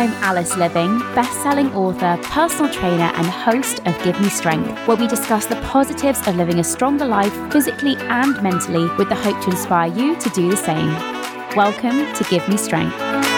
I'm 0.00 0.14
Alice 0.22 0.54
Liveing, 0.54 0.98
best-selling 1.14 1.74
author, 1.74 2.18
personal 2.22 2.72
trainer, 2.72 3.12
and 3.16 3.26
host 3.26 3.86
of 3.86 4.02
Give 4.02 4.18
Me 4.18 4.30
Strength, 4.30 4.88
where 4.88 4.96
we 4.96 5.06
discuss 5.06 5.44
the 5.44 5.56
positives 5.56 6.26
of 6.26 6.36
living 6.36 6.58
a 6.58 6.64
stronger 6.64 7.04
life 7.04 7.34
physically 7.52 7.96
and 7.98 8.42
mentally 8.42 8.88
with 8.96 9.10
the 9.10 9.14
hope 9.14 9.38
to 9.44 9.50
inspire 9.50 9.92
you 9.92 10.16
to 10.16 10.30
do 10.30 10.48
the 10.48 10.56
same. 10.56 10.88
Welcome 11.54 12.14
to 12.14 12.24
Give 12.30 12.48
Me 12.48 12.56
Strength. 12.56 13.29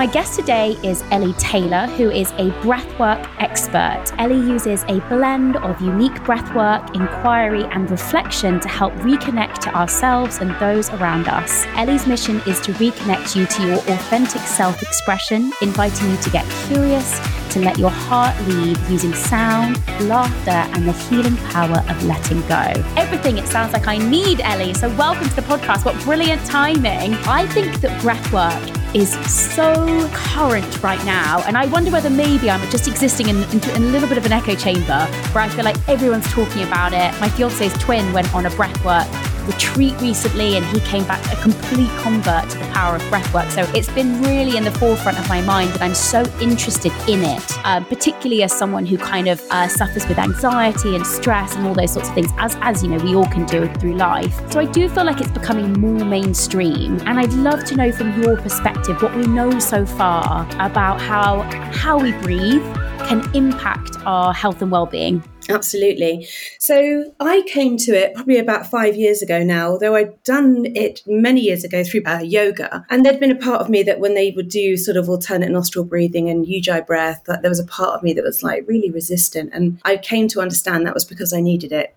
My 0.00 0.06
guest 0.06 0.34
today 0.34 0.78
is 0.82 1.04
Ellie 1.10 1.34
Taylor, 1.34 1.86
who 1.86 2.10
is 2.10 2.30
a 2.38 2.48
breathwork 2.62 3.22
expert. 3.38 4.02
Ellie 4.16 4.36
uses 4.36 4.82
a 4.84 4.98
blend 5.10 5.56
of 5.56 5.78
unique 5.82 6.14
breathwork, 6.22 6.96
inquiry, 6.96 7.64
and 7.64 7.90
reflection 7.90 8.60
to 8.60 8.68
help 8.70 8.94
reconnect 8.94 9.58
to 9.58 9.74
ourselves 9.76 10.38
and 10.38 10.52
those 10.52 10.88
around 10.88 11.28
us. 11.28 11.66
Ellie's 11.76 12.06
mission 12.06 12.36
is 12.46 12.60
to 12.60 12.72
reconnect 12.72 13.36
you 13.36 13.44
to 13.44 13.66
your 13.66 13.76
authentic 13.76 14.40
self 14.40 14.80
expression, 14.80 15.52
inviting 15.60 16.08
you 16.08 16.16
to 16.16 16.30
get 16.30 16.48
curious, 16.66 17.20
to 17.50 17.60
let 17.60 17.78
your 17.78 17.90
heart 17.90 18.34
lead 18.48 18.78
using 18.88 19.12
sound, 19.12 19.76
laughter, 20.08 20.50
and 20.50 20.88
the 20.88 20.92
healing 20.92 21.36
power 21.52 21.84
of 21.90 22.04
letting 22.04 22.40
go. 22.48 22.72
Everything 22.96 23.36
it 23.36 23.46
sounds 23.46 23.74
like 23.74 23.86
I 23.86 23.98
need, 23.98 24.40
Ellie. 24.40 24.72
So, 24.72 24.88
welcome 24.96 25.28
to 25.28 25.36
the 25.36 25.42
podcast. 25.42 25.84
What 25.84 26.00
brilliant 26.04 26.42
timing. 26.46 27.12
I 27.26 27.46
think 27.48 27.82
that 27.82 28.00
breathwork 28.00 28.79
is 28.94 29.12
so 29.30 30.08
current 30.12 30.82
right 30.82 31.04
now. 31.04 31.42
And 31.46 31.56
I 31.56 31.66
wonder 31.66 31.90
whether 31.90 32.10
maybe 32.10 32.50
I'm 32.50 32.60
just 32.70 32.88
existing 32.88 33.28
in, 33.28 33.42
in, 33.44 33.62
in, 33.70 33.82
a 33.84 33.86
little 33.86 34.08
bit 34.08 34.18
of 34.18 34.26
an 34.26 34.32
echo 34.32 34.54
chamber 34.54 35.06
where 35.32 35.44
I 35.44 35.48
feel 35.48 35.64
like 35.64 35.76
everyone's 35.88 36.30
talking 36.32 36.62
about 36.62 36.92
it. 36.92 37.18
My 37.20 37.28
fiance's 37.28 37.72
twin 37.74 38.12
went 38.12 38.32
on 38.34 38.46
a 38.46 38.50
breathwork 38.50 39.29
retreat 39.52 39.94
recently 40.00 40.56
and 40.56 40.64
he 40.66 40.80
came 40.80 41.04
back 41.04 41.20
a 41.32 41.40
complete 41.42 41.90
convert 41.98 42.48
to 42.50 42.58
the 42.58 42.64
power 42.66 42.96
of 42.96 43.02
breathwork. 43.02 43.50
So 43.50 43.62
it's 43.74 43.90
been 43.92 44.20
really 44.22 44.56
in 44.56 44.64
the 44.64 44.70
forefront 44.72 45.18
of 45.18 45.28
my 45.28 45.40
mind 45.42 45.70
and 45.72 45.82
I'm 45.82 45.94
so 45.94 46.22
interested 46.40 46.92
in 47.08 47.22
it, 47.22 47.66
um, 47.66 47.84
particularly 47.84 48.42
as 48.42 48.52
someone 48.52 48.86
who 48.86 48.96
kind 48.96 49.28
of 49.28 49.40
uh, 49.50 49.68
suffers 49.68 50.06
with 50.08 50.18
anxiety 50.18 50.94
and 50.94 51.06
stress 51.06 51.54
and 51.56 51.66
all 51.66 51.74
those 51.74 51.92
sorts 51.92 52.08
of 52.08 52.14
things, 52.14 52.30
as, 52.38 52.56
as 52.60 52.82
you 52.82 52.88
know, 52.90 53.02
we 53.04 53.14
all 53.14 53.26
can 53.26 53.46
do 53.46 53.66
through 53.74 53.94
life. 53.94 54.34
So 54.52 54.60
I 54.60 54.66
do 54.66 54.88
feel 54.88 55.04
like 55.04 55.20
it's 55.20 55.30
becoming 55.30 55.72
more 55.80 56.04
mainstream. 56.04 56.98
And 57.06 57.18
I'd 57.18 57.32
love 57.32 57.64
to 57.66 57.76
know 57.76 57.92
from 57.92 58.22
your 58.22 58.36
perspective 58.36 59.00
what 59.02 59.14
we 59.16 59.26
know 59.26 59.58
so 59.58 59.84
far 59.84 60.46
about 60.58 61.00
how 61.00 61.42
how 61.72 61.98
we 61.98 62.12
breathe 62.12 62.62
can 63.08 63.28
impact 63.34 63.96
our 64.06 64.32
health 64.32 64.62
and 64.62 64.70
well-being. 64.70 65.22
Absolutely. 65.50 66.26
So 66.58 67.12
I 67.20 67.42
came 67.46 67.76
to 67.78 67.92
it 67.92 68.14
probably 68.14 68.38
about 68.38 68.66
five 68.66 68.96
years 68.96 69.22
ago 69.22 69.42
now, 69.42 69.70
although 69.70 69.94
I'd 69.94 70.22
done 70.22 70.66
it 70.74 71.02
many 71.06 71.40
years 71.40 71.64
ago 71.64 71.84
through 71.84 72.02
uh, 72.06 72.20
yoga. 72.20 72.84
And 72.90 73.04
there'd 73.04 73.20
been 73.20 73.30
a 73.30 73.36
part 73.36 73.60
of 73.60 73.68
me 73.68 73.82
that 73.82 74.00
when 74.00 74.14
they 74.14 74.30
would 74.30 74.48
do 74.48 74.76
sort 74.76 74.96
of 74.96 75.08
alternate 75.08 75.50
nostril 75.50 75.84
breathing 75.84 76.28
and 76.28 76.46
ujjayi 76.46 76.86
breath, 76.86 77.22
that 77.26 77.42
there 77.42 77.50
was 77.50 77.60
a 77.60 77.66
part 77.66 77.94
of 77.94 78.02
me 78.02 78.12
that 78.14 78.24
was 78.24 78.42
like 78.42 78.64
really 78.66 78.90
resistant. 78.90 79.50
And 79.52 79.80
I 79.84 79.96
came 79.96 80.28
to 80.28 80.40
understand 80.40 80.86
that 80.86 80.94
was 80.94 81.04
because 81.04 81.32
I 81.32 81.40
needed 81.40 81.72
it 81.72 81.94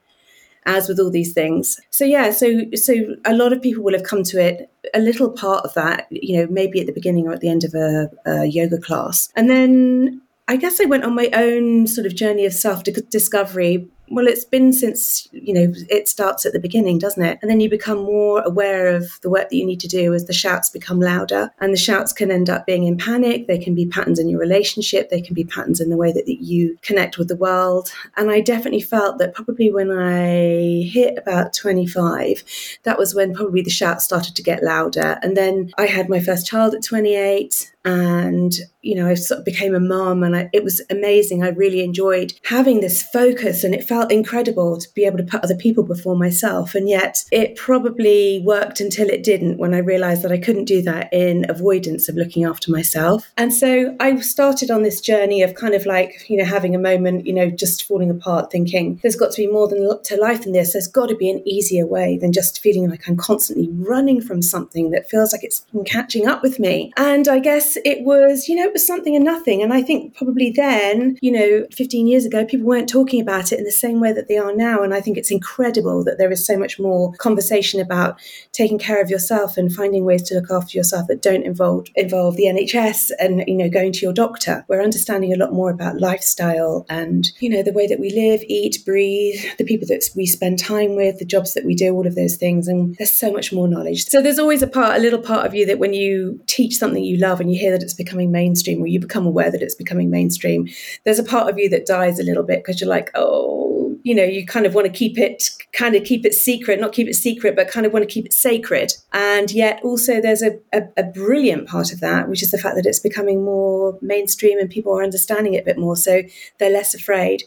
as 0.66 0.88
with 0.88 1.00
all 1.00 1.10
these 1.10 1.34
things. 1.34 1.80
So 1.90 2.06
yeah, 2.06 2.32
so 2.32 2.64
so 2.74 2.94
a 3.26 3.34
lot 3.34 3.54
of 3.54 3.62
people 3.62 3.84
will 3.84 3.94
have 3.94 4.04
come 4.04 4.24
to 4.24 4.42
it 4.42 4.70
a 4.94 5.00
little 5.00 5.30
part 5.30 5.66
of 5.66 5.74
that, 5.74 6.08
you 6.10 6.38
know, 6.38 6.48
maybe 6.50 6.80
at 6.80 6.88
the 6.88 6.94
beginning 6.94 7.28
or 7.28 7.34
at 7.34 7.42
the 7.42 7.50
end 7.50 7.64
of 7.64 7.74
a, 7.74 8.10
a 8.26 8.46
yoga 8.46 8.78
class, 8.78 9.30
and 9.36 9.50
then 9.50 10.22
I 10.48 10.58
guess 10.58 10.82
I 10.82 10.86
went 10.86 11.06
on 11.06 11.16
my 11.16 11.30
own 11.34 11.88
sort 11.88 12.06
of 12.06 12.16
journey 12.16 12.46
of 12.46 12.54
self 12.54 12.84
discovery 12.84 13.90
well, 14.10 14.28
it's 14.28 14.46
been 14.46 14.74
since, 14.74 15.28
you 15.32 15.54
know, 15.54 15.74
it 15.90 16.08
starts 16.08 16.46
at 16.46 16.54
the 16.54 16.60
beginning, 16.60 17.00
doesn't 17.00 17.24
it? 17.24 17.40
And 17.42 17.50
then 17.50 17.60
you 17.60 17.70
become 17.70 18.00
more 18.00 18.42
aware 18.42 18.90
of 18.90 19.20
the 19.22 19.30
work 19.30 19.50
that 19.50 19.56
you 19.56 19.66
need 19.66 19.80
to 19.80 19.88
do 19.88 20.14
as 20.14 20.26
the 20.26 20.34
shouts 20.34 20.70
become 20.70 21.00
louder. 21.00 21.52
And 21.60 21.74
the 21.74 21.78
shouts 21.78 22.14
can 22.14 22.30
end 22.30 22.50
up 22.50 22.66
being 22.66 22.84
in 22.84 22.98
panic. 22.98 23.48
They 23.48 23.58
can 23.58 23.74
be 23.74 23.88
patterns 23.88 24.20
in 24.20 24.30
your 24.30 24.40
relationship. 24.40 25.10
They 25.10 25.22
can 25.22 25.34
be 25.34 25.46
patterns 25.46 25.80
in 25.80 25.90
the 25.90 25.98
way 25.98 26.12
that, 26.12 26.26
that 26.26 26.44
you 26.44 26.78
connect 26.82 27.18
with 27.18 27.28
the 27.28 27.36
world. 27.36 27.92
And 28.18 28.30
I 28.30 28.42
definitely 28.42 28.82
felt 28.82 29.18
that 29.18 29.34
probably 29.34 29.72
when 29.72 29.90
I 29.90 30.84
hit 30.84 31.18
about 31.18 31.54
25, 31.54 32.44
that 32.84 33.00
was 33.00 33.16
when 33.16 33.34
probably 33.34 33.62
the 33.62 33.70
shouts 33.72 34.04
started 34.04 34.36
to 34.36 34.44
get 34.44 34.64
louder. 34.64 35.18
And 35.24 35.36
then 35.36 35.72
I 35.78 35.86
had 35.86 36.10
my 36.10 36.20
first 36.20 36.46
child 36.46 36.76
at 36.76 36.84
28 36.84 37.73
and 37.86 38.54
you 38.82 38.96
know 38.96 39.08
i 39.08 39.14
sort 39.14 39.40
of 39.40 39.46
became 39.46 39.76
a 39.76 39.80
mom 39.80 40.24
and 40.24 40.36
I, 40.36 40.50
it 40.54 40.64
was 40.64 40.82
amazing 40.90 41.44
i 41.44 41.50
really 41.50 41.84
enjoyed 41.84 42.34
having 42.44 42.82
this 42.82 43.02
focus 43.02 43.64
and 43.64 43.74
it 43.74 43.88
felt 43.88 44.12
incredible 44.12 44.78
to 44.78 44.88
be 44.94 45.06
able 45.06 45.18
to 45.18 45.24
put 45.24 45.44
other 45.44 45.56
people 45.56 45.84
before 45.84 46.16
myself. 46.16 46.76
And 46.76 46.90
yet 46.90 47.24
it 47.32 47.56
probably 47.56 48.42
worked 48.46 48.80
until 48.80 49.10
it 49.10 49.24
didn't 49.24 49.58
when 49.58 49.74
I 49.74 49.80
realized 49.80 50.22
that 50.24 50.32
I 50.32 50.38
couldn't 50.38 50.66
do 50.66 50.82
that 50.84 51.12
in 51.14 51.46
avoidance 51.50 52.10
of 52.10 52.16
looking 52.16 52.44
after 52.44 52.72
myself. 52.72 53.32
And 53.38 53.54
so 53.54 53.96
I 54.00 54.20
started 54.20 54.72
on 54.72 54.84
this 54.84 55.02
journey 55.02 55.42
of 55.42 55.56
kind 55.56 55.74
of 55.74 55.86
like, 55.86 56.30
you 56.30 56.38
know, 56.38 56.46
having 56.46 56.76
a 56.76 56.80
moment, 56.80 57.26
you 57.26 57.34
know, 57.34 57.50
just 57.50 57.86
falling 57.86 58.10
apart, 58.10 58.52
thinking 58.52 59.00
there's 59.02 59.16
got 59.16 59.32
to 59.32 59.42
be 59.42 59.48
more 59.48 59.68
than 59.68 60.02
to 60.04 60.18
life 60.18 60.44
than 60.44 60.54
this. 60.54 60.74
There's 60.74 60.88
got 60.88 61.10
to 61.10 61.16
be 61.16 61.30
an 61.30 61.46
easier 61.48 61.86
way 61.86 62.18
than 62.18 62.32
just 62.32 62.62
feeling 62.62 62.90
like 62.90 63.08
I'm 63.08 63.18
constantly 63.18 63.70
running 63.72 64.22
from 64.22 64.42
something 64.42 64.92
that 64.92 65.10
feels 65.10 65.34
like 65.34 65.44
it's 65.44 65.66
catching 65.86 66.28
up 66.28 66.42
with 66.44 66.60
me. 66.60 66.92
And 66.98 67.28
I 67.28 67.40
guess 67.40 67.73
it 67.86 68.04
was, 68.04 68.48
you 68.48 68.56
know, 68.56 68.64
it 68.64 68.74
was 68.74 68.86
something 68.86 69.16
and 69.16 69.26
nothing. 69.26 69.62
And 69.62 69.74
I 69.74 69.82
think 69.82 70.16
probably 70.16 70.52
then, 70.52 71.18
you 71.22 71.32
know, 71.32 71.66
15 71.72 72.08
years 72.08 72.26
ago, 72.26 72.46
people 72.46 72.66
weren't 72.66 72.90
talking 72.90 73.22
about 73.22 73.52
it 73.52 73.60
in 73.60 73.66
the 73.66 73.72
same 73.72 74.00
way 74.00 74.14
that 74.14 74.28
they 74.28 74.38
are 74.38 74.56
now. 74.56 74.84
And 74.84 74.94
I 74.94 75.02
think 75.02 75.18
it's 75.18 75.32
incredible 75.32 76.04
that 76.04 76.18
there 76.18 76.32
is 76.32 76.46
so 76.46 76.58
much 76.58 76.80
more 76.80 77.14
conversation 77.14 77.80
about 77.80 78.20
taking 78.52 78.78
care 78.78 79.02
of 79.02 79.10
yourself 79.10 79.58
and 79.58 79.74
finding 79.74 80.06
ways 80.06 80.24
to 80.24 80.36
look 80.36 80.52
after 80.52 80.78
yourself 80.78 81.08
that 81.08 81.22
don't 81.22 81.44
involve 81.44 81.88
involve 81.96 82.36
the 82.36 82.46
NHS 82.46 83.12
and 83.20 83.44
you 83.48 83.56
know 83.56 83.70
going 83.70 83.92
to 83.94 84.00
your 84.00 84.14
doctor. 84.14 84.66
We're 84.68 84.82
understanding 84.82 85.34
a 85.34 85.38
lot 85.38 85.54
more 85.54 85.70
about 85.70 86.00
lifestyle 86.00 86.86
and 86.90 87.32
you 87.40 87.50
know 87.50 87.64
the 87.64 87.74
way 87.74 87.88
that 87.88 88.00
we 88.00 88.10
live, 88.10 88.42
eat, 88.48 88.84
breathe, 88.86 89.42
the 89.58 89.66
people 89.66 89.88
that 89.88 90.04
we 90.16 90.26
spend 90.26 90.60
time 90.60 90.96
with, 90.96 91.20
the 91.20 91.26
jobs 91.26 91.54
that 91.54 91.66
we 91.66 91.76
do, 91.76 91.94
all 91.94 92.08
of 92.08 92.16
those 92.16 92.36
things. 92.36 92.68
And 92.68 92.96
there's 92.98 93.12
so 93.12 93.32
much 93.32 93.52
more 93.54 93.68
knowledge. 93.68 94.06
So 94.06 94.22
there's 94.22 94.40
always 94.40 94.62
a 94.62 94.68
part, 94.68 94.98
a 94.98 95.00
little 95.02 95.22
part 95.22 95.46
of 95.46 95.54
you 95.54 95.66
that 95.66 95.80
when 95.80 95.94
you 95.94 96.42
teach 96.48 96.78
something 96.78 97.04
you 97.04 97.18
love 97.18 97.40
and 97.40 97.52
you 97.52 97.60
hear 97.64 97.72
that 97.72 97.84
it's 97.84 97.94
becoming 97.94 98.32
mainstream 98.32 98.82
or 98.82 98.88
you 98.88 99.00
become 99.00 99.26
aware 99.26 99.52
that 99.52 99.62
it's 99.62 99.76
becoming 99.76 100.10
mainstream, 100.10 100.68
there's 101.06 101.20
a 101.20 101.24
part 101.24 101.50
of 101.50 101.58
you 101.58 101.70
that 101.70 101.86
dies 101.86 102.20
a 102.20 102.24
little 102.24 102.44
bit 102.44 102.60
because 102.60 102.80
you're 102.82 102.90
like, 102.90 103.10
oh, 103.16 103.64
you 104.04 104.14
know 104.14 104.24
you 104.24 104.46
kind 104.46 104.66
of 104.66 104.76
want 104.76 104.86
to 104.86 104.92
keep 104.92 105.18
it 105.18 105.50
kind 105.72 105.96
of 105.96 106.04
keep 106.04 106.26
it 106.26 106.34
secret 106.34 106.80
not 106.80 106.92
keep 106.92 107.08
it 107.08 107.16
secret 107.16 107.56
but 107.56 107.70
kind 107.70 107.86
of 107.86 107.94
want 107.94 108.04
to 108.08 108.14
keep 108.14 108.26
it 108.26 108.34
sacred 108.34 108.94
and 109.14 109.52
yet 109.52 109.80
also 109.84 110.22
there's 110.22 110.42
a, 110.42 110.60
a, 110.74 110.84
a, 110.98 111.04
brilliant 111.04 111.68
part 111.68 111.92
of 111.92 112.00
that 112.02 112.30
which 112.30 112.44
is 112.44 112.52
the 112.52 112.58
fact 112.58 112.76
that 112.76 112.86
it's 112.86 113.00
becoming 113.00 113.44
more 113.44 113.98
mainstream 114.02 114.60
and 114.60 114.70
people 114.70 114.94
are 114.94 115.04
understanding 115.04 115.54
it 115.54 115.62
a 115.62 115.66
bit 115.66 115.78
more 115.78 115.96
so 115.96 116.22
they're 116.60 116.70
less 116.70 116.94
afraid 116.94 117.44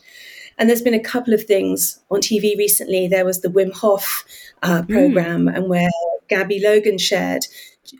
and 0.59 0.69
there's 0.69 0.83
been 0.83 0.95
a 0.95 1.01
couple 1.01 1.35
of 1.35 1.45
things 1.45 2.01
on 2.11 2.21
tv 2.21 2.57
recently 2.57 3.07
there 3.07 3.25
was 3.25 3.43
the 3.43 3.49
wim 3.49 3.73
hof 3.73 4.25
uh, 4.63 4.83
mm. 4.83 4.89
program 4.89 5.45
mm. 5.45 5.55
and 5.55 5.69
where 5.69 5.91
gabby 6.29 6.61
logan 6.61 6.99
shared 6.99 7.45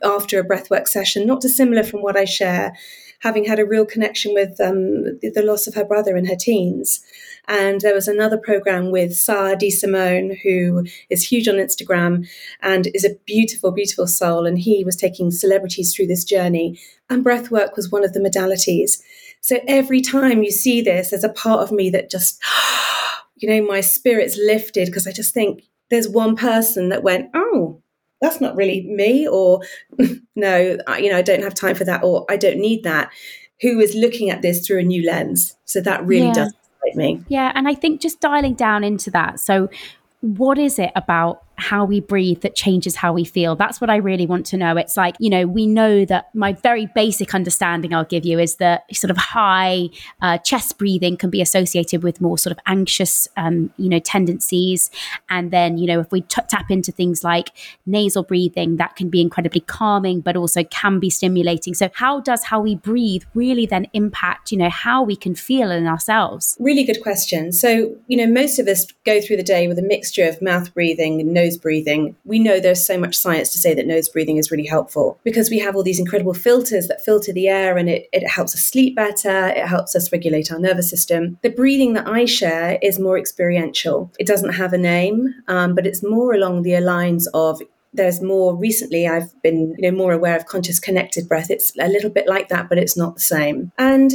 after 0.03 0.39
a 0.39 0.47
breathwork 0.47 0.87
session 0.87 1.25
not 1.25 1.41
dissimilar 1.41 1.83
from 1.83 2.01
what 2.01 2.17
i 2.17 2.25
share 2.25 2.75
having 3.19 3.45
had 3.45 3.59
a 3.59 3.65
real 3.65 3.83
connection 3.85 4.31
with 4.35 4.61
um, 4.61 5.03
the, 5.21 5.41
loss 5.43 5.65
of 5.65 5.73
her 5.73 5.83
brother 5.83 6.15
in 6.15 6.25
her 6.25 6.35
teens 6.35 7.03
and 7.47 7.79
there 7.81 7.93
was 7.93 8.07
another 8.07 8.37
program 8.37 8.91
with 8.91 9.15
Sah 9.15 9.55
Simone, 9.69 10.35
who 10.43 10.85
is 11.09 11.27
huge 11.27 11.47
on 11.47 11.55
Instagram 11.55 12.27
and 12.61 12.87
is 12.93 13.05
a 13.05 13.15
beautiful, 13.25 13.71
beautiful 13.71 14.05
soul. 14.05 14.45
And 14.45 14.59
he 14.59 14.83
was 14.83 14.97
taking 14.97 15.31
celebrities 15.31 15.95
through 15.95 16.07
this 16.07 16.25
journey. 16.25 16.79
And 17.09 17.23
breathwork 17.23 17.75
was 17.77 17.89
one 17.89 18.03
of 18.03 18.11
the 18.11 18.19
modalities. 18.19 19.01
So 19.39 19.59
every 19.67 20.01
time 20.01 20.43
you 20.43 20.51
see 20.51 20.81
this, 20.81 21.11
there's 21.11 21.23
a 21.23 21.29
part 21.29 21.61
of 21.61 21.71
me 21.71 21.89
that 21.91 22.11
just, 22.11 22.43
you 23.37 23.49
know, 23.49 23.65
my 23.65 23.79
spirit's 23.79 24.37
lifted 24.37 24.87
because 24.87 25.07
I 25.07 25.13
just 25.13 25.33
think 25.33 25.63
there's 25.89 26.09
one 26.09 26.35
person 26.35 26.89
that 26.89 27.03
went, 27.03 27.29
oh, 27.33 27.81
that's 28.21 28.41
not 28.41 28.55
really 28.55 28.81
me, 28.87 29.27
or 29.27 29.61
no, 30.35 30.77
you 30.97 31.09
know, 31.09 31.17
I 31.17 31.21
don't 31.21 31.43
have 31.43 31.53
time 31.53 31.75
for 31.75 31.83
that, 31.85 32.03
or 32.03 32.25
I 32.29 32.37
don't 32.37 32.59
need 32.59 32.83
that, 32.83 33.11
who 33.61 33.79
is 33.79 33.95
looking 33.95 34.29
at 34.29 34.41
this 34.41 34.65
through 34.65 34.79
a 34.79 34.83
new 34.83 35.05
lens. 35.05 35.55
So 35.65 35.81
that 35.81 36.05
really 36.05 36.27
yeah. 36.27 36.33
does 36.33 36.53
excite 36.85 36.95
me. 36.95 37.23
Yeah, 37.27 37.51
and 37.55 37.67
I 37.67 37.75
think 37.75 38.01
just 38.01 38.19
dialing 38.19 38.55
down 38.55 38.83
into 38.83 39.11
that. 39.11 39.39
So 39.39 39.69
what 40.21 40.57
is 40.57 40.79
it 40.79 40.91
about 40.95 41.43
how 41.57 41.83
we 41.83 41.99
breathe 41.99 42.41
that 42.41 42.55
changes 42.55 42.95
how 42.95 43.11
we 43.11 43.23
feel. 43.23 43.55
That's 43.55 43.81
what 43.81 43.89
I 43.89 43.95
really 43.95 44.27
want 44.27 44.45
to 44.47 44.57
know. 44.57 44.77
It's 44.77 44.95
like, 44.95 45.15
you 45.19 45.29
know, 45.29 45.47
we 45.47 45.65
know 45.65 46.05
that 46.05 46.33
my 46.35 46.53
very 46.53 46.87
basic 46.93 47.33
understanding 47.33 47.93
I'll 47.93 48.05
give 48.05 48.25
you 48.25 48.39
is 48.39 48.57
that 48.57 48.83
sort 48.95 49.09
of 49.09 49.17
high 49.17 49.89
uh, 50.21 50.37
chest 50.37 50.77
breathing 50.77 51.17
can 51.17 51.31
be 51.31 51.41
associated 51.41 52.03
with 52.03 52.21
more 52.21 52.37
sort 52.37 52.51
of 52.51 52.59
anxious, 52.67 53.27
um, 53.37 53.71
you 53.77 53.89
know, 53.89 53.99
tendencies. 53.99 54.91
And 55.29 55.49
then, 55.49 55.79
you 55.79 55.87
know, 55.87 55.99
if 55.99 56.11
we 56.11 56.21
t- 56.21 56.41
tap 56.47 56.69
into 56.69 56.91
things 56.91 57.23
like 57.23 57.49
nasal 57.87 58.21
breathing, 58.21 58.77
that 58.77 58.95
can 58.95 59.09
be 59.09 59.19
incredibly 59.19 59.61
calming, 59.61 60.21
but 60.21 60.35
also 60.35 60.63
can 60.63 60.99
be 60.99 61.09
stimulating. 61.09 61.73
So, 61.73 61.89
how 61.95 62.19
does 62.19 62.43
how 62.43 62.61
we 62.61 62.75
breathe 62.75 63.23
really 63.33 63.65
then 63.65 63.87
impact, 63.93 64.51
you 64.51 64.57
know, 64.57 64.69
how 64.69 65.01
we 65.01 65.15
can 65.15 65.33
feel 65.33 65.71
in 65.71 65.87
ourselves? 65.87 66.55
Really 66.59 66.83
good 66.83 67.01
question. 67.01 67.51
So, 67.51 67.95
you 68.07 68.17
know, 68.17 68.27
most 68.27 68.59
of 68.59 68.67
us 68.67 68.85
go 69.05 69.19
through 69.21 69.37
the 69.37 69.43
day 69.43 69.67
with 69.67 69.79
a 69.79 69.83
mixture 69.83 70.27
of 70.27 70.39
mouth 70.41 70.73
breathing, 70.73 71.33
nose 71.33 71.46
nose 71.47 71.57
breathing, 71.57 72.15
we 72.25 72.39
know 72.39 72.59
there's 72.59 72.85
so 72.85 72.97
much 72.97 73.15
science 73.15 73.51
to 73.51 73.57
say 73.57 73.73
that 73.73 73.87
nose 73.87 74.09
breathing 74.09 74.37
is 74.37 74.51
really 74.51 74.65
helpful 74.65 75.19
because 75.23 75.49
we 75.49 75.59
have 75.59 75.75
all 75.75 75.83
these 75.83 75.99
incredible 75.99 76.33
filters 76.33 76.87
that 76.87 77.03
filter 77.03 77.31
the 77.33 77.47
air 77.47 77.77
and 77.77 77.89
it, 77.89 78.07
it 78.11 78.27
helps 78.27 78.53
us 78.53 78.63
sleep 78.63 78.95
better, 78.95 79.47
it 79.49 79.67
helps 79.67 79.95
us 79.95 80.11
regulate 80.11 80.51
our 80.51 80.59
nervous 80.59 80.89
system. 80.89 81.37
The 81.41 81.49
breathing 81.49 81.93
that 81.93 82.07
I 82.07 82.25
share 82.25 82.77
is 82.81 82.99
more 82.99 83.17
experiential. 83.17 84.11
It 84.19 84.27
doesn't 84.27 84.53
have 84.53 84.73
a 84.73 84.77
name, 84.77 85.33
um, 85.47 85.75
but 85.75 85.87
it's 85.87 86.03
more 86.03 86.33
along 86.33 86.63
the 86.63 86.79
lines 86.79 87.27
of 87.33 87.61
there's 87.93 88.21
more 88.21 88.55
recently 88.55 89.07
I've 89.07 89.41
been 89.41 89.73
you 89.77 89.89
know 89.89 89.97
more 89.97 90.11
aware 90.11 90.35
of 90.35 90.45
conscious 90.45 90.79
connected 90.79 91.27
breath. 91.27 91.49
It's 91.49 91.73
a 91.79 91.87
little 91.87 92.09
bit 92.09 92.27
like 92.27 92.49
that, 92.49 92.69
but 92.69 92.77
it's 92.77 92.97
not 92.97 93.15
the 93.15 93.21
same. 93.21 93.71
And 93.77 94.11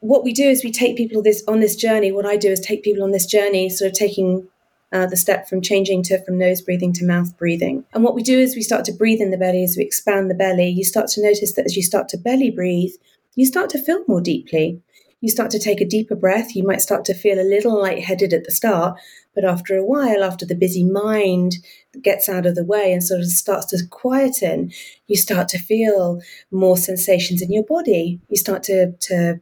what 0.00 0.22
we 0.22 0.34
do 0.34 0.44
is 0.44 0.62
we 0.62 0.70
take 0.70 0.98
people 0.98 1.22
this 1.22 1.42
on 1.48 1.60
this 1.60 1.74
journey. 1.74 2.12
What 2.12 2.26
I 2.26 2.36
do 2.36 2.50
is 2.50 2.60
take 2.60 2.82
people 2.82 3.02
on 3.02 3.12
this 3.12 3.24
journey, 3.24 3.70
sort 3.70 3.90
of 3.90 3.96
taking 3.96 4.46
uh, 4.94 5.06
the 5.06 5.16
step 5.16 5.48
from 5.48 5.60
changing 5.60 6.04
to 6.04 6.24
from 6.24 6.38
nose 6.38 6.62
breathing 6.62 6.92
to 6.94 7.04
mouth 7.04 7.36
breathing. 7.36 7.84
And 7.92 8.04
what 8.04 8.14
we 8.14 8.22
do 8.22 8.38
is 8.38 8.54
we 8.54 8.62
start 8.62 8.84
to 8.84 8.92
breathe 8.92 9.20
in 9.20 9.32
the 9.32 9.36
belly 9.36 9.64
as 9.64 9.76
we 9.76 9.82
expand 9.82 10.30
the 10.30 10.34
belly. 10.34 10.68
You 10.68 10.84
start 10.84 11.08
to 11.08 11.22
notice 11.22 11.54
that 11.54 11.66
as 11.66 11.76
you 11.76 11.82
start 11.82 12.08
to 12.10 12.16
belly 12.16 12.50
breathe, 12.50 12.92
you 13.34 13.44
start 13.44 13.70
to 13.70 13.82
feel 13.82 14.04
more 14.06 14.20
deeply. 14.20 14.80
You 15.20 15.30
start 15.30 15.50
to 15.50 15.58
take 15.58 15.80
a 15.80 15.86
deeper 15.86 16.14
breath. 16.14 16.54
You 16.54 16.62
might 16.62 16.80
start 16.80 17.04
to 17.06 17.14
feel 17.14 17.40
a 17.40 17.42
little 17.42 17.80
lightheaded 17.80 18.32
at 18.32 18.44
the 18.44 18.52
start, 18.52 19.00
but 19.34 19.44
after 19.44 19.76
a 19.76 19.84
while, 19.84 20.22
after 20.22 20.46
the 20.46 20.54
busy 20.54 20.84
mind 20.84 21.56
gets 22.00 22.28
out 22.28 22.46
of 22.46 22.54
the 22.54 22.64
way 22.64 22.92
and 22.92 23.02
sort 23.02 23.20
of 23.20 23.26
starts 23.26 23.66
to 23.66 23.84
quieten, 23.90 24.70
you 25.08 25.16
start 25.16 25.48
to 25.48 25.58
feel 25.58 26.20
more 26.52 26.76
sensations 26.76 27.42
in 27.42 27.50
your 27.50 27.64
body. 27.64 28.20
You 28.28 28.36
start 28.36 28.62
to, 28.64 28.92
to 28.92 29.40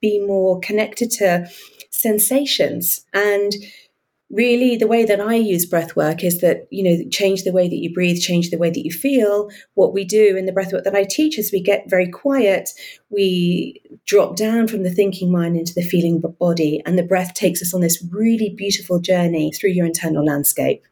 be 0.00 0.20
more 0.20 0.60
connected 0.60 1.10
to 1.12 1.48
sensations. 1.90 3.04
And 3.12 3.52
really 4.30 4.76
the 4.76 4.88
way 4.88 5.04
that 5.04 5.20
I 5.20 5.34
use 5.34 5.66
breath 5.66 5.94
work 5.94 6.24
is 6.24 6.40
that, 6.40 6.66
you 6.70 6.82
know, 6.82 7.08
change 7.10 7.44
the 7.44 7.52
way 7.52 7.68
that 7.68 7.76
you 7.76 7.92
breathe, 7.92 8.20
change 8.20 8.50
the 8.50 8.58
way 8.58 8.70
that 8.70 8.84
you 8.84 8.90
feel. 8.90 9.50
What 9.74 9.94
we 9.94 10.04
do 10.04 10.36
in 10.36 10.46
the 10.46 10.52
breath 10.52 10.72
work 10.72 10.84
that 10.84 10.96
I 10.96 11.04
teach 11.04 11.38
is 11.38 11.52
we 11.52 11.62
get 11.62 11.88
very 11.88 12.08
quiet, 12.08 12.70
we 13.08 13.80
drop 14.04 14.36
down 14.36 14.66
from 14.66 14.82
the 14.82 14.90
thinking 14.90 15.30
mind 15.30 15.56
into 15.56 15.74
the 15.74 15.82
feeling 15.82 16.20
body, 16.40 16.82
and 16.84 16.98
the 16.98 17.04
breath 17.04 17.34
takes 17.34 17.62
us 17.62 17.72
on 17.72 17.80
this 17.80 18.04
really 18.10 18.52
beautiful 18.56 19.00
journey 19.00 19.52
through 19.52 19.70
your 19.70 19.86
internal 19.86 20.24
landscape. 20.24 20.82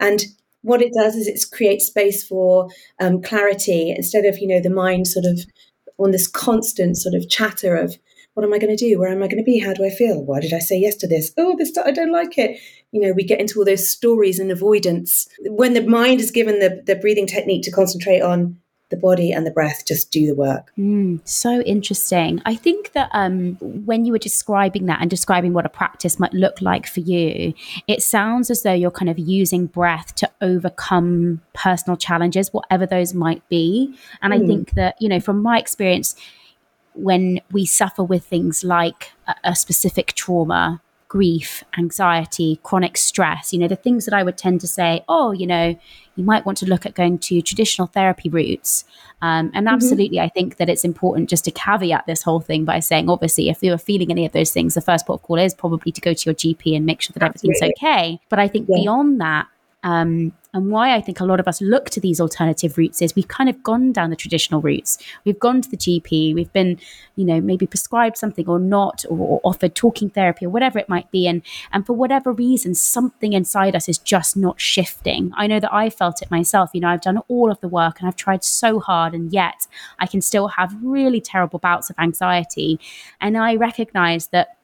And 0.00 0.24
what 0.62 0.82
it 0.82 0.92
does 0.92 1.14
is 1.14 1.26
it 1.26 1.40
creates 1.52 1.86
space 1.86 2.26
for 2.26 2.68
um, 2.98 3.22
clarity 3.22 3.90
instead 3.96 4.24
of, 4.24 4.38
you 4.38 4.48
know, 4.48 4.60
the 4.60 4.68
mind 4.68 5.06
sort 5.06 5.26
of 5.26 5.40
on 5.98 6.10
this 6.10 6.26
constant 6.26 6.96
sort 6.96 7.14
of 7.14 7.28
chatter 7.28 7.76
of 7.76 7.98
what 8.40 8.46
am 8.46 8.54
I 8.54 8.58
going 8.58 8.74
to 8.74 8.88
do? 8.88 8.98
Where 8.98 9.10
am 9.10 9.22
I 9.22 9.26
going 9.26 9.36
to 9.36 9.42
be? 9.42 9.58
How 9.58 9.74
do 9.74 9.84
I 9.84 9.90
feel? 9.90 10.24
Why 10.24 10.40
did 10.40 10.54
I 10.54 10.60
say 10.60 10.78
yes 10.78 10.96
to 10.96 11.06
this? 11.06 11.30
Oh, 11.36 11.56
this 11.58 11.76
I 11.76 11.90
don't 11.90 12.10
like 12.10 12.38
it. 12.38 12.58
You 12.90 13.02
know, 13.02 13.12
we 13.12 13.22
get 13.22 13.38
into 13.38 13.58
all 13.58 13.66
those 13.66 13.90
stories 13.90 14.38
and 14.38 14.50
avoidance. 14.50 15.28
When 15.40 15.74
the 15.74 15.82
mind 15.82 16.22
is 16.22 16.30
given 16.30 16.58
the, 16.58 16.82
the 16.86 16.96
breathing 16.96 17.26
technique 17.26 17.64
to 17.64 17.70
concentrate 17.70 18.22
on 18.22 18.56
the 18.88 18.96
body 18.96 19.30
and 19.30 19.46
the 19.46 19.50
breath 19.50 19.84
just 19.86 20.10
do 20.10 20.26
the 20.26 20.34
work. 20.34 20.72
Mm, 20.78 21.20
so 21.28 21.60
interesting. 21.60 22.40
I 22.46 22.54
think 22.54 22.92
that 22.92 23.10
um, 23.12 23.56
when 23.60 24.06
you 24.06 24.12
were 24.12 24.18
describing 24.18 24.86
that 24.86 25.02
and 25.02 25.10
describing 25.10 25.52
what 25.52 25.66
a 25.66 25.68
practice 25.68 26.18
might 26.18 26.32
look 26.32 26.62
like 26.62 26.86
for 26.86 27.00
you, 27.00 27.52
it 27.88 28.02
sounds 28.02 28.48
as 28.48 28.62
though 28.62 28.72
you're 28.72 28.90
kind 28.90 29.10
of 29.10 29.18
using 29.18 29.66
breath 29.66 30.14
to 30.14 30.30
overcome 30.40 31.42
personal 31.52 31.98
challenges, 31.98 32.54
whatever 32.54 32.86
those 32.86 33.12
might 33.12 33.46
be. 33.50 33.94
And 34.22 34.32
mm. 34.32 34.36
I 34.36 34.38
hmm. 34.40 34.46
think 34.46 34.74
that, 34.76 34.96
you 34.98 35.10
know, 35.10 35.20
from 35.20 35.42
my 35.42 35.58
experience, 35.58 36.16
when 36.94 37.40
we 37.50 37.66
suffer 37.66 38.02
with 38.02 38.24
things 38.24 38.64
like 38.64 39.12
a, 39.26 39.34
a 39.44 39.56
specific 39.56 40.12
trauma, 40.14 40.80
grief, 41.08 41.64
anxiety, 41.76 42.60
chronic 42.62 42.96
stress, 42.96 43.52
you 43.52 43.58
know, 43.58 43.66
the 43.66 43.76
things 43.76 44.04
that 44.04 44.14
I 44.14 44.22
would 44.22 44.38
tend 44.38 44.60
to 44.60 44.68
say, 44.68 45.04
oh, 45.08 45.32
you 45.32 45.46
know, 45.46 45.76
you 46.14 46.24
might 46.24 46.46
want 46.46 46.58
to 46.58 46.66
look 46.66 46.86
at 46.86 46.94
going 46.94 47.18
to 47.18 47.42
traditional 47.42 47.88
therapy 47.88 48.28
routes. 48.28 48.84
Um, 49.20 49.50
and 49.52 49.66
mm-hmm. 49.66 49.74
absolutely. 49.74 50.20
I 50.20 50.28
think 50.28 50.56
that 50.58 50.68
it's 50.68 50.84
important 50.84 51.28
just 51.28 51.44
to 51.46 51.50
caveat 51.50 52.06
this 52.06 52.22
whole 52.22 52.40
thing 52.40 52.64
by 52.64 52.78
saying, 52.78 53.10
obviously, 53.10 53.48
if 53.48 53.60
you're 53.60 53.76
feeling 53.76 54.10
any 54.10 54.24
of 54.24 54.32
those 54.32 54.52
things, 54.52 54.74
the 54.74 54.80
first 54.80 55.06
port 55.06 55.20
of 55.20 55.26
call 55.26 55.38
is 55.38 55.52
probably 55.52 55.90
to 55.90 56.00
go 56.00 56.14
to 56.14 56.30
your 56.30 56.34
GP 56.34 56.76
and 56.76 56.86
make 56.86 57.00
sure 57.00 57.12
that 57.14 57.22
absolutely. 57.24 57.56
everything's 57.56 57.82
okay. 57.82 58.20
But 58.28 58.38
I 58.38 58.46
think 58.46 58.68
yeah. 58.68 58.76
beyond 58.82 59.20
that, 59.20 59.48
um, 59.82 60.32
and 60.52 60.70
why 60.70 60.94
I 60.94 61.00
think 61.00 61.20
a 61.20 61.24
lot 61.24 61.38
of 61.38 61.46
us 61.46 61.60
look 61.60 61.90
to 61.90 62.00
these 62.00 62.20
alternative 62.20 62.76
routes 62.76 63.00
is 63.00 63.14
we've 63.14 63.28
kind 63.28 63.48
of 63.48 63.62
gone 63.62 63.92
down 63.92 64.10
the 64.10 64.16
traditional 64.16 64.60
routes. 64.60 64.98
We've 65.24 65.38
gone 65.38 65.62
to 65.62 65.70
the 65.70 65.76
GP, 65.76 66.34
we've 66.34 66.52
been, 66.52 66.78
you 67.14 67.24
know, 67.24 67.40
maybe 67.40 67.66
prescribed 67.66 68.16
something 68.16 68.48
or 68.48 68.58
not, 68.58 69.04
or, 69.08 69.16
or, 69.16 69.40
offered 69.44 69.74
talking 69.74 70.10
therapy 70.10 70.46
or 70.46 70.50
whatever 70.50 70.78
it 70.78 70.88
might 70.88 71.10
be. 71.10 71.26
And 71.26 71.42
and 71.72 71.86
for 71.86 71.92
whatever 71.92 72.32
reason, 72.32 72.74
something 72.74 73.32
inside 73.32 73.76
us 73.76 73.88
is 73.88 73.98
just 73.98 74.36
not 74.36 74.60
shifting. 74.60 75.32
I 75.36 75.46
know 75.46 75.60
that 75.60 75.72
I 75.72 75.88
felt 75.88 76.20
it 76.20 76.30
myself. 76.30 76.70
You 76.74 76.80
know, 76.80 76.88
I've 76.88 77.00
done 77.00 77.18
all 77.28 77.50
of 77.50 77.60
the 77.60 77.68
work 77.68 78.00
and 78.00 78.08
I've 78.08 78.16
tried 78.16 78.44
so 78.44 78.80
hard, 78.80 79.14
and 79.14 79.32
yet 79.32 79.66
I 79.98 80.06
can 80.06 80.20
still 80.20 80.48
have 80.48 80.74
really 80.82 81.20
terrible 81.20 81.58
bouts 81.58 81.90
of 81.90 81.98
anxiety. 81.98 82.80
And 83.20 83.38
I 83.38 83.54
recognize 83.54 84.28
that 84.28 84.56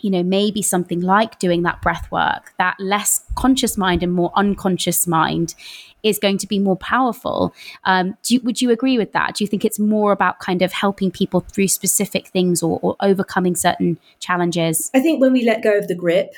you 0.00 0.10
know, 0.10 0.22
maybe 0.22 0.62
something 0.62 1.00
like 1.00 1.38
doing 1.38 1.62
that 1.62 1.82
breath 1.82 2.10
work, 2.10 2.52
that 2.58 2.76
less 2.78 3.24
conscious 3.34 3.76
mind 3.76 4.02
and 4.02 4.12
more 4.12 4.32
unconscious 4.36 5.06
mind 5.06 5.54
is 6.02 6.18
going 6.18 6.38
to 6.38 6.46
be 6.46 6.58
more 6.58 6.76
powerful. 6.76 7.52
Um, 7.84 8.16
you, 8.26 8.40
would 8.42 8.62
you 8.62 8.70
agree 8.70 8.96
with 8.96 9.12
that? 9.12 9.34
Do 9.34 9.44
you 9.44 9.48
think 9.48 9.64
it's 9.64 9.78
more 9.78 10.12
about 10.12 10.38
kind 10.38 10.62
of 10.62 10.72
helping 10.72 11.10
people 11.10 11.40
through 11.40 11.68
specific 11.68 12.28
things 12.28 12.62
or, 12.62 12.78
or 12.82 12.96
overcoming 13.00 13.56
certain 13.56 13.98
challenges? 14.20 14.90
I 14.94 15.00
think 15.00 15.20
when 15.20 15.32
we 15.32 15.44
let 15.44 15.62
go 15.62 15.76
of 15.76 15.88
the 15.88 15.96
grip, 15.96 16.34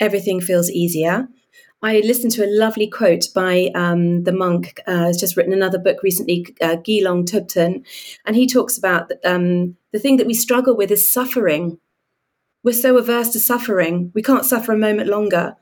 everything 0.00 0.40
feels 0.40 0.68
easier. 0.70 1.28
I 1.82 2.00
listened 2.00 2.32
to 2.32 2.44
a 2.44 2.50
lovely 2.50 2.86
quote 2.86 3.26
by 3.34 3.70
um, 3.74 4.24
the 4.24 4.32
monk, 4.32 4.80
uh, 4.86 5.12
just 5.12 5.36
written 5.36 5.52
another 5.52 5.78
book 5.78 6.02
recently, 6.02 6.46
uh, 6.62 6.76
Gelong 6.76 7.28
Thubten, 7.28 7.84
and 8.24 8.34
he 8.34 8.46
talks 8.46 8.78
about 8.78 9.12
um, 9.22 9.76
the 9.92 9.98
thing 9.98 10.16
that 10.16 10.26
we 10.26 10.32
struggle 10.32 10.74
with 10.74 10.90
is 10.90 11.08
suffering 11.08 11.78
we're 12.64 12.72
so 12.72 12.96
averse 12.96 13.28
to 13.30 13.40
suffering, 13.40 14.10
we 14.14 14.22
can't 14.22 14.44
suffer 14.44 14.72
a 14.72 14.78
moment 14.78 15.08
longer. 15.08 15.54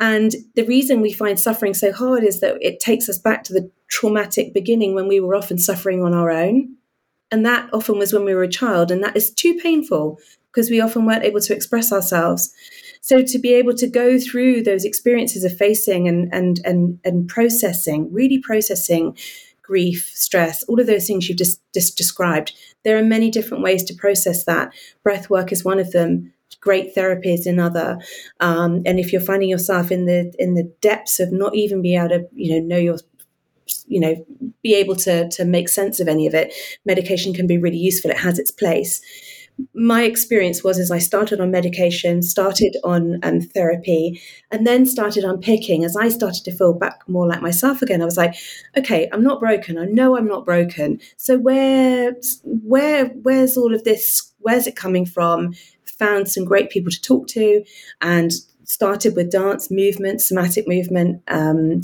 And 0.00 0.34
the 0.56 0.64
reason 0.64 1.00
we 1.00 1.12
find 1.12 1.38
suffering 1.38 1.74
so 1.74 1.92
hard 1.92 2.24
is 2.24 2.40
that 2.40 2.56
it 2.60 2.80
takes 2.80 3.08
us 3.08 3.18
back 3.18 3.44
to 3.44 3.52
the 3.52 3.70
traumatic 3.88 4.52
beginning 4.52 4.94
when 4.94 5.06
we 5.06 5.20
were 5.20 5.36
often 5.36 5.58
suffering 5.58 6.02
on 6.02 6.14
our 6.14 6.30
own. 6.30 6.76
And 7.30 7.46
that 7.46 7.68
often 7.72 7.98
was 7.98 8.12
when 8.12 8.24
we 8.24 8.34
were 8.34 8.42
a 8.42 8.48
child. 8.48 8.90
And 8.90 9.04
that 9.04 9.16
is 9.16 9.32
too 9.32 9.54
painful 9.62 10.18
because 10.50 10.70
we 10.70 10.80
often 10.80 11.06
weren't 11.06 11.24
able 11.24 11.40
to 11.40 11.54
express 11.54 11.92
ourselves. 11.92 12.52
So 13.00 13.22
to 13.22 13.38
be 13.38 13.54
able 13.54 13.74
to 13.74 13.86
go 13.86 14.18
through 14.18 14.62
those 14.62 14.84
experiences 14.84 15.44
of 15.44 15.56
facing 15.56 16.08
and 16.08 16.32
and 16.32 16.60
and 16.64 16.98
and 17.04 17.28
processing, 17.28 18.12
really 18.12 18.38
processing 18.38 19.16
grief, 19.72 20.12
stress, 20.14 20.62
all 20.64 20.78
of 20.78 20.86
those 20.86 21.06
things 21.06 21.26
you've 21.26 21.38
just, 21.38 21.58
just 21.72 21.96
described. 21.96 22.52
There 22.84 22.98
are 22.98 23.02
many 23.02 23.30
different 23.30 23.62
ways 23.62 23.82
to 23.84 23.94
process 23.94 24.44
that. 24.44 24.70
Breath 25.02 25.30
work 25.30 25.50
is 25.50 25.64
one 25.64 25.78
of 25.78 25.92
them. 25.92 26.30
Great 26.60 26.94
therapy 26.94 27.32
is 27.32 27.46
another. 27.46 27.98
Um, 28.38 28.82
and 28.84 29.00
if 29.00 29.12
you're 29.12 29.22
finding 29.22 29.48
yourself 29.48 29.90
in 29.90 30.04
the 30.04 30.30
in 30.38 30.52
the 30.52 30.70
depths 30.82 31.20
of 31.20 31.32
not 31.32 31.54
even 31.54 31.80
being 31.80 31.98
able 31.98 32.10
to, 32.10 32.28
you 32.34 32.52
know, 32.52 32.66
know 32.66 32.76
your 32.76 32.98
you 33.86 33.98
know 33.98 34.14
be 34.62 34.74
able 34.74 34.94
to 34.96 35.26
to 35.30 35.46
make 35.46 35.70
sense 35.70 36.00
of 36.00 36.08
any 36.08 36.26
of 36.26 36.34
it 36.34 36.52
medication 36.84 37.32
can 37.32 37.46
be 37.46 37.56
really 37.56 37.78
useful 37.78 38.10
it 38.10 38.18
has 38.18 38.38
its 38.38 38.50
place 38.50 39.00
my 39.74 40.02
experience 40.02 40.64
was 40.64 40.78
as 40.78 40.90
I 40.90 40.98
started 40.98 41.40
on 41.40 41.50
medication, 41.50 42.22
started 42.22 42.76
on 42.84 43.18
um, 43.22 43.40
therapy, 43.40 44.20
and 44.50 44.66
then 44.66 44.86
started 44.86 45.24
unpicking. 45.24 45.84
As 45.84 45.96
I 45.96 46.08
started 46.08 46.44
to 46.44 46.52
feel 46.52 46.74
back 46.74 47.08
more 47.08 47.26
like 47.26 47.42
myself 47.42 47.82
again, 47.82 48.02
I 48.02 48.06
was 48.06 48.16
like, 48.16 48.34
okay, 48.76 49.08
I'm 49.12 49.22
not 49.22 49.40
broken. 49.40 49.78
I 49.78 49.84
know 49.84 50.16
I'm 50.16 50.28
not 50.28 50.44
broken. 50.44 51.00
So 51.16 51.38
where, 51.38 52.14
where, 52.44 53.06
where's 53.06 53.56
all 53.56 53.74
of 53.74 53.84
this? 53.84 54.32
Where's 54.38 54.66
it 54.66 54.76
coming 54.76 55.06
from? 55.06 55.54
Found 55.98 56.28
some 56.28 56.44
great 56.44 56.70
people 56.70 56.90
to 56.90 57.00
talk 57.00 57.28
to, 57.28 57.64
and 58.00 58.32
started 58.64 59.14
with 59.14 59.30
dance, 59.30 59.70
movement, 59.70 60.20
somatic 60.20 60.66
movement. 60.66 61.22
Um, 61.28 61.82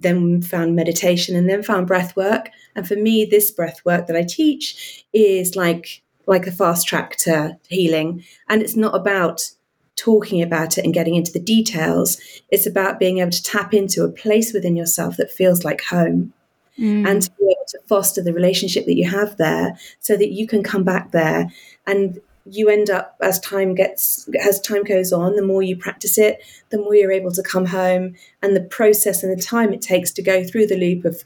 then 0.00 0.40
found 0.40 0.74
meditation, 0.74 1.36
and 1.36 1.48
then 1.48 1.62
found 1.62 1.86
breath 1.86 2.16
work. 2.16 2.48
And 2.74 2.88
for 2.88 2.96
me, 2.96 3.26
this 3.26 3.50
breath 3.50 3.84
work 3.84 4.06
that 4.06 4.16
I 4.16 4.24
teach 4.26 5.04
is 5.12 5.56
like 5.56 6.02
like 6.26 6.46
a 6.46 6.52
fast 6.52 6.86
track 6.86 7.16
to 7.18 7.58
healing. 7.68 8.24
And 8.48 8.62
it's 8.62 8.76
not 8.76 8.94
about 8.94 9.50
talking 9.96 10.42
about 10.42 10.76
it 10.76 10.84
and 10.84 10.94
getting 10.94 11.14
into 11.14 11.32
the 11.32 11.40
details. 11.40 12.20
It's 12.50 12.66
about 12.66 12.98
being 12.98 13.18
able 13.18 13.30
to 13.30 13.42
tap 13.42 13.72
into 13.72 14.04
a 14.04 14.10
place 14.10 14.52
within 14.52 14.76
yourself 14.76 15.16
that 15.16 15.30
feels 15.30 15.64
like 15.64 15.82
home. 15.82 16.32
Mm. 16.78 17.08
And 17.08 17.22
to 17.22 17.30
be 17.38 17.44
able 17.44 17.66
to 17.68 17.78
foster 17.86 18.20
the 18.22 18.32
relationship 18.32 18.84
that 18.86 18.96
you 18.96 19.08
have 19.08 19.36
there 19.36 19.78
so 20.00 20.16
that 20.16 20.32
you 20.32 20.46
can 20.46 20.64
come 20.64 20.82
back 20.82 21.12
there 21.12 21.52
and 21.86 22.20
you 22.46 22.68
end 22.68 22.90
up 22.90 23.16
as 23.22 23.40
time 23.40 23.74
gets 23.74 24.28
as 24.42 24.60
time 24.60 24.82
goes 24.82 25.12
on 25.12 25.34
the 25.34 25.42
more 25.42 25.62
you 25.62 25.76
practice 25.76 26.18
it 26.18 26.42
the 26.70 26.78
more 26.78 26.94
you're 26.94 27.12
able 27.12 27.30
to 27.30 27.42
come 27.42 27.64
home 27.64 28.14
and 28.42 28.54
the 28.54 28.60
process 28.60 29.22
and 29.22 29.36
the 29.36 29.42
time 29.42 29.72
it 29.72 29.80
takes 29.80 30.10
to 30.10 30.22
go 30.22 30.44
through 30.44 30.66
the 30.66 30.76
loop 30.76 31.04
of 31.04 31.24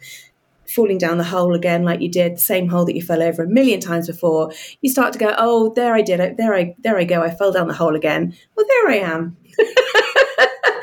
falling 0.68 0.98
down 0.98 1.18
the 1.18 1.24
hole 1.24 1.54
again 1.54 1.82
like 1.82 2.00
you 2.00 2.10
did 2.10 2.34
the 2.34 2.40
same 2.40 2.68
hole 2.68 2.84
that 2.84 2.94
you 2.94 3.02
fell 3.02 3.22
over 3.22 3.42
a 3.42 3.48
million 3.48 3.80
times 3.80 4.06
before 4.06 4.52
you 4.82 4.90
start 4.90 5.12
to 5.12 5.18
go 5.18 5.34
oh 5.38 5.72
there 5.74 5.94
i 5.94 6.02
did 6.02 6.20
it. 6.20 6.36
There 6.36 6.54
i 6.54 6.74
there 6.78 6.98
i 6.98 7.04
go. 7.04 7.22
I 7.22 7.30
fell 7.30 7.52
down 7.52 7.68
the 7.68 7.74
hole 7.74 7.96
again. 7.96 8.34
Well 8.56 8.66
there 8.68 8.88
i 8.88 8.96
am. 8.96 9.36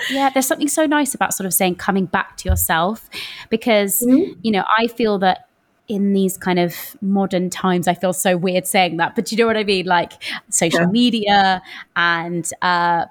Yeah 0.10 0.30
there's 0.30 0.46
something 0.46 0.68
so 0.68 0.86
nice 0.86 1.16
about 1.16 1.34
sort 1.34 1.48
of 1.48 1.54
saying 1.54 1.76
coming 1.76 2.06
back 2.06 2.38
to 2.38 2.50
yourself 2.50 3.10
because 3.50 4.02
mm-hmm. 4.02 4.40
you 4.44 4.52
know 4.52 4.64
i 4.78 4.86
feel 4.88 5.18
that 5.20 5.48
in 5.88 6.14
these 6.14 6.38
kind 6.38 6.60
of 6.60 6.96
modern 7.02 7.50
times 7.50 7.88
i 7.88 7.94
feel 7.94 8.14
so 8.14 8.38
weird 8.38 8.68
saying 8.68 8.98
that 8.98 9.16
but 9.16 9.32
you 9.32 9.38
know 9.38 9.48
what 9.48 9.58
i 9.58 9.64
mean? 9.64 9.86
Like 9.86 10.14
social 10.50 10.82
yeah. 10.82 10.88
media 10.88 11.62
and 11.96 12.50
uh 12.62 13.06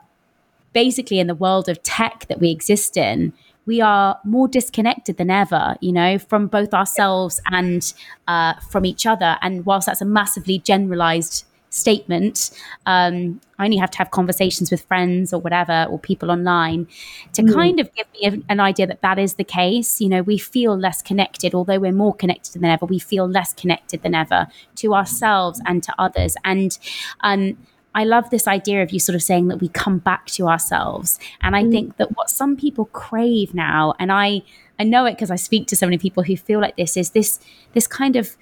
basically 0.72 1.18
in 1.18 1.26
the 1.26 1.34
world 1.34 1.68
of 1.68 1.82
tech 1.82 2.26
that 2.28 2.40
we 2.40 2.50
exist 2.50 2.96
in 2.96 3.32
we 3.66 3.80
are 3.80 4.18
more 4.24 4.48
disconnected 4.48 5.16
than 5.16 5.30
ever, 5.30 5.76
you 5.80 5.92
know, 5.92 6.18
from 6.18 6.46
both 6.46 6.74
ourselves 6.74 7.40
and 7.50 7.92
uh, 8.28 8.54
from 8.70 8.84
each 8.84 9.06
other. 9.06 9.36
And 9.42 9.64
whilst 9.64 9.86
that's 9.86 10.02
a 10.02 10.06
massively 10.06 10.58
generalized 10.58 11.44
statement, 11.70 12.50
um, 12.86 13.40
I 13.58 13.64
only 13.64 13.78
have 13.78 13.90
to 13.92 13.98
have 13.98 14.10
conversations 14.10 14.70
with 14.70 14.82
friends 14.82 15.32
or 15.32 15.40
whatever, 15.40 15.86
or 15.90 15.98
people 15.98 16.30
online 16.30 16.86
to 17.32 17.42
mm. 17.42 17.52
kind 17.52 17.80
of 17.80 17.92
give 17.94 18.06
me 18.12 18.28
a, 18.28 18.52
an 18.52 18.60
idea 18.60 18.86
that 18.86 19.02
that 19.02 19.18
is 19.18 19.34
the 19.34 19.44
case. 19.44 20.00
You 20.00 20.08
know, 20.08 20.22
we 20.22 20.38
feel 20.38 20.76
less 20.76 21.02
connected, 21.02 21.54
although 21.54 21.78
we're 21.78 21.92
more 21.92 22.14
connected 22.14 22.52
than 22.52 22.64
ever, 22.64 22.86
we 22.86 22.98
feel 22.98 23.26
less 23.26 23.52
connected 23.52 24.02
than 24.02 24.14
ever 24.14 24.46
to 24.76 24.94
ourselves 24.94 25.60
and 25.66 25.82
to 25.82 25.94
others. 25.98 26.36
And, 26.44 26.78
um, 27.20 27.56
I 27.94 28.04
love 28.04 28.30
this 28.30 28.48
idea 28.48 28.82
of 28.82 28.90
you 28.90 28.98
sort 28.98 29.14
of 29.14 29.22
saying 29.22 29.48
that 29.48 29.60
we 29.60 29.68
come 29.68 29.98
back 29.98 30.26
to 30.26 30.48
ourselves. 30.48 31.18
And 31.42 31.54
I 31.54 31.62
mm. 31.62 31.70
think 31.70 31.96
that 31.96 32.16
what 32.16 32.28
some 32.28 32.56
people 32.56 32.86
crave 32.86 33.54
now, 33.54 33.94
and 33.98 34.10
I 34.12 34.42
I 34.78 34.84
know 34.84 35.06
it 35.06 35.12
because 35.12 35.30
I 35.30 35.36
speak 35.36 35.68
to 35.68 35.76
so 35.76 35.86
many 35.86 35.98
people 35.98 36.24
who 36.24 36.36
feel 36.36 36.60
like 36.60 36.76
this, 36.76 36.96
is 36.96 37.10
this 37.10 37.38
this 37.72 37.86
kind 37.86 38.16
of 38.16 38.36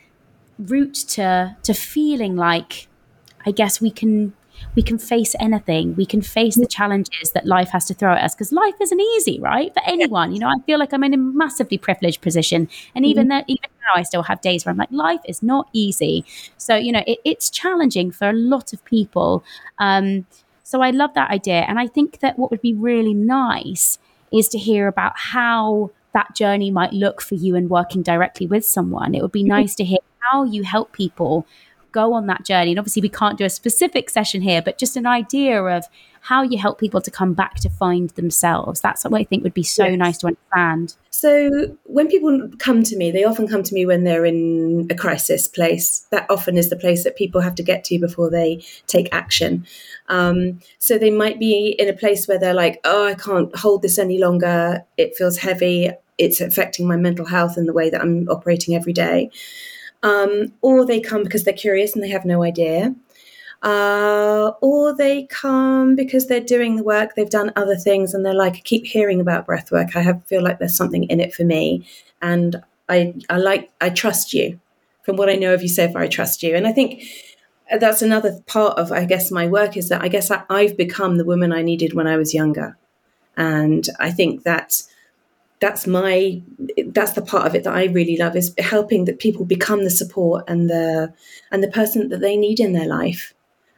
route 0.58 0.94
to 0.94 1.56
to 1.62 1.74
feeling 1.74 2.36
like 2.36 2.88
I 3.44 3.50
guess 3.50 3.80
we 3.80 3.90
can 3.90 4.32
we 4.74 4.82
can 4.82 4.98
face 4.98 5.34
anything. 5.40 5.94
We 5.96 6.06
can 6.06 6.22
face 6.22 6.54
the 6.54 6.66
challenges 6.66 7.32
that 7.32 7.46
life 7.46 7.70
has 7.70 7.84
to 7.86 7.94
throw 7.94 8.12
at 8.12 8.22
us 8.22 8.34
because 8.34 8.52
life 8.52 8.74
isn't 8.80 9.00
easy, 9.00 9.40
right? 9.40 9.72
For 9.74 9.82
anyone, 9.86 10.32
you 10.32 10.38
know, 10.38 10.48
I 10.48 10.60
feel 10.64 10.78
like 10.78 10.92
I'm 10.92 11.04
in 11.04 11.14
a 11.14 11.18
massively 11.18 11.78
privileged 11.78 12.20
position, 12.20 12.68
and 12.94 13.04
even 13.04 13.24
mm-hmm. 13.24 13.30
that, 13.30 13.44
even 13.48 13.68
now, 13.82 14.00
I 14.00 14.02
still 14.02 14.22
have 14.22 14.40
days 14.40 14.64
where 14.64 14.70
I'm 14.70 14.78
like, 14.78 14.92
life 14.92 15.20
is 15.26 15.42
not 15.42 15.68
easy. 15.72 16.24
So 16.56 16.76
you 16.76 16.92
know, 16.92 17.02
it, 17.06 17.18
it's 17.24 17.50
challenging 17.50 18.10
for 18.10 18.28
a 18.28 18.32
lot 18.32 18.72
of 18.72 18.84
people. 18.84 19.44
Um, 19.78 20.26
so 20.62 20.80
I 20.80 20.90
love 20.90 21.14
that 21.14 21.30
idea, 21.30 21.64
and 21.68 21.78
I 21.78 21.86
think 21.86 22.20
that 22.20 22.38
what 22.38 22.50
would 22.50 22.62
be 22.62 22.74
really 22.74 23.14
nice 23.14 23.98
is 24.32 24.48
to 24.48 24.58
hear 24.58 24.88
about 24.88 25.12
how 25.16 25.90
that 26.14 26.34
journey 26.34 26.70
might 26.70 26.92
look 26.92 27.20
for 27.20 27.34
you 27.34 27.54
in 27.56 27.68
working 27.68 28.02
directly 28.02 28.46
with 28.46 28.64
someone. 28.64 29.14
It 29.14 29.22
would 29.22 29.32
be 29.32 29.42
mm-hmm. 29.42 29.48
nice 29.48 29.74
to 29.76 29.84
hear 29.84 29.98
how 30.20 30.44
you 30.44 30.62
help 30.62 30.92
people 30.92 31.46
go 31.92 32.14
on 32.14 32.26
that 32.26 32.44
journey. 32.44 32.70
And 32.70 32.78
obviously, 32.78 33.02
we 33.02 33.08
can't 33.08 33.38
do 33.38 33.44
a 33.44 33.50
specific 33.50 34.10
session 34.10 34.42
here, 34.42 34.62
but 34.62 34.78
just 34.78 34.96
an 34.96 35.06
idea 35.06 35.62
of 35.62 35.86
how 36.22 36.42
you 36.42 36.56
help 36.56 36.78
people 36.78 37.00
to 37.00 37.10
come 37.10 37.34
back 37.34 37.56
to 37.56 37.68
find 37.68 38.10
themselves. 38.10 38.80
That's 38.80 39.04
what 39.04 39.20
I 39.20 39.24
think 39.24 39.42
would 39.42 39.54
be 39.54 39.64
so 39.64 39.84
yes. 39.86 39.98
nice 39.98 40.18
to 40.18 40.28
understand. 40.28 40.94
So, 41.10 41.76
when 41.84 42.08
people 42.08 42.48
come 42.58 42.82
to 42.84 42.96
me, 42.96 43.10
they 43.10 43.24
often 43.24 43.48
come 43.48 43.62
to 43.64 43.74
me 43.74 43.86
when 43.86 44.04
they're 44.04 44.24
in 44.24 44.86
a 44.88 44.94
crisis 44.94 45.48
place. 45.48 46.06
That 46.10 46.26
often 46.30 46.56
is 46.56 46.70
the 46.70 46.76
place 46.76 47.02
that 47.04 47.16
people 47.16 47.40
have 47.40 47.56
to 47.56 47.62
get 47.62 47.84
to 47.84 47.98
before 47.98 48.30
they 48.30 48.64
take 48.86 49.08
action. 49.12 49.66
Um, 50.08 50.60
so, 50.78 50.96
they 50.96 51.10
might 51.10 51.40
be 51.40 51.74
in 51.78 51.88
a 51.88 51.92
place 51.92 52.28
where 52.28 52.38
they're 52.38 52.54
like, 52.54 52.80
oh, 52.84 53.04
I 53.06 53.14
can't 53.14 53.54
hold 53.56 53.82
this 53.82 53.98
any 53.98 54.18
longer. 54.18 54.84
It 54.96 55.16
feels 55.16 55.38
heavy. 55.38 55.90
It's 56.18 56.40
affecting 56.40 56.86
my 56.86 56.96
mental 56.96 57.26
health 57.26 57.56
and 57.56 57.68
the 57.68 57.72
way 57.72 57.90
that 57.90 58.00
I'm 58.00 58.28
operating 58.28 58.76
every 58.76 58.92
day 58.92 59.30
um, 60.02 60.52
or 60.60 60.84
they 60.84 61.00
come 61.00 61.22
because 61.22 61.44
they're 61.44 61.54
curious 61.54 61.94
and 61.94 62.02
they 62.02 62.10
have 62.10 62.24
no 62.24 62.42
idea. 62.42 62.94
Uh, 63.62 64.52
or 64.60 64.94
they 64.94 65.24
come 65.24 65.94
because 65.94 66.26
they're 66.26 66.40
doing 66.40 66.74
the 66.74 66.82
work, 66.82 67.14
they've 67.14 67.30
done 67.30 67.52
other 67.54 67.76
things, 67.76 68.12
and 68.12 68.26
they're 68.26 68.34
like, 68.34 68.54
I 68.54 68.60
keep 68.60 68.86
hearing 68.86 69.20
about 69.20 69.46
breath 69.46 69.70
work. 69.70 69.94
I 69.94 70.00
have, 70.00 70.24
feel 70.26 70.42
like 70.42 70.58
there's 70.58 70.76
something 70.76 71.04
in 71.04 71.20
it 71.20 71.32
for 71.32 71.44
me. 71.44 71.86
And 72.20 72.60
I, 72.88 73.14
I 73.30 73.36
like, 73.36 73.70
I 73.80 73.90
trust 73.90 74.34
you. 74.34 74.58
From 75.04 75.16
what 75.16 75.28
I 75.28 75.34
know 75.34 75.54
of 75.54 75.62
you 75.62 75.68
so 75.68 75.90
far, 75.90 76.02
I 76.02 76.08
trust 76.08 76.42
you. 76.42 76.54
And 76.54 76.66
I 76.66 76.72
think 76.72 77.02
that's 77.78 78.02
another 78.02 78.40
part 78.46 78.78
of, 78.78 78.92
I 78.92 79.04
guess, 79.04 79.30
my 79.30 79.46
work 79.46 79.76
is 79.76 79.88
that 79.88 80.02
I 80.02 80.08
guess 80.08 80.30
I, 80.30 80.42
I've 80.50 80.76
become 80.76 81.16
the 81.16 81.24
woman 81.24 81.52
I 81.52 81.62
needed 81.62 81.94
when 81.94 82.06
I 82.06 82.16
was 82.16 82.34
younger. 82.34 82.76
And 83.36 83.88
I 83.98 84.10
think 84.10 84.42
that 84.42 84.82
that's 85.62 85.86
my 85.86 86.42
that's 86.88 87.12
the 87.12 87.22
part 87.22 87.46
of 87.46 87.54
it 87.54 87.62
that 87.62 87.72
I 87.72 87.84
really 87.84 88.16
love 88.16 88.34
is 88.34 88.52
helping 88.58 89.04
that 89.04 89.20
people 89.20 89.44
become 89.44 89.84
the 89.84 89.90
support 89.90 90.44
and 90.48 90.68
the 90.68 91.14
and 91.52 91.62
the 91.62 91.70
person 91.70 92.08
that 92.08 92.20
they 92.20 92.36
need 92.36 92.58
in 92.58 92.72
their 92.72 92.88
life. 92.88 93.32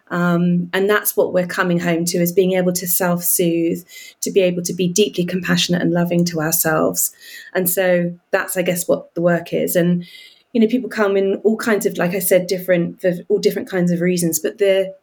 Um, 0.09 0.71
and 0.73 0.89
that's 0.89 1.15
what 1.15 1.35
we're 1.35 1.47
coming 1.47 1.79
home 1.79 2.07
to 2.07 2.19
is 2.19 2.33
being 2.33 2.53
able 2.53 2.73
to 2.73 2.87
self-soothe 2.87 3.85
to 4.23 4.31
be 4.31 4.41
able 4.41 4.63
to 4.63 4.73
be 4.73 4.89
deeply 4.89 5.25
compassionate 5.27 5.83
and 5.83 5.93
loving 5.93 6.25
to 6.27 6.41
ourselves. 6.41 7.15
And 7.53 7.69
so 7.69 8.19
that's 8.31 8.57
i 8.57 8.63
guess 8.63 8.89
what 8.89 9.15
the 9.15 9.23
work 9.23 9.53
is. 9.53 9.77
And 9.77 10.07
you 10.55 10.63
know 10.63 10.67
people 10.69 10.89
come 10.89 11.19
in 11.19 11.35
all 11.45 11.59
kinds 11.59 11.85
of 11.85 11.99
like 11.99 12.15
i 12.15 12.21
said 12.21 12.47
different 12.47 13.03
for 13.03 13.13
all 13.29 13.41
different 13.41 13.69
kinds 13.69 13.91
of 13.91 14.01
reasons 14.01 14.39
but 14.39 14.59
the 14.59 14.95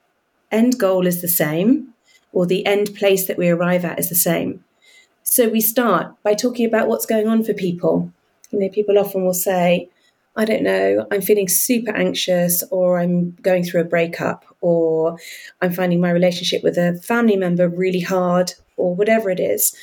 end 0.49 0.79
goal 0.79 1.05
is 1.05 1.21
the 1.21 1.27
same 1.27 1.93
or 2.31 2.45
the 2.45 2.65
end 2.65 2.95
place 2.95 3.27
that 3.27 3.37
we 3.37 3.49
arrive 3.49 3.83
at 3.83 3.99
is 3.99 4.07
the 4.07 4.15
same 4.15 4.63
so 5.31 5.47
we 5.47 5.61
start 5.61 6.13
by 6.23 6.33
talking 6.33 6.65
about 6.65 6.89
what's 6.89 7.05
going 7.05 7.29
on 7.29 7.41
for 7.41 7.53
people. 7.53 8.11
You 8.49 8.59
know, 8.59 8.67
people 8.67 8.99
often 8.99 9.23
will 9.23 9.33
say, 9.33 9.87
I 10.35 10.43
don't 10.43 10.61
know, 10.61 11.07
I'm 11.09 11.21
feeling 11.21 11.47
super 11.47 11.95
anxious, 11.95 12.65
or 12.69 12.99
I'm 12.99 13.31
going 13.41 13.63
through 13.63 13.79
a 13.79 13.85
breakup, 13.85 14.43
or 14.59 15.17
I'm 15.61 15.71
finding 15.71 16.01
my 16.01 16.11
relationship 16.11 16.63
with 16.63 16.77
a 16.77 16.99
family 17.01 17.37
member 17.37 17.69
really 17.69 18.01
hard, 18.01 18.55
or 18.75 18.93
whatever 18.93 19.29
it 19.29 19.39
is. 19.39 19.73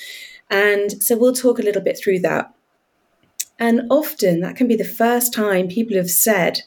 And 0.50 1.02
so 1.02 1.16
we'll 1.16 1.32
talk 1.32 1.58
a 1.58 1.62
little 1.62 1.82
bit 1.82 1.98
through 1.98 2.18
that. 2.20 2.52
And 3.58 3.86
often 3.88 4.40
that 4.40 4.54
can 4.54 4.68
be 4.68 4.76
the 4.76 4.84
first 4.84 5.32
time 5.32 5.68
people 5.68 5.96
have 5.96 6.10
said 6.10 6.60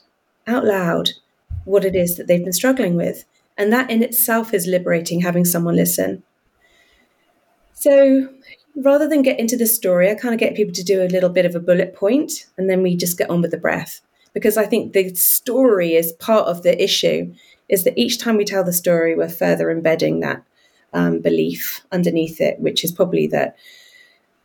out 0.48 0.66
loud 0.66 1.12
what 1.66 1.86
it 1.86 1.96
is 1.96 2.18
that 2.18 2.26
they've 2.26 2.44
been 2.44 2.52
struggling 2.52 2.96
with. 2.96 3.26
And 3.60 3.72
that 3.72 3.92
in 3.92 4.02
itself 4.02 4.56
is 4.56 4.66
liberating 4.66 5.22
having 5.22 5.46
someone 5.46 5.76
listen. 5.76 6.24
So 7.74 8.28
rather 8.76 9.08
than 9.08 9.22
get 9.22 9.40
into 9.40 9.58
the 9.58 9.66
story, 9.66 10.10
I 10.10 10.16
kind 10.16 10.34
of 10.34 10.40
get 10.40 10.56
people 10.56 10.74
to 10.74 10.84
do 10.84 11.02
a 11.02 11.08
little 11.08 11.30
bit 11.30 11.46
of 11.46 11.56
a 11.56 11.60
bullet 11.60 11.96
point 11.96 12.48
and 12.58 12.70
then 12.70 12.82
we 12.82 12.96
just 12.96 13.18
get 13.18 13.30
on 13.30 13.42
with 13.42 13.52
the 13.52 13.58
breath. 13.58 14.02
Because 14.34 14.58
I 14.58 14.66
think 14.66 14.94
the 14.94 15.14
story 15.16 15.96
is 15.96 16.14
part 16.14 16.48
of 16.48 16.64
the 16.64 16.82
issue, 16.82 17.34
is 17.68 17.84
that 17.84 17.98
each 17.98 18.20
time 18.20 18.38
we 18.38 18.46
tell 18.46 18.64
the 18.64 18.72
story, 18.72 19.16
we're 19.16 19.30
further 19.30 19.70
embedding 19.70 20.22
that 20.22 20.44
um, 20.94 21.20
belief 21.20 21.86
underneath 21.92 22.40
it, 22.40 22.60
which 22.60 22.84
is 22.84 22.92
probably 22.92 23.28
that 23.28 23.58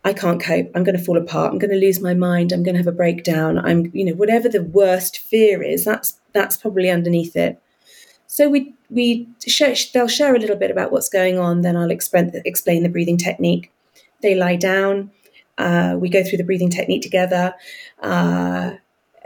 I 0.03 0.13
can't 0.13 0.41
cope, 0.41 0.71
I'm 0.75 0.83
going 0.83 0.97
to 0.97 1.03
fall 1.03 1.17
apart, 1.17 1.51
I'm 1.51 1.59
going 1.59 1.71
to 1.71 1.77
lose 1.77 2.01
my 2.01 2.13
mind, 2.13 2.51
I'm 2.51 2.63
going 2.63 2.75
to 2.75 2.79
have 2.79 2.87
a 2.87 2.91
breakdown, 2.93 3.57
I'm, 3.57 3.91
you 3.93 4.05
know, 4.05 4.13
whatever 4.13 4.47
the 4.47 4.63
worst 4.63 5.19
fear 5.19 5.61
is, 5.61 5.85
that's 5.85 6.19
that's 6.33 6.55
probably 6.55 6.89
underneath 6.89 7.35
it. 7.35 7.61
So 8.27 8.49
we 8.49 8.73
we 8.89 9.27
share, 9.45 9.75
they'll 9.93 10.07
share 10.07 10.35
a 10.35 10.39
little 10.39 10.55
bit 10.55 10.71
about 10.71 10.91
what's 10.91 11.09
going 11.09 11.39
on, 11.39 11.61
then 11.61 11.75
I'll 11.75 11.91
explain 11.91 12.31
explain 12.45 12.83
the 12.83 12.89
breathing 12.89 13.17
technique 13.17 13.71
they 14.21 14.35
lie 14.35 14.55
down. 14.55 15.11
Uh, 15.57 15.95
we 15.97 16.09
go 16.09 16.23
through 16.23 16.37
the 16.37 16.43
breathing 16.43 16.69
technique 16.69 17.01
together. 17.01 17.53
Uh, 18.01 18.73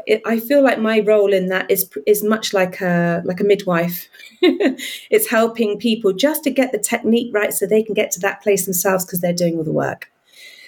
it, 0.07 0.21
I 0.25 0.39
feel 0.39 0.63
like 0.63 0.79
my 0.79 0.99
role 0.99 1.33
in 1.33 1.47
that 1.47 1.69
is 1.69 1.89
is 2.07 2.23
much 2.23 2.53
like 2.53 2.81
a 2.81 3.21
like 3.25 3.39
a 3.39 3.43
midwife. 3.43 4.07
it's 4.41 5.29
helping 5.29 5.77
people 5.77 6.13
just 6.13 6.43
to 6.45 6.49
get 6.49 6.71
the 6.71 6.79
technique 6.79 7.33
right, 7.33 7.53
so 7.53 7.65
they 7.65 7.83
can 7.83 7.93
get 7.93 8.11
to 8.11 8.19
that 8.21 8.41
place 8.41 8.65
themselves 8.65 9.05
because 9.05 9.21
they're 9.21 9.33
doing 9.33 9.57
all 9.57 9.63
the 9.63 9.71
work. 9.71 10.11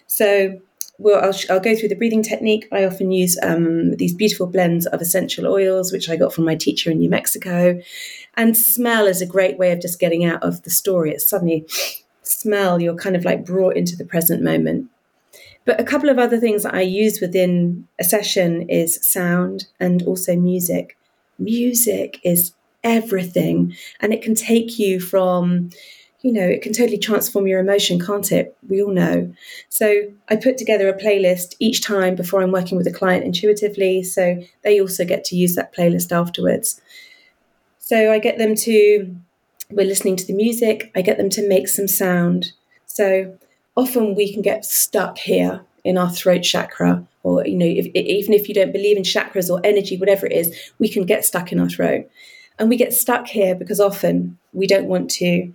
So, 0.06 0.60
well, 1.00 1.24
I'll, 1.24 1.56
I'll 1.56 1.60
go 1.60 1.76
through 1.76 1.90
the 1.90 1.96
breathing 1.96 2.22
technique. 2.22 2.68
I 2.72 2.86
often 2.86 3.12
use 3.12 3.38
um, 3.42 3.96
these 3.96 4.14
beautiful 4.14 4.46
blends 4.46 4.86
of 4.86 5.02
essential 5.02 5.48
oils, 5.48 5.92
which 5.92 6.10
I 6.10 6.16
got 6.16 6.34
from 6.34 6.46
my 6.46 6.56
teacher 6.56 6.92
in 6.92 7.00
New 7.00 7.10
Mexico. 7.10 7.82
And 8.36 8.56
smell 8.56 9.08
is 9.08 9.22
a 9.22 9.26
great 9.26 9.58
way 9.58 9.72
of 9.72 9.82
just 9.82 10.00
getting 10.00 10.24
out 10.26 10.44
of 10.44 10.62
the 10.64 10.70
story. 10.70 11.12
It's 11.12 11.28
suddenly 11.28 11.66
smell, 12.24 12.82
you're 12.82 12.96
kind 12.96 13.16
of 13.16 13.26
like 13.26 13.46
brought 13.46 13.78
into 13.78 13.96
the 13.96 14.06
present 14.06 14.42
moment. 14.42 14.90
But 15.66 15.80
a 15.80 15.84
couple 15.84 16.10
of 16.10 16.20
other 16.20 16.40
things 16.40 16.64
that 16.64 16.74
I 16.74 16.82
use 16.82 17.22
within 17.22 17.88
a 18.00 18.04
session 18.04 18.68
is 18.70 19.00
sound 19.02 19.68
and 19.80 20.04
also 20.04 20.36
music. 20.36 20.98
Music 21.40 22.20
is 22.24 22.54
everything, 22.84 23.76
and 24.00 24.14
it 24.14 24.22
can 24.22 24.36
take 24.36 24.78
you 24.78 25.00
from 25.00 25.70
you 26.24 26.32
know, 26.32 26.48
it 26.48 26.62
can 26.62 26.72
totally 26.72 26.98
transform 26.98 27.48
your 27.48 27.60
emotion, 27.60 28.00
can't 28.00 28.32
it? 28.32 28.56
We 28.70 28.82
all 28.82 28.94
know. 28.94 29.34
So 29.68 30.10
I 30.30 30.38
put 30.38 30.58
together 30.58 30.88
a 30.88 30.98
playlist 30.98 31.56
each 31.60 31.84
time 31.84 32.16
before 32.16 32.42
I'm 32.42 32.54
working 32.54 32.78
with 32.78 32.88
a 32.88 32.94
client 32.94 33.26
intuitively. 33.26 34.04
So 34.04 34.42
they 34.64 34.80
also 34.80 35.04
get 35.04 35.26
to 35.26 35.36
use 35.36 35.56
that 35.56 35.76
playlist 35.76 36.14
afterwards. 36.14 36.80
So 37.80 38.10
I 38.10 38.20
get 38.20 38.38
them 38.38 38.56
to, 38.56 39.14
we're 39.70 39.88
listening 39.88 40.16
to 40.18 40.26
the 40.26 40.34
music, 40.34 40.92
I 40.96 41.02
get 41.02 41.18
them 41.18 41.30
to 41.32 41.48
make 41.48 41.68
some 41.68 41.88
sound. 41.88 42.54
So 42.86 43.38
often 43.76 44.16
we 44.16 44.32
can 44.32 44.42
get 44.42 44.66
stuck 44.66 45.18
here 45.18 45.66
in 45.84 45.98
our 45.98 46.10
throat 46.10 46.44
chakra, 46.44 47.06
or, 47.24 47.46
you 47.46 47.58
know, 47.58 47.66
if, 47.66 47.88
even 47.88 48.34
if 48.34 48.48
you 48.48 48.56
don't 48.56 48.72
believe 48.72 48.98
in 48.98 49.04
chakras 49.04 49.50
or 49.50 49.60
energy, 49.64 49.98
whatever 49.98 50.26
it 50.26 50.32
is, 50.32 50.74
we 50.80 50.90
can 50.90 51.06
get 51.06 51.26
stuck 51.26 51.52
in 51.52 51.60
our 51.60 51.70
throat. 51.70 52.10
And 52.60 52.70
we 52.70 52.78
get 52.78 52.94
stuck 52.94 53.28
here 53.28 53.56
because 53.56 53.80
often 53.80 54.38
we 54.54 54.68
don't 54.68 54.88
want 54.88 55.10
to 55.12 55.54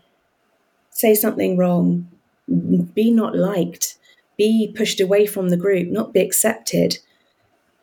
say 0.91 1.15
something 1.15 1.57
wrong, 1.57 2.09
be 2.95 3.11
not 3.11 3.37
liked, 3.37 3.99
be 4.37 4.73
pushed 4.77 5.00
away 5.00 5.27
from 5.27 5.49
the 5.49 5.57
group, 5.57 5.88
not 5.88 6.12
be 6.12 6.21
accepted, 6.21 6.99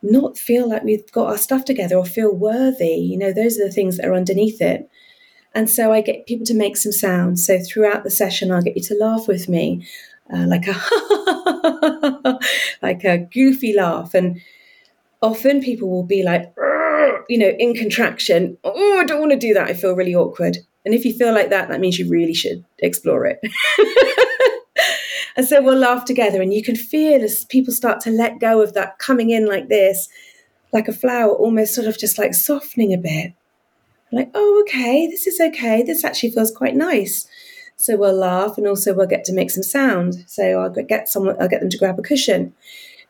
not 0.02 0.36
feel 0.36 0.68
like 0.68 0.84
we've 0.84 1.10
got 1.12 1.28
our 1.28 1.38
stuff 1.38 1.64
together 1.64 1.96
or 1.96 2.04
feel 2.04 2.34
worthy. 2.34 2.94
You 2.94 3.18
know, 3.18 3.32
those 3.32 3.58
are 3.58 3.66
the 3.66 3.72
things 3.72 3.96
that 3.96 4.06
are 4.06 4.14
underneath 4.14 4.60
it. 4.60 4.88
And 5.56 5.70
so 5.70 5.90
I 5.90 6.02
get 6.02 6.26
people 6.26 6.44
to 6.46 6.54
make 6.54 6.76
some 6.76 6.92
sounds. 6.92 7.46
So 7.46 7.58
throughout 7.58 8.04
the 8.04 8.10
session, 8.10 8.52
I'll 8.52 8.60
get 8.60 8.76
you 8.76 8.82
to 8.82 8.94
laugh 8.94 9.26
with 9.26 9.48
me, 9.48 9.88
uh, 10.30 10.46
like 10.46 10.66
a 10.68 12.38
like 12.82 13.04
a 13.04 13.26
goofy 13.32 13.72
laugh. 13.72 14.12
And 14.12 14.42
often 15.22 15.62
people 15.62 15.88
will 15.88 16.02
be 16.02 16.22
like, 16.22 16.52
you 17.30 17.38
know, 17.38 17.48
in 17.58 17.74
contraction. 17.74 18.58
Oh, 18.64 18.98
I 18.98 19.04
don't 19.04 19.18
want 19.18 19.32
to 19.32 19.38
do 19.38 19.54
that. 19.54 19.66
I 19.66 19.72
feel 19.72 19.96
really 19.96 20.14
awkward. 20.14 20.58
And 20.84 20.92
if 20.94 21.06
you 21.06 21.14
feel 21.14 21.32
like 21.32 21.48
that, 21.48 21.68
that 21.68 21.80
means 21.80 21.98
you 21.98 22.06
really 22.06 22.34
should 22.34 22.62
explore 22.80 23.24
it. 23.24 23.40
and 25.38 25.48
so 25.48 25.62
we'll 25.62 25.78
laugh 25.78 26.04
together, 26.04 26.42
and 26.42 26.52
you 26.52 26.62
can 26.62 26.76
feel 26.76 27.22
as 27.22 27.46
people 27.46 27.72
start 27.72 28.00
to 28.02 28.10
let 28.10 28.40
go 28.40 28.60
of 28.60 28.74
that 28.74 28.98
coming 28.98 29.30
in 29.30 29.46
like 29.46 29.68
this, 29.70 30.10
like 30.74 30.86
a 30.86 30.92
flower, 30.92 31.32
almost 31.32 31.74
sort 31.74 31.86
of 31.86 31.98
just 31.98 32.18
like 32.18 32.34
softening 32.34 32.92
a 32.92 32.98
bit. 32.98 33.32
Like, 34.12 34.30
oh, 34.34 34.64
okay, 34.66 35.06
this 35.06 35.26
is 35.26 35.40
okay. 35.40 35.82
This 35.82 36.04
actually 36.04 36.30
feels 36.30 36.50
quite 36.50 36.76
nice. 36.76 37.26
So 37.76 37.96
we'll 37.96 38.14
laugh, 38.14 38.56
and 38.56 38.66
also 38.66 38.94
we'll 38.94 39.06
get 39.06 39.24
to 39.24 39.34
make 39.34 39.50
some 39.50 39.62
sound. 39.62 40.24
So 40.26 40.60
I'll 40.60 40.70
get 40.70 41.08
someone, 41.08 41.36
I'll 41.40 41.48
get 41.48 41.60
them 41.60 41.70
to 41.70 41.78
grab 41.78 41.98
a 41.98 42.02
cushion, 42.02 42.54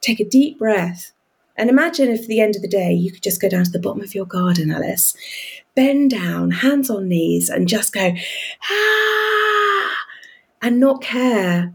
take 0.01 0.19
a 0.21 0.25
deep 0.25 0.59
breath, 0.59 1.13
and 1.57 1.71
imagine 1.71 2.11
if 2.11 2.23
at 2.23 2.27
the 2.27 2.41
end 2.41 2.57
of 2.57 2.63
the 2.63 2.69
day 2.69 2.93
you 2.93 3.13
could 3.13 3.23
just 3.23 3.41
go 3.41 3.49
down 3.49 3.65
to 3.65 3.71
the 3.71 3.79
bottom 3.79 4.03
of 4.03 4.15
your 4.15 4.27
garden, 4.27 4.71
Alice, 4.71 5.17
bend 5.75 6.11
down, 6.11 6.51
hands 6.51 6.91
on 6.91 7.09
knees, 7.09 7.49
and 7.49 7.69
just 7.69 7.93
go, 7.93 8.13
ah, 8.71 9.97
and 10.63 10.81
not 10.81 11.01
care 11.01 11.75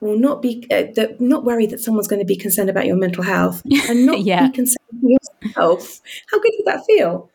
or 0.00 0.16
not 0.16 0.42
be 0.42 0.66
uh, 0.70 0.84
that, 0.96 1.20
not 1.20 1.44
worry 1.44 1.66
that 1.66 1.80
someone's 1.80 2.08
going 2.08 2.20
to 2.20 2.26
be 2.26 2.36
concerned 2.36 2.68
about 2.68 2.86
your 2.86 2.96
mental 2.96 3.22
health 3.22 3.62
and 3.88 4.06
not 4.06 4.20
yeah. 4.20 4.48
be 4.48 4.54
concerned 4.54 4.78
with 5.00 5.18
yourself. 5.44 6.00
How 6.30 6.40
good 6.40 6.52
would 6.58 6.66
that 6.66 6.84
feel? 6.84 7.30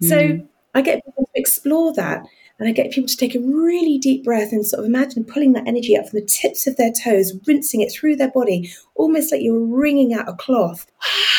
Mm. 0.00 0.08
So 0.08 0.48
I 0.74 0.82
get 0.82 1.04
people 1.04 1.24
to 1.34 1.40
explore 1.40 1.92
that. 1.94 2.24
And 2.58 2.68
I 2.68 2.72
get 2.72 2.92
people 2.92 3.08
to 3.08 3.16
take 3.16 3.34
a 3.34 3.40
really 3.40 3.98
deep 3.98 4.22
breath 4.22 4.52
and 4.52 4.64
sort 4.64 4.80
of 4.80 4.86
imagine 4.86 5.24
pulling 5.24 5.52
that 5.54 5.66
energy 5.66 5.96
up 5.96 6.08
from 6.08 6.20
the 6.20 6.26
tips 6.26 6.66
of 6.68 6.76
their 6.76 6.92
toes, 6.92 7.32
rinsing 7.46 7.80
it 7.80 7.90
through 7.90 8.16
their 8.16 8.30
body, 8.30 8.70
almost 8.94 9.32
like 9.32 9.42
you're 9.42 9.58
wringing 9.58 10.14
out 10.14 10.28
a 10.28 10.34
cloth. 10.34 10.86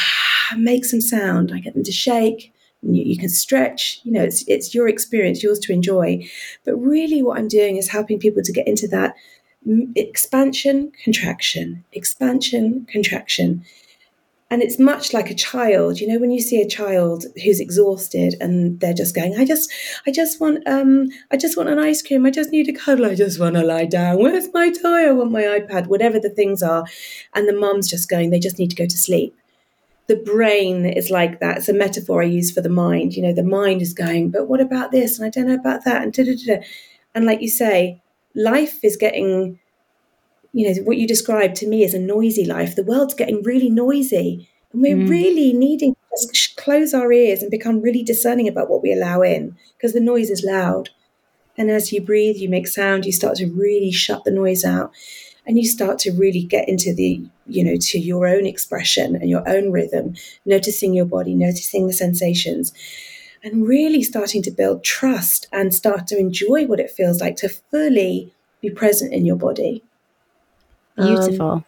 Make 0.57 0.83
some 0.83 0.99
sound. 0.99 1.51
I 1.53 1.59
get 1.59 1.75
them 1.75 1.83
to 1.83 1.91
shake, 1.91 2.53
you, 2.83 3.03
you, 3.03 3.17
can 3.17 3.29
stretch 3.29 4.01
you 4.03 4.11
know 4.11 4.23
it's 4.23 4.43
it's 4.47 4.75
your 4.75 4.87
experience 4.87 5.41
yours 5.41 5.59
to 5.59 5.71
enjoy 5.71 6.27
but 6.65 6.75
really 6.75 7.23
what 7.23 7.37
i'm 7.37 7.47
doing 7.47 7.77
is 7.77 7.89
helping 7.89 8.19
people 8.19 8.43
to 8.43 8.51
get 8.51 8.67
into 8.67 8.87
that 8.87 9.15
mm, 9.67 9.89
expansion 9.95 10.91
contraction 11.03 11.83
expansion 11.93 12.85
contraction 12.91 13.63
and 14.49 14.61
it's 14.61 14.79
much 14.79 15.13
like 15.13 15.29
a 15.29 15.35
child 15.35 15.99
you 15.99 16.07
know 16.07 16.19
when 16.19 16.31
you 16.31 16.41
see 16.41 16.61
a 16.61 16.67
child 16.67 17.25
who's 17.43 17.59
exhausted 17.59 18.35
and 18.39 18.79
they're 18.79 18.93
just 18.93 19.15
going 19.15 19.35
i 19.37 19.45
just 19.45 19.71
i 20.05 20.11
just 20.11 20.39
want 20.39 20.65
um 20.67 21.07
i 21.31 21.37
just 21.37 21.57
want 21.57 21.69
an 21.69 21.79
ice 21.79 22.01
cream 22.01 22.25
i 22.25 22.29
just 22.29 22.51
need 22.51 22.69
a 22.69 22.73
cuddle 22.73 23.05
i 23.05 23.15
just 23.15 23.39
want 23.39 23.55
to 23.55 23.63
lie 23.63 23.85
down 23.85 24.17
where's 24.17 24.51
my 24.53 24.69
toy 24.69 25.07
i 25.07 25.11
want 25.11 25.31
my 25.31 25.43
ipad 25.43 25.87
whatever 25.87 26.19
the 26.19 26.29
things 26.29 26.61
are 26.61 26.85
and 27.33 27.47
the 27.47 27.53
mum's 27.53 27.89
just 27.89 28.09
going 28.09 28.29
they 28.29 28.39
just 28.39 28.59
need 28.59 28.69
to 28.69 28.75
go 28.75 28.85
to 28.85 28.97
sleep 28.97 29.35
the 30.07 30.15
brain 30.17 30.85
is 30.85 31.09
like 31.09 31.39
that. 31.39 31.57
It's 31.57 31.69
a 31.69 31.73
metaphor 31.73 32.21
I 32.21 32.25
use 32.25 32.51
for 32.51 32.61
the 32.61 32.69
mind. 32.69 33.15
You 33.15 33.23
know, 33.23 33.33
the 33.33 33.43
mind 33.43 33.81
is 33.81 33.93
going, 33.93 34.31
but 34.31 34.47
what 34.47 34.59
about 34.59 34.91
this? 34.91 35.17
And 35.17 35.25
I 35.25 35.29
don't 35.29 35.47
know 35.47 35.55
about 35.55 35.85
that. 35.85 36.03
And 36.03 36.13
da, 36.13 36.25
da, 36.25 36.35
da, 36.35 36.63
and 37.15 37.25
like 37.25 37.41
you 37.41 37.49
say, 37.49 38.01
life 38.35 38.83
is 38.83 38.97
getting, 38.97 39.59
you 40.53 40.69
know, 40.69 40.81
what 40.83 40.97
you 40.97 41.07
described 41.07 41.55
to 41.57 41.67
me 41.67 41.83
as 41.83 41.93
a 41.93 41.99
noisy 41.99 42.45
life. 42.45 42.75
The 42.75 42.83
world's 42.83 43.15
getting 43.15 43.43
really 43.43 43.69
noisy. 43.69 44.49
And 44.71 44.81
we're 44.81 44.95
mm. 44.95 45.09
really 45.09 45.51
needing 45.53 45.95
to 46.15 46.49
close 46.55 46.93
our 46.93 47.11
ears 47.11 47.41
and 47.41 47.51
become 47.51 47.81
really 47.81 48.03
discerning 48.03 48.47
about 48.47 48.69
what 48.69 48.81
we 48.81 48.93
allow 48.93 49.21
in 49.21 49.57
because 49.75 49.93
the 49.93 49.99
noise 49.99 50.29
is 50.29 50.43
loud. 50.43 50.89
And 51.57 51.69
as 51.69 51.91
you 51.91 52.01
breathe, 52.01 52.37
you 52.37 52.49
make 52.49 52.67
sound, 52.67 53.05
you 53.05 53.11
start 53.11 53.35
to 53.37 53.51
really 53.51 53.91
shut 53.91 54.23
the 54.23 54.31
noise 54.31 54.63
out 54.63 54.91
and 55.45 55.57
you 55.57 55.67
start 55.67 55.99
to 55.99 56.11
really 56.11 56.43
get 56.43 56.67
into 56.69 56.93
the 56.93 57.21
you 57.47 57.63
know 57.63 57.75
to 57.79 57.99
your 57.99 58.27
own 58.27 58.45
expression 58.45 59.15
and 59.15 59.29
your 59.29 59.47
own 59.47 59.71
rhythm 59.71 60.15
noticing 60.45 60.93
your 60.93 61.05
body 61.05 61.33
noticing 61.33 61.87
the 61.87 61.93
sensations 61.93 62.73
and 63.43 63.67
really 63.67 64.01
starting 64.01 64.41
to 64.41 64.51
build 64.51 64.83
trust 64.83 65.47
and 65.51 65.73
start 65.73 66.07
to 66.07 66.17
enjoy 66.17 66.65
what 66.65 66.79
it 66.79 66.89
feels 66.89 67.19
like 67.19 67.35
to 67.35 67.49
fully 67.49 68.33
be 68.61 68.69
present 68.69 69.13
in 69.13 69.25
your 69.25 69.35
body 69.35 69.83
beautiful. 70.95 71.51
Um, 71.51 71.65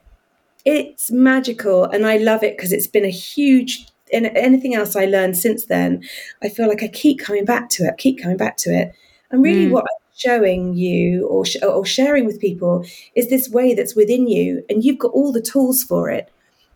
it's 0.66 1.12
magical 1.12 1.84
and 1.84 2.08
i 2.08 2.18
love 2.18 2.42
it 2.44 2.58
because 2.58 2.72
it's 2.72 2.88
been 2.88 3.06
a 3.06 3.10
huge 3.10 3.88
and 4.12 4.26
anything 4.28 4.74
else 4.74 4.96
i 4.96 5.06
learned 5.06 5.38
since 5.38 5.66
then 5.66 6.04
i 6.42 6.50
feel 6.50 6.68
like 6.68 6.82
i 6.82 6.88
keep 6.88 7.20
coming 7.20 7.46
back 7.46 7.70
to 7.70 7.84
it 7.84 7.98
keep 7.98 8.22
coming 8.22 8.38
back 8.38 8.58
to 8.58 8.70
it. 8.72 8.94
And 9.32 9.44
really 9.44 9.68
mm. 9.68 9.72
what 9.72 9.84
I'm 9.84 10.12
showing 10.16 10.76
you 10.76 11.28
or, 11.28 11.46
sh- 11.46 11.62
or 11.62 11.86
sharing 11.86 12.26
with 12.26 12.40
people 12.40 12.86
is 13.16 13.30
this 13.30 13.50
way 13.50 13.74
that's 13.74 13.96
within 13.96 14.28
you 14.28 14.64
and 14.70 14.84
you've 14.84 15.00
got 15.00 15.12
all 15.12 15.32
the 15.32 15.42
tools 15.42 15.84
for 15.84 16.10
it. 16.10 16.32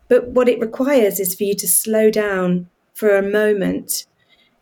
But 0.07 0.29
what 0.29 0.49
it 0.49 0.59
requires 0.59 1.19
is 1.19 1.35
for 1.35 1.43
you 1.43 1.55
to 1.55 1.67
slow 1.67 2.09
down 2.09 2.67
for 2.93 3.15
a 3.15 3.21
moment 3.21 4.05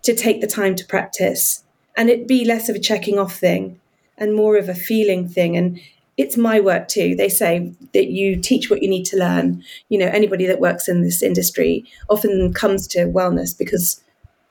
to 0.04 0.14
take 0.14 0.42
the 0.42 0.48
time 0.48 0.76
to 0.76 0.86
practice 0.86 1.64
and 1.96 2.10
it 2.10 2.28
be 2.28 2.46
less 2.46 2.70
of 2.70 2.76
a 2.76 2.80
checking 2.80 3.18
off 3.18 3.38
thing 3.38 3.80
and 4.18 4.36
more 4.36 4.58
of 4.58 4.70
a 4.70 4.76
feeling 4.76 5.28
thing 5.28 5.56
and 5.58 5.80
it's 6.18 6.36
my 6.36 6.60
work 6.60 6.88
too 6.88 7.16
they 7.16 7.30
say 7.30 7.72
that 7.94 8.08
you 8.08 8.36
teach 8.36 8.70
what 8.70 8.82
you 8.82 8.90
need 8.90 9.06
to 9.06 9.18
learn 9.18 9.64
you 9.90 9.98
know 9.98 10.08
anybody 10.08 10.46
that 10.46 10.60
works 10.60 10.88
in 10.88 11.02
this 11.02 11.22
industry 11.22 11.86
often 12.10 12.52
comes 12.54 12.88
to 12.88 13.06
wellness 13.06 13.58
because 13.58 14.04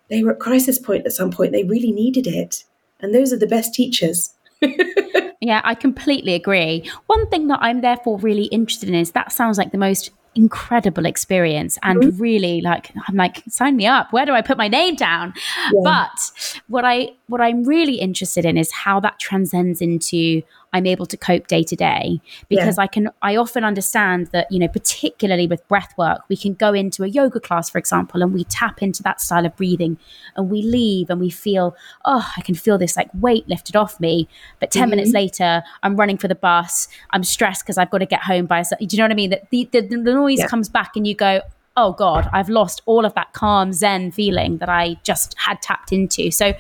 they 0.08 0.22
were 0.22 0.32
at 0.32 0.38
crisis 0.38 0.78
point 0.78 1.04
at 1.04 1.12
some 1.12 1.30
point 1.30 1.52
they 1.52 1.64
really 1.64 1.92
needed 1.92 2.26
it 2.26 2.64
and 3.00 3.14
those 3.14 3.32
are 3.32 3.38
the 3.38 3.46
best 3.46 3.74
teachers. 3.74 4.32
yeah, 5.40 5.60
I 5.64 5.74
completely 5.74 6.34
agree. 6.34 6.90
One 7.06 7.28
thing 7.28 7.48
that 7.48 7.58
I'm 7.62 7.80
therefore 7.80 8.18
really 8.18 8.44
interested 8.44 8.88
in 8.88 8.94
is 8.94 9.12
that 9.12 9.32
sounds 9.32 9.58
like 9.58 9.72
the 9.72 9.78
most 9.78 10.10
incredible 10.34 11.06
experience 11.06 11.78
and 11.82 12.02
mm-hmm. 12.02 12.20
really 12.20 12.60
like 12.60 12.92
I'm 13.08 13.16
like 13.16 13.42
sign 13.48 13.74
me 13.74 13.86
up 13.86 14.12
where 14.12 14.26
do 14.26 14.32
I 14.32 14.42
put 14.42 14.58
my 14.58 14.68
name 14.68 14.94
down 14.94 15.32
yeah. 15.72 15.80
but 15.82 16.58
what 16.68 16.84
I 16.84 17.12
what 17.28 17.40
I'm 17.40 17.64
really 17.64 17.94
interested 17.94 18.44
in 18.44 18.58
is 18.58 18.70
how 18.70 19.00
that 19.00 19.18
transcends 19.18 19.80
into 19.80 20.42
I'm 20.72 20.86
able 20.86 21.06
to 21.06 21.16
cope 21.16 21.46
day 21.46 21.62
to 21.62 21.76
day 21.76 22.20
because 22.48 22.76
yeah. 22.76 22.82
I 22.82 22.86
can 22.86 23.10
I 23.22 23.36
often 23.36 23.64
understand 23.64 24.28
that 24.28 24.50
you 24.50 24.58
know 24.58 24.68
particularly 24.68 25.46
with 25.46 25.66
breath 25.68 25.94
work 25.96 26.20
we 26.28 26.36
can 26.36 26.54
go 26.54 26.74
into 26.74 27.02
a 27.02 27.06
yoga 27.06 27.40
class 27.40 27.70
for 27.70 27.78
example 27.78 28.22
and 28.22 28.32
we 28.32 28.44
tap 28.44 28.82
into 28.82 29.02
that 29.02 29.20
style 29.20 29.46
of 29.46 29.56
breathing 29.56 29.98
and 30.36 30.50
we 30.50 30.62
leave 30.62 31.08
and 31.10 31.20
we 31.20 31.30
feel 31.30 31.76
oh 32.04 32.30
I 32.36 32.42
can 32.42 32.54
feel 32.54 32.78
this 32.78 32.96
like 32.96 33.08
weight 33.14 33.48
lifted 33.48 33.76
off 33.76 33.98
me 34.00 34.28
but 34.60 34.70
10 34.70 34.82
mm-hmm. 34.82 34.90
minutes 34.90 35.12
later 35.12 35.62
I'm 35.82 35.96
running 35.96 36.18
for 36.18 36.28
the 36.28 36.34
bus 36.34 36.88
I'm 37.10 37.24
stressed 37.24 37.64
because 37.64 37.78
I've 37.78 37.90
got 37.90 37.98
to 37.98 38.06
get 38.06 38.22
home 38.22 38.46
by 38.46 38.62
do 38.62 38.76
you 38.80 38.98
know 38.98 39.04
what 39.04 39.12
I 39.12 39.14
mean 39.14 39.30
that 39.30 39.50
the, 39.50 39.68
the, 39.72 39.80
the 39.80 39.96
noise 39.96 40.38
yeah. 40.40 40.48
comes 40.48 40.68
back 40.68 40.92
and 40.96 41.06
you 41.06 41.14
go 41.14 41.40
oh 41.76 41.92
god 41.92 42.28
I've 42.32 42.48
lost 42.48 42.82
all 42.86 43.04
of 43.04 43.14
that 43.14 43.32
calm 43.32 43.72
zen 43.72 44.10
feeling 44.10 44.58
that 44.58 44.68
I 44.68 44.96
just 45.04 45.34
had 45.38 45.62
tapped 45.62 45.92
into 45.92 46.30
so 46.30 46.54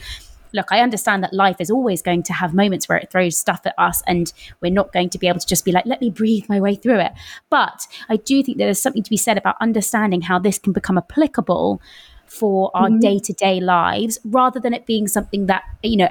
look, 0.52 0.66
I 0.70 0.80
understand 0.80 1.22
that 1.22 1.32
life 1.32 1.56
is 1.60 1.70
always 1.70 2.02
going 2.02 2.22
to 2.24 2.32
have 2.32 2.54
moments 2.54 2.88
where 2.88 2.98
it 2.98 3.10
throws 3.10 3.36
stuff 3.36 3.60
at 3.64 3.74
us 3.78 4.02
and 4.06 4.32
we're 4.60 4.72
not 4.72 4.92
going 4.92 5.10
to 5.10 5.18
be 5.18 5.28
able 5.28 5.40
to 5.40 5.46
just 5.46 5.64
be 5.64 5.72
like, 5.72 5.86
let 5.86 6.00
me 6.00 6.10
breathe 6.10 6.44
my 6.48 6.60
way 6.60 6.74
through 6.74 7.00
it. 7.00 7.12
But 7.50 7.86
I 8.08 8.16
do 8.16 8.42
think 8.42 8.58
that 8.58 8.64
there's 8.64 8.82
something 8.82 9.02
to 9.02 9.10
be 9.10 9.16
said 9.16 9.38
about 9.38 9.56
understanding 9.60 10.22
how 10.22 10.38
this 10.38 10.58
can 10.58 10.72
become 10.72 10.98
applicable 10.98 11.80
for 12.26 12.70
our 12.74 12.90
day 12.90 13.18
to 13.20 13.32
day 13.32 13.60
lives 13.60 14.18
rather 14.24 14.58
than 14.58 14.74
it 14.74 14.84
being 14.84 15.06
something 15.06 15.46
that, 15.46 15.62
you 15.82 15.96
know, 15.96 16.08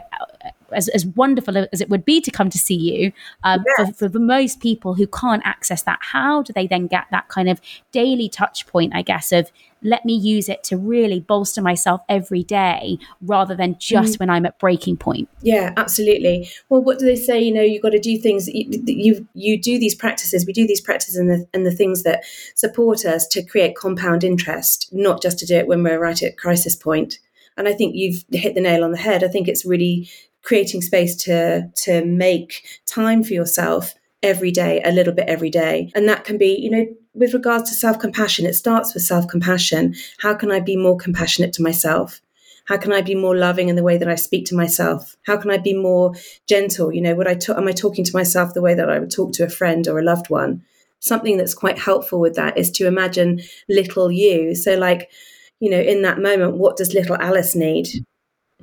as, 0.72 0.88
as 0.90 1.06
wonderful 1.06 1.58
as 1.58 1.82
it 1.82 1.90
would 1.90 2.06
be 2.06 2.22
to 2.22 2.32
come 2.32 2.50
to 2.50 2.58
see 2.58 2.76
you, 2.76 3.12
um, 3.44 3.64
yes. 3.78 3.90
for, 3.90 3.94
for 3.96 4.10
the 4.10 4.20
most 4.20 4.60
people 4.60 4.94
who 4.94 5.08
can't 5.08 5.42
access 5.46 5.84
that, 5.84 6.00
how 6.02 6.42
do 6.42 6.54
they 6.54 6.68
then 6.68 6.88
get 6.88 7.06
that 7.12 7.28
kind 7.30 7.50
of 7.50 7.62
daily 7.92 8.30
touch 8.30 8.68
point, 8.68 8.94
I 8.96 9.02
guess, 9.02 9.32
of 9.32 9.52
let 9.86 10.04
me 10.04 10.14
use 10.16 10.50
it 10.50 10.64
to 10.64 10.78
really 10.78 11.20
bolster 11.20 11.62
myself 11.62 12.02
every 12.10 12.44
day 12.44 12.98
rather 13.22 13.56
than 13.56 13.78
just 13.78 14.16
mm. 14.16 14.20
when 14.20 14.30
I'm 14.30 14.46
at 14.46 14.58
breaking 14.58 14.98
point. 14.98 15.30
Yeah, 15.42 15.74
absolutely. 15.78 16.50
Well, 16.70 16.82
what 16.82 16.98
do 16.98 17.06
they 17.06 17.16
say? 17.16 17.40
You 17.42 17.54
know, 17.54 17.62
you've 17.62 17.84
got 17.84 17.92
to 17.92 18.00
do 18.00 18.18
things. 18.18 18.48
You 18.48 18.84
you, 18.86 19.28
you 19.34 19.62
do 19.62 19.78
these 19.78 19.96
practices. 19.96 20.46
We 20.46 20.54
do 20.54 20.66
these 20.66 20.82
practices 20.82 21.16
and 21.16 21.30
the 21.30 21.48
and 21.54 21.66
the 21.66 21.72
things 21.72 22.04
that 22.04 22.24
support 22.56 23.06
us 23.06 23.28
to 23.28 23.44
create 23.44 23.76
compound 23.76 24.24
interest, 24.24 24.90
not 24.92 25.22
just 25.22 25.38
to 25.40 25.46
do 25.46 25.56
it 25.56 25.68
when 25.68 25.84
we're 25.84 26.00
right 26.00 26.22
at 26.24 26.38
crisis 26.38 26.76
point. 26.76 27.20
And 27.58 27.68
I 27.68 27.74
think 27.74 27.96
you've 27.96 28.26
hit 28.32 28.56
the 28.56 28.62
nail 28.62 28.84
on 28.84 28.92
the 28.92 28.98
head. 28.98 29.24
I 29.24 29.28
think 29.28 29.48
it's 29.48 29.66
really 29.66 30.10
creating 30.46 30.82
space 30.82 31.16
to 31.24 31.70
to 31.76 32.06
make 32.06 32.66
time 32.86 33.24
for 33.24 33.34
yourself 33.34 33.96
every 34.24 34.52
day, 34.52 34.82
a 34.84 34.92
little 34.92 35.14
bit 35.14 35.28
every 35.28 35.50
day. 35.50 35.92
And 35.94 36.08
that 36.08 36.24
can 36.24 36.38
be, 36.38 36.56
you 36.56 36.70
know, 36.72 36.86
with 37.14 37.34
regards 37.34 37.70
to 37.70 37.76
self 37.76 38.00
compassion, 38.00 38.46
it 38.46 38.54
starts 38.54 38.94
with 38.94 39.04
self 39.04 39.28
compassion. 39.28 39.96
How 40.20 40.34
can 40.34 40.52
I 40.52 40.60
be 40.60 40.78
more 40.78 40.98
compassionate 40.98 41.54
to 41.54 41.64
myself? 41.64 42.22
How 42.66 42.78
can 42.78 42.92
I 42.92 43.02
be 43.02 43.14
more 43.14 43.38
loving 43.38 43.70
in 43.70 43.76
the 43.76 43.84
way 43.84 43.98
that 43.98 44.10
I 44.10 44.16
speak 44.16 44.46
to 44.48 44.56
myself? 44.56 45.16
How 45.28 45.38
can 45.38 45.52
I 45.52 45.58
be 45.58 45.76
more 45.76 46.14
gentle? 46.48 46.92
You 46.92 47.02
know, 47.02 47.14
would 47.16 47.28
I 47.28 47.36
t- 47.36 47.54
am 47.54 47.68
I 47.68 47.72
talking 47.72 48.04
to 48.04 48.16
myself 48.16 48.54
the 48.54 48.62
way 48.62 48.74
that 48.74 48.90
I 48.90 48.98
would 48.98 49.12
talk 49.12 49.34
to 49.34 49.44
a 49.44 49.50
friend 49.50 49.88
or 49.88 50.00
a 50.00 50.04
loved 50.04 50.30
one? 50.30 50.64
Something 51.00 51.38
that's 51.38 51.54
quite 51.54 51.78
helpful 51.78 52.20
with 52.20 52.36
that 52.36 52.58
is 52.58 52.72
to 52.72 52.88
imagine 52.88 53.42
little 53.70 54.12
you. 54.12 54.56
So, 54.56 54.76
like, 54.76 55.12
you 55.60 55.70
know, 55.70 55.80
in 55.80 56.02
that 56.02 56.20
moment, 56.20 56.58
what 56.58 56.78
does 56.78 56.96
little 56.96 57.16
Alice 57.18 57.56
need? 57.56 57.88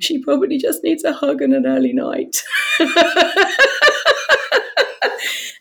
She 0.03 0.19
probably 0.19 0.57
just 0.57 0.83
needs 0.83 1.03
a 1.03 1.13
hug 1.13 1.41
and 1.41 1.53
an 1.53 1.65
early 1.65 1.93
night. 1.93 2.43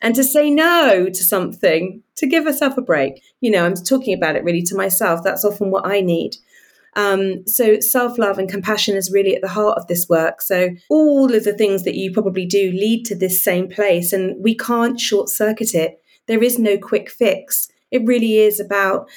and 0.02 0.14
to 0.14 0.24
say 0.24 0.50
no 0.50 1.07
to 1.07 1.24
something, 1.24 2.02
to 2.16 2.26
give 2.26 2.44
herself 2.44 2.76
a 2.76 2.83
break. 2.83 3.22
You 3.40 3.50
know, 3.52 3.64
I'm 3.64 3.74
talking 3.74 4.14
about 4.14 4.37
it 4.37 4.44
really 4.44 4.62
to 4.62 4.74
myself. 4.74 5.22
That's 5.22 5.44
often 5.44 5.70
what 5.70 5.87
I 5.87 6.00
need. 6.00 6.37
Um, 6.94 7.46
so 7.46 7.81
self 7.81 8.18
love 8.18 8.38
and 8.38 8.50
compassion 8.50 8.96
is 8.96 9.11
really 9.11 9.35
at 9.35 9.42
the 9.42 9.48
heart 9.48 9.78
of 9.78 9.87
this 9.87 10.09
work. 10.09 10.42
So 10.42 10.70
all 10.90 11.35
of 11.35 11.44
the 11.44 11.55
things 11.55 11.85
that 11.85 11.94
you 11.94 12.12
probably 12.12 12.44
do 12.44 12.72
lead 12.72 13.07
to 13.07 13.14
this 13.14 13.42
same 13.42 13.68
place, 13.68 14.12
and 14.12 14.42
we 14.42 14.57
can't 14.57 15.00
short 15.00 15.28
circuit 15.28 15.74
it. 15.74 16.02
There 16.26 16.42
is 16.42 16.59
no 16.59 16.76
quick 16.76 17.11
fix. 17.11 17.68
It 17.90 18.05
really 18.05 18.38
is 18.38 18.61
about 18.61 19.09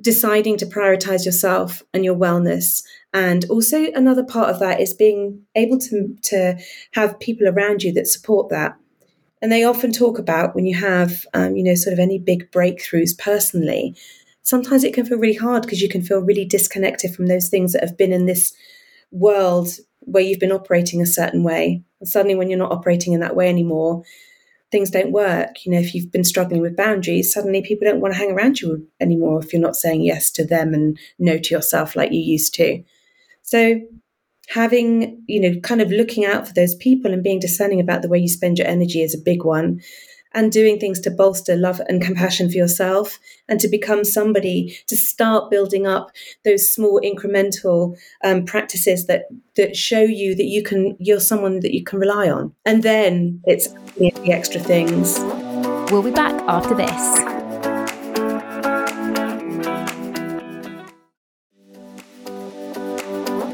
deciding 0.00 0.56
to 0.58 0.66
prioritize 0.66 1.24
yourself 1.24 1.82
and 1.92 2.04
your 2.04 2.14
wellness 2.14 2.84
and 3.12 3.44
also 3.50 3.90
another 3.92 4.24
part 4.24 4.50
of 4.50 4.60
that 4.60 4.80
is 4.80 4.94
being 4.94 5.42
able 5.54 5.78
to 5.78 6.16
to 6.22 6.58
have 6.92 7.18
people 7.20 7.48
around 7.48 7.82
you 7.82 7.92
that 7.92 8.06
support 8.06 8.48
that 8.50 8.76
and 9.42 9.50
they 9.50 9.64
often 9.64 9.92
talk 9.92 10.18
about 10.18 10.54
when 10.54 10.66
you 10.66 10.76
have, 10.76 11.24
um, 11.32 11.56
you 11.56 11.64
know, 11.64 11.74
sort 11.74 11.94
of 11.94 11.98
any 11.98 12.18
big 12.18 12.50
breakthroughs 12.50 13.16
personally, 13.16 13.96
sometimes 14.42 14.84
it 14.84 14.92
can 14.92 15.06
feel 15.06 15.18
really 15.18 15.34
hard 15.34 15.62
because 15.62 15.80
you 15.80 15.88
can 15.88 16.02
feel 16.02 16.20
really 16.20 16.44
disconnected 16.44 17.14
from 17.14 17.26
those 17.26 17.48
things 17.48 17.72
that 17.72 17.82
have 17.82 17.96
been 17.96 18.12
in 18.12 18.26
this 18.26 18.52
world 19.10 19.68
where 20.00 20.22
you've 20.22 20.40
been 20.40 20.52
operating 20.52 21.00
a 21.00 21.06
certain 21.06 21.42
way. 21.42 21.82
And 22.00 22.08
suddenly, 22.08 22.34
when 22.34 22.50
you're 22.50 22.58
not 22.58 22.72
operating 22.72 23.12
in 23.14 23.20
that 23.20 23.36
way 23.36 23.48
anymore, 23.48 24.02
things 24.70 24.90
don't 24.90 25.12
work. 25.12 25.64
You 25.64 25.72
know, 25.72 25.78
if 25.78 25.94
you've 25.94 26.12
been 26.12 26.24
struggling 26.24 26.60
with 26.60 26.76
boundaries, 26.76 27.32
suddenly 27.32 27.62
people 27.62 27.86
don't 27.86 28.00
want 28.00 28.12
to 28.14 28.18
hang 28.18 28.32
around 28.32 28.60
you 28.60 28.86
anymore 29.00 29.42
if 29.42 29.52
you're 29.52 29.62
not 29.62 29.76
saying 29.76 30.02
yes 30.02 30.30
to 30.32 30.44
them 30.44 30.74
and 30.74 30.98
no 31.18 31.38
to 31.38 31.54
yourself 31.54 31.96
like 31.96 32.12
you 32.12 32.20
used 32.20 32.54
to. 32.54 32.82
So, 33.50 33.80
having, 34.48 35.24
you 35.26 35.40
know, 35.40 35.58
kind 35.60 35.80
of 35.80 35.90
looking 35.90 36.24
out 36.24 36.46
for 36.46 36.54
those 36.54 36.76
people 36.76 37.12
and 37.12 37.22
being 37.22 37.40
discerning 37.40 37.80
about 37.80 38.00
the 38.00 38.08
way 38.08 38.16
you 38.16 38.28
spend 38.28 38.58
your 38.58 38.68
energy 38.68 39.02
is 39.02 39.12
a 39.12 39.18
big 39.18 39.44
one. 39.44 39.80
And 40.32 40.52
doing 40.52 40.78
things 40.78 41.00
to 41.00 41.10
bolster 41.10 41.56
love 41.56 41.80
and 41.88 42.00
compassion 42.00 42.48
for 42.48 42.56
yourself 42.56 43.18
and 43.48 43.58
to 43.58 43.66
become 43.66 44.04
somebody 44.04 44.78
to 44.86 44.96
start 44.96 45.50
building 45.50 45.88
up 45.88 46.12
those 46.44 46.72
small 46.72 47.00
incremental 47.00 47.98
um, 48.22 48.44
practices 48.44 49.06
that 49.06 49.24
that 49.56 49.74
show 49.74 50.02
you 50.02 50.36
that 50.36 50.44
you 50.44 50.62
can 50.62 50.96
you're 51.00 51.18
someone 51.18 51.58
that 51.58 51.74
you 51.74 51.82
can 51.82 51.98
rely 51.98 52.30
on. 52.30 52.54
And 52.64 52.84
then 52.84 53.40
it's 53.44 53.72
the 53.98 54.12
extra 54.30 54.60
things. 54.60 55.18
We'll 55.90 56.04
be 56.04 56.12
back 56.12 56.40
after 56.46 56.76
this. 56.76 57.39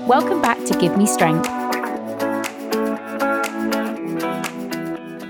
Welcome 0.07 0.41
back 0.41 0.65
to 0.67 0.79
Give 0.79 0.97
Me 0.97 1.05
Strength. 1.05 1.49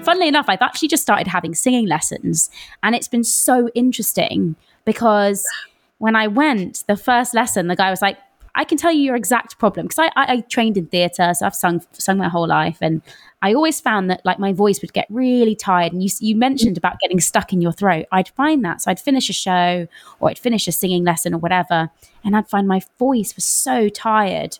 Funnily 0.04 0.28
enough, 0.28 0.44
I've 0.48 0.60
actually 0.60 0.88
just 0.88 1.02
started 1.02 1.26
having 1.26 1.54
singing 1.54 1.86
lessons, 1.86 2.50
and 2.82 2.94
it's 2.94 3.08
been 3.08 3.24
so 3.24 3.70
interesting 3.74 4.54
because 4.84 5.48
when 5.96 6.14
I 6.14 6.26
went, 6.26 6.84
the 6.88 6.96
first 6.96 7.32
lesson, 7.32 7.68
the 7.68 7.74
guy 7.74 7.88
was 7.88 8.02
like, 8.02 8.18
I 8.54 8.64
can 8.64 8.76
tell 8.76 8.92
you 8.92 9.00
your 9.00 9.16
exact 9.16 9.58
problem 9.58 9.86
because 9.86 9.98
I, 9.98 10.06
I, 10.14 10.32
I, 10.34 10.40
trained 10.42 10.76
in 10.76 10.88
theatre, 10.88 11.32
so 11.32 11.46
I've 11.46 11.54
sung 11.54 11.80
sung 11.92 12.18
my 12.18 12.28
whole 12.28 12.46
life, 12.46 12.76
and 12.82 13.00
I 13.40 13.54
always 13.54 13.80
found 13.80 14.10
that 14.10 14.20
like 14.26 14.38
my 14.38 14.52
voice 14.52 14.82
would 14.82 14.92
get 14.92 15.06
really 15.08 15.54
tired. 15.54 15.94
And 15.94 16.02
you 16.02 16.10
you 16.20 16.36
mentioned 16.36 16.76
about 16.76 17.00
getting 17.00 17.20
stuck 17.20 17.50
in 17.54 17.62
your 17.62 17.72
throat. 17.72 18.04
I'd 18.12 18.28
find 18.28 18.62
that, 18.66 18.82
so 18.82 18.90
I'd 18.90 19.00
finish 19.00 19.30
a 19.30 19.32
show 19.32 19.86
or 20.20 20.28
I'd 20.28 20.38
finish 20.38 20.68
a 20.68 20.72
singing 20.72 21.02
lesson 21.02 21.32
or 21.32 21.38
whatever, 21.38 21.88
and 22.22 22.36
I'd 22.36 22.50
find 22.50 22.68
my 22.68 22.82
voice 22.98 23.34
was 23.36 23.46
so 23.46 23.88
tired 23.88 24.58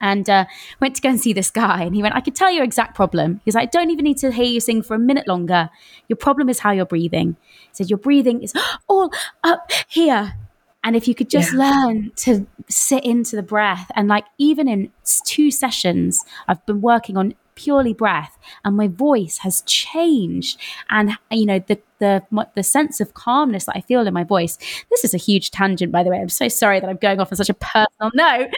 and 0.00 0.28
uh, 0.28 0.44
went 0.80 0.96
to 0.96 1.02
go 1.02 1.10
and 1.10 1.20
see 1.20 1.32
this 1.32 1.50
guy. 1.50 1.82
And 1.82 1.94
he 1.94 2.02
went, 2.02 2.14
I 2.14 2.20
could 2.20 2.34
tell 2.34 2.50
your 2.50 2.64
exact 2.64 2.94
problem. 2.94 3.40
He's 3.44 3.54
like, 3.54 3.68
I 3.68 3.70
don't 3.70 3.90
even 3.90 4.04
need 4.04 4.18
to 4.18 4.32
hear 4.32 4.44
you 4.44 4.60
sing 4.60 4.82
for 4.82 4.94
a 4.94 4.98
minute 4.98 5.28
longer. 5.28 5.70
Your 6.08 6.16
problem 6.16 6.48
is 6.48 6.60
how 6.60 6.72
you're 6.72 6.86
breathing. 6.86 7.36
He 7.48 7.68
said, 7.72 7.90
Your 7.90 7.98
breathing 7.98 8.42
is 8.42 8.52
all 8.88 9.12
up 9.44 9.70
here. 9.88 10.34
And 10.82 10.96
if 10.96 11.06
you 11.06 11.14
could 11.14 11.28
just 11.28 11.52
yeah. 11.52 11.58
learn 11.58 12.12
to 12.16 12.46
sit 12.68 13.04
into 13.04 13.36
the 13.36 13.42
breath, 13.42 13.90
and 13.94 14.08
like 14.08 14.24
even 14.38 14.66
in 14.66 14.90
two 15.26 15.50
sessions, 15.50 16.24
I've 16.48 16.64
been 16.64 16.80
working 16.80 17.18
on 17.18 17.34
purely 17.54 17.92
breath 17.92 18.38
and 18.64 18.74
my 18.74 18.88
voice 18.88 19.38
has 19.38 19.60
changed 19.62 20.58
and 20.88 21.10
you 21.30 21.44
know 21.44 21.58
the 21.58 21.78
the 21.98 22.22
the 22.54 22.62
sense 22.62 23.00
of 23.00 23.12
calmness 23.12 23.66
that 23.66 23.76
I 23.76 23.82
feel 23.82 24.06
in 24.06 24.14
my 24.14 24.24
voice 24.24 24.56
this 24.90 25.04
is 25.04 25.12
a 25.12 25.18
huge 25.18 25.50
tangent 25.50 25.92
by 25.92 26.02
the 26.02 26.08
way 26.08 26.18
I'm 26.18 26.30
so 26.30 26.48
sorry 26.48 26.80
that 26.80 26.88
I'm 26.88 26.96
going 26.96 27.20
off 27.20 27.30
on 27.30 27.36
such 27.36 27.50
a 27.50 27.54
personal 27.54 28.10
note 28.14 28.48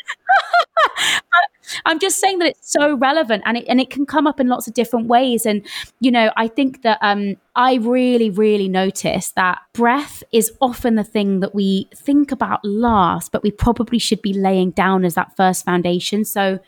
I'm 1.86 1.98
just 1.98 2.18
saying 2.18 2.38
that 2.38 2.48
it's 2.48 2.72
so 2.72 2.96
relevant 2.96 3.42
and 3.46 3.56
it 3.56 3.64
and 3.68 3.80
it 3.80 3.90
can 3.90 4.06
come 4.06 4.26
up 4.26 4.40
in 4.40 4.48
lots 4.48 4.66
of 4.66 4.74
different 4.74 5.06
ways 5.06 5.46
and 5.46 5.66
you 6.00 6.10
know 6.10 6.30
I 6.36 6.48
think 6.48 6.82
that 6.82 6.98
um 7.02 7.36
I 7.54 7.74
really 7.74 8.30
really 8.30 8.68
notice 8.68 9.32
that 9.32 9.60
breath 9.72 10.22
is 10.32 10.52
often 10.60 10.96
the 10.96 11.04
thing 11.04 11.40
that 11.40 11.54
we 11.54 11.88
think 11.94 12.32
about 12.32 12.64
last 12.64 13.32
but 13.32 13.42
we 13.42 13.50
probably 13.50 13.98
should 13.98 14.22
be 14.22 14.32
laying 14.32 14.70
down 14.70 15.04
as 15.04 15.14
that 15.14 15.36
first 15.36 15.64
foundation. 15.64 16.24
So 16.24 16.58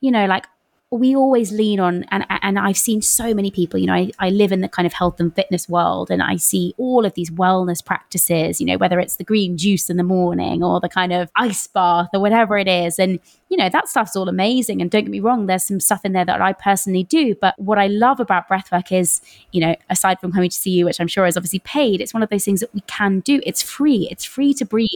you 0.00 0.10
know 0.10 0.26
like 0.26 0.46
we 0.92 1.14
always 1.14 1.52
lean 1.52 1.78
on 1.78 2.04
and 2.10 2.26
and 2.28 2.58
I've 2.58 2.76
seen 2.76 3.00
so 3.00 3.32
many 3.32 3.50
people 3.52 3.78
you 3.78 3.86
know 3.86 3.94
I, 3.94 4.10
I 4.18 4.30
live 4.30 4.50
in 4.50 4.60
the 4.60 4.68
kind 4.68 4.86
of 4.86 4.92
health 4.92 5.20
and 5.20 5.34
fitness 5.34 5.68
world 5.68 6.10
and 6.10 6.20
I 6.20 6.36
see 6.36 6.74
all 6.78 7.04
of 7.06 7.14
these 7.14 7.30
wellness 7.30 7.84
practices 7.84 8.60
you 8.60 8.66
know 8.66 8.76
whether 8.76 8.98
it's 8.98 9.16
the 9.16 9.24
green 9.24 9.56
juice 9.56 9.88
in 9.88 9.98
the 9.98 10.02
morning 10.02 10.64
or 10.64 10.80
the 10.80 10.88
kind 10.88 11.12
of 11.12 11.30
ice 11.36 11.68
bath 11.68 12.08
or 12.12 12.20
whatever 12.20 12.58
it 12.58 12.66
is 12.66 12.98
and 12.98 13.20
you 13.50 13.56
know 13.56 13.68
that 13.68 13.88
stuff's 13.88 14.16
all 14.16 14.28
amazing 14.28 14.80
and 14.80 14.90
don't 14.90 15.02
get 15.02 15.10
me 15.10 15.20
wrong 15.20 15.46
there's 15.46 15.64
some 15.64 15.80
stuff 15.80 16.04
in 16.04 16.12
there 16.12 16.24
that 16.24 16.40
I 16.40 16.54
personally 16.54 17.04
do 17.04 17.34
but 17.34 17.58
what 17.58 17.78
I 17.78 17.88
love 17.88 18.20
about 18.20 18.48
breathwork 18.48 18.90
is 18.90 19.20
you 19.52 19.60
know 19.60 19.76
aside 19.90 20.20
from 20.20 20.32
coming 20.32 20.50
to 20.50 20.56
see 20.56 20.70
you 20.70 20.86
which 20.86 21.00
I'm 21.00 21.08
sure 21.08 21.26
is 21.26 21.36
obviously 21.36 21.58
paid 21.60 22.00
it's 22.00 22.14
one 22.14 22.22
of 22.22 22.30
those 22.30 22.44
things 22.44 22.60
that 22.60 22.72
we 22.74 22.80
can 22.82 23.20
do. 23.20 23.40
It's 23.44 23.62
free. 23.62 24.08
It's 24.10 24.24
free 24.24 24.54
to 24.54 24.64
breathe. 24.64 24.88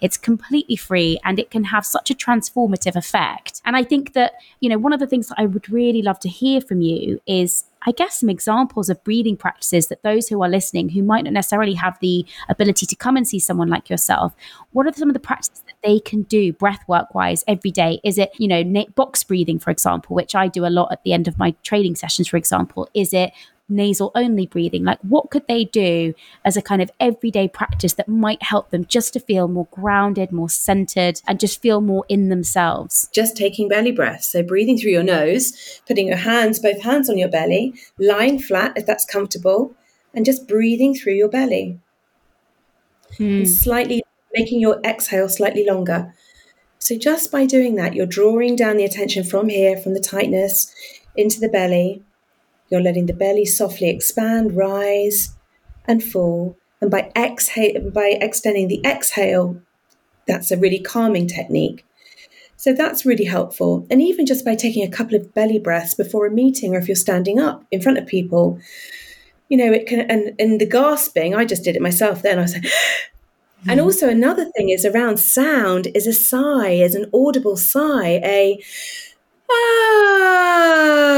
It's 0.00 0.16
completely 0.16 0.76
free 0.76 1.18
and 1.24 1.38
it 1.38 1.50
can 1.50 1.64
have 1.64 1.84
such 1.84 2.10
a 2.10 2.14
transformative 2.14 2.96
effect. 2.96 3.60
And 3.64 3.76
I 3.76 3.82
think 3.82 4.12
that, 4.12 4.34
you 4.60 4.68
know, 4.68 4.78
one 4.78 4.92
of 4.92 5.00
the 5.00 5.06
things 5.06 5.28
that 5.28 5.38
I 5.38 5.46
would 5.46 5.68
really 5.70 6.02
love 6.02 6.20
to 6.20 6.28
hear 6.28 6.60
from 6.60 6.82
you 6.82 7.20
is 7.26 7.64
I 7.86 7.92
guess 7.92 8.20
some 8.20 8.30
examples 8.30 8.88
of 8.88 9.02
breathing 9.04 9.36
practices 9.36 9.88
that 9.88 10.02
those 10.02 10.28
who 10.28 10.42
are 10.42 10.48
listening 10.48 10.90
who 10.90 11.02
might 11.02 11.24
not 11.24 11.32
necessarily 11.32 11.74
have 11.74 11.98
the 12.00 12.24
ability 12.48 12.86
to 12.86 12.96
come 12.96 13.16
and 13.16 13.26
see 13.26 13.38
someone 13.38 13.68
like 13.68 13.90
yourself, 13.90 14.34
what 14.72 14.86
are 14.86 14.92
some 14.92 15.08
of 15.08 15.14
the 15.14 15.20
practices 15.20 15.62
that 15.66 15.76
they 15.82 16.00
can 16.00 16.22
do 16.22 16.52
breath 16.52 16.82
work 16.86 17.14
wise 17.14 17.44
every 17.46 17.70
day? 17.70 18.00
Is 18.04 18.18
it, 18.18 18.30
you 18.38 18.48
know, 18.48 18.84
box 18.94 19.24
breathing, 19.24 19.58
for 19.58 19.70
example, 19.70 20.14
which 20.14 20.34
I 20.34 20.48
do 20.48 20.66
a 20.66 20.68
lot 20.68 20.92
at 20.92 21.02
the 21.04 21.12
end 21.12 21.28
of 21.28 21.38
my 21.38 21.52
training 21.62 21.96
sessions, 21.96 22.28
for 22.28 22.36
example? 22.36 22.88
Is 22.94 23.12
it 23.12 23.32
nasal 23.68 24.12
only 24.14 24.46
breathing? 24.46 24.84
Like, 24.84 24.98
what 25.00 25.30
could 25.30 25.46
they 25.48 25.64
do 25.64 26.14
as 26.44 26.56
a 26.56 26.62
kind 26.62 26.82
of 26.82 26.90
everyday 27.00 27.48
practice 27.48 27.94
that 27.94 28.08
might 28.08 28.42
help 28.42 28.70
them 28.70 28.84
just 28.86 29.12
to 29.14 29.20
feel 29.20 29.48
more 29.48 29.68
grounded, 29.70 30.32
more 30.32 30.48
centered, 30.48 31.20
and 31.26 31.40
just 31.40 31.62
feel 31.62 31.80
more 31.80 32.04
in 32.08 32.28
themselves? 32.28 33.08
Just 33.12 33.36
taking 33.36 33.68
belly 33.68 33.92
breaths. 33.92 34.28
So, 34.28 34.42
breathing 34.42 34.78
through 34.78 34.92
your 34.92 35.02
nose, 35.02 35.80
putting 35.86 36.08
your 36.08 36.16
hands, 36.16 36.58
both 36.58 36.82
hands 36.82 37.08
on 37.08 37.18
your 37.18 37.28
belly, 37.30 37.74
lying 37.98 38.38
flat 38.38 38.72
if 38.76 38.86
that's 38.86 39.04
comfortable, 39.04 39.74
and 40.14 40.24
just 40.24 40.48
breathing 40.48 40.94
through 40.94 41.14
your 41.14 41.28
belly. 41.28 41.78
Hmm. 43.18 43.44
slightly 43.44 44.02
making 44.32 44.60
your 44.60 44.80
exhale 44.84 45.28
slightly 45.28 45.66
longer. 45.66 46.14
So, 46.78 46.98
just 46.98 47.30
by 47.30 47.46
doing 47.46 47.76
that, 47.76 47.94
you're 47.94 48.06
drawing 48.06 48.56
down 48.56 48.76
the 48.76 48.84
attention 48.84 49.22
from 49.22 49.48
here, 49.48 49.76
from 49.76 49.94
the 49.94 50.00
tightness, 50.00 50.74
into 51.16 51.38
the 51.38 51.48
belly. 51.48 52.02
You're 52.72 52.80
letting 52.80 53.04
the 53.04 53.12
belly 53.12 53.44
softly 53.44 53.90
expand, 53.90 54.56
rise, 54.56 55.36
and 55.84 56.02
fall. 56.02 56.56
And 56.80 56.90
by 56.90 57.12
exhale, 57.14 57.90
by 57.90 58.16
extending 58.18 58.68
the 58.68 58.80
exhale, 58.82 59.60
that's 60.26 60.50
a 60.50 60.56
really 60.56 60.78
calming 60.78 61.26
technique. 61.26 61.84
So 62.56 62.72
that's 62.72 63.04
really 63.04 63.26
helpful. 63.26 63.86
And 63.90 64.00
even 64.00 64.24
just 64.24 64.42
by 64.42 64.54
taking 64.54 64.82
a 64.82 64.90
couple 64.90 65.16
of 65.16 65.34
belly 65.34 65.58
breaths 65.58 65.92
before 65.92 66.24
a 66.24 66.30
meeting, 66.30 66.74
or 66.74 66.78
if 66.78 66.88
you're 66.88 66.96
standing 66.96 67.38
up 67.38 67.62
in 67.70 67.82
front 67.82 67.98
of 67.98 68.06
people, 68.06 68.58
you 69.50 69.58
know, 69.58 69.70
it 69.70 69.86
can, 69.86 70.10
and, 70.10 70.32
and 70.38 70.58
the 70.58 70.64
gasping, 70.66 71.34
I 71.34 71.44
just 71.44 71.64
did 71.64 71.76
it 71.76 71.82
myself 71.82 72.22
then. 72.22 72.38
I 72.38 72.42
was 72.42 72.54
like, 72.54 72.62
mm-hmm. 72.62 73.68
and 73.70 73.80
also 73.80 74.08
another 74.08 74.46
thing 74.56 74.70
is 74.70 74.86
around 74.86 75.18
sound 75.18 75.88
is 75.94 76.06
a 76.06 76.14
sigh, 76.14 76.70
is 76.70 76.94
an 76.94 77.10
audible 77.12 77.58
sigh, 77.58 78.18
a 78.24 78.62
ah. 79.52 81.12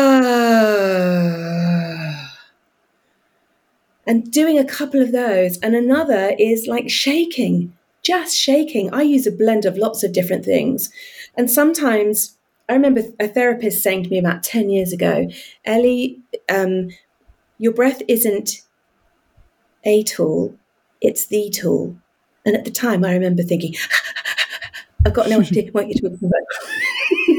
And 4.06 4.30
doing 4.30 4.58
a 4.58 4.64
couple 4.64 5.00
of 5.00 5.12
those. 5.12 5.58
And 5.58 5.74
another 5.74 6.34
is 6.38 6.66
like 6.66 6.90
shaking, 6.90 7.72
just 8.02 8.36
shaking. 8.36 8.92
I 8.92 9.02
use 9.02 9.26
a 9.26 9.32
blend 9.32 9.64
of 9.64 9.78
lots 9.78 10.02
of 10.04 10.12
different 10.12 10.44
things. 10.44 10.90
And 11.36 11.50
sometimes 11.50 12.36
I 12.68 12.74
remember 12.74 13.02
a 13.20 13.28
therapist 13.28 13.82
saying 13.82 14.04
to 14.04 14.10
me 14.10 14.18
about 14.18 14.42
10 14.42 14.70
years 14.70 14.92
ago, 14.92 15.28
Ellie, 15.64 16.20
um, 16.48 16.90
your 17.58 17.72
breath 17.72 18.02
isn't 18.08 18.62
a 19.84 20.02
tool, 20.02 20.54
it's 21.00 21.26
the 21.26 21.50
tool. 21.50 21.96
And 22.46 22.56
at 22.56 22.64
the 22.64 22.70
time, 22.70 23.04
I 23.04 23.12
remember 23.12 23.42
thinking, 23.42 23.74
I've 25.06 25.14
got 25.14 25.28
no 25.28 25.40
idea 25.40 25.70
what 25.72 25.88
you're 25.88 26.10
talking 26.10 26.28
about. 26.28 27.28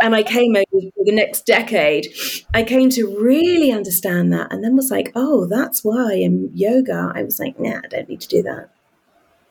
and 0.00 0.14
I 0.14 0.22
came 0.22 0.56
over 0.56 0.66
the 0.72 1.12
next 1.12 1.46
decade, 1.46 2.08
I 2.54 2.62
came 2.62 2.90
to 2.90 3.18
really 3.18 3.72
understand 3.72 4.32
that 4.32 4.52
and 4.52 4.62
then 4.62 4.76
was 4.76 4.90
like, 4.90 5.12
oh, 5.14 5.46
that's 5.46 5.84
why 5.84 6.14
in 6.14 6.50
yoga, 6.54 7.12
I 7.14 7.22
was 7.22 7.38
like, 7.38 7.58
nah, 7.58 7.80
I 7.84 7.88
don't 7.88 8.08
need 8.08 8.20
to 8.22 8.28
do 8.28 8.42
that. 8.42 8.70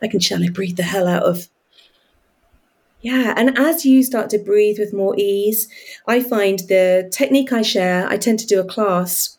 I 0.01 0.08
can 0.08 0.19
shallow 0.19 0.49
breathe 0.49 0.77
the 0.77 0.84
hell 0.84 1.08
out 1.08 1.23
of. 1.23 1.47
Yeah, 3.01 3.34
and 3.38 3.58
as 3.58 3.86
you 3.86 4.01
start 4.01 4.29
to 4.31 4.39
breathe 4.39 4.79
with 4.79 4.93
more 4.93 5.15
ease, 5.17 5.67
I 6.08 6.21
find 6.21 6.60
the 6.60 7.08
technique 7.12 7.53
I 7.53 7.62
share, 7.62 8.08
I 8.08 8.17
tend 8.17 8.39
to 8.39 8.47
do 8.47 8.60
a 8.60 8.65
class 8.65 9.38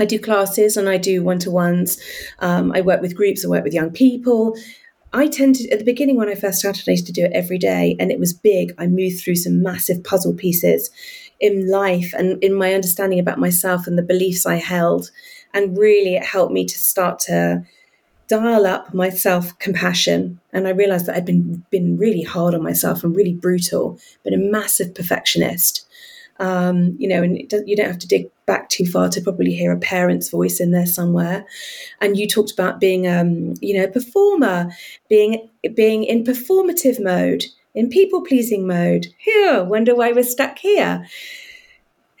I 0.00 0.06
do 0.06 0.18
classes 0.18 0.76
and 0.76 0.88
I 0.88 0.96
do 0.96 1.22
one 1.22 1.38
to 1.40 1.50
ones. 1.50 2.00
Um, 2.38 2.72
I 2.72 2.80
work 2.80 3.02
with 3.02 3.14
groups, 3.14 3.44
I 3.44 3.48
work 3.48 3.64
with 3.64 3.74
young 3.74 3.90
people. 3.90 4.56
I 5.12 5.26
tended 5.26 5.70
at 5.72 5.78
the 5.78 5.84
beginning 5.84 6.16
when 6.16 6.28
I 6.28 6.34
first 6.34 6.60
started, 6.60 6.84
I 6.86 6.92
used 6.92 7.06
to 7.06 7.12
do 7.12 7.24
it 7.24 7.32
every 7.32 7.58
day 7.58 7.96
and 7.98 8.12
it 8.12 8.20
was 8.20 8.32
big. 8.32 8.74
I 8.78 8.86
moved 8.86 9.20
through 9.20 9.36
some 9.36 9.62
massive 9.62 10.04
puzzle 10.04 10.34
pieces 10.34 10.90
in 11.40 11.68
life 11.68 12.12
and 12.16 12.42
in 12.44 12.54
my 12.54 12.74
understanding 12.74 13.18
about 13.18 13.38
myself 13.38 13.86
and 13.86 13.98
the 13.98 14.02
beliefs 14.02 14.46
I 14.46 14.56
held. 14.56 15.10
And 15.52 15.76
really, 15.76 16.14
it 16.14 16.24
helped 16.24 16.52
me 16.52 16.64
to 16.64 16.78
start 16.78 17.18
to 17.20 17.64
dial 18.28 18.66
up 18.66 18.94
my 18.94 19.10
self 19.10 19.58
compassion. 19.58 20.38
And 20.52 20.68
I 20.68 20.70
realized 20.70 21.06
that 21.06 21.16
I'd 21.16 21.26
been, 21.26 21.64
been 21.70 21.98
really 21.98 22.22
hard 22.22 22.54
on 22.54 22.62
myself 22.62 23.02
and 23.02 23.16
really 23.16 23.34
brutal, 23.34 23.98
but 24.22 24.32
a 24.32 24.38
massive 24.38 24.94
perfectionist. 24.94 25.86
Um, 26.40 26.96
you 26.98 27.06
know, 27.06 27.22
and 27.22 27.36
you 27.38 27.76
don't 27.76 27.86
have 27.86 27.98
to 27.98 28.08
dig 28.08 28.30
back 28.46 28.70
too 28.70 28.86
far 28.86 29.10
to 29.10 29.20
probably 29.20 29.52
hear 29.52 29.72
a 29.72 29.78
parent's 29.78 30.30
voice 30.30 30.58
in 30.58 30.70
there 30.70 30.86
somewhere. 30.86 31.44
And 32.00 32.16
you 32.16 32.26
talked 32.26 32.50
about 32.50 32.80
being, 32.80 33.06
um, 33.06 33.54
you 33.60 33.76
know, 33.76 33.84
a 33.84 33.88
performer, 33.88 34.70
being 35.10 35.48
being 35.74 36.02
in 36.04 36.24
performative 36.24 36.98
mode, 36.98 37.44
in 37.74 37.90
people 37.90 38.24
pleasing 38.24 38.66
mode. 38.66 39.08
Here, 39.18 39.62
wonder 39.62 39.94
why 39.94 40.12
we're 40.12 40.24
stuck 40.24 40.58
here. 40.58 41.06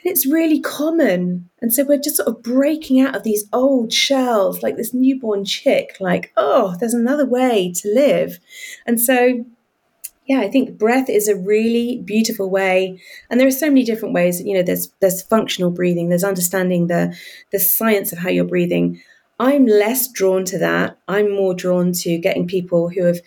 And 0.02 0.12
it's 0.12 0.26
really 0.26 0.60
common. 0.60 1.48
And 1.62 1.72
so 1.72 1.84
we're 1.84 1.98
just 1.98 2.16
sort 2.16 2.28
of 2.28 2.42
breaking 2.42 3.00
out 3.00 3.16
of 3.16 3.22
these 3.22 3.44
old 3.52 3.92
shells, 3.92 4.62
like 4.62 4.76
this 4.76 4.94
newborn 4.94 5.44
chick, 5.44 5.96
like, 5.98 6.32
oh, 6.36 6.76
there's 6.78 6.94
another 6.94 7.26
way 7.26 7.72
to 7.76 7.88
live. 7.88 8.38
And 8.86 9.00
so 9.00 9.44
yeah, 10.26 10.40
I 10.40 10.48
think 10.48 10.78
breath 10.78 11.08
is 11.08 11.26
a 11.26 11.34
really 11.36 12.02
beautiful 12.04 12.50
way, 12.50 13.00
and 13.28 13.40
there 13.40 13.48
are 13.48 13.52
so 13.52 13.66
many 13.66 13.84
different 13.84 14.14
ways. 14.14 14.40
You 14.40 14.54
know, 14.54 14.62
there's 14.62 14.92
there's 15.00 15.22
functional 15.22 15.70
breathing, 15.70 16.08
there's 16.08 16.24
understanding 16.24 16.86
the 16.86 17.16
the 17.52 17.58
science 17.58 18.12
of 18.12 18.18
how 18.18 18.28
you're 18.28 18.44
breathing. 18.44 19.00
I'm 19.40 19.66
less 19.66 20.06
drawn 20.12 20.44
to 20.46 20.58
that. 20.58 20.98
I'm 21.08 21.34
more 21.34 21.54
drawn 21.54 21.92
to 21.92 22.18
getting 22.18 22.46
people 22.46 22.90
who 22.90 23.04
have 23.04 23.20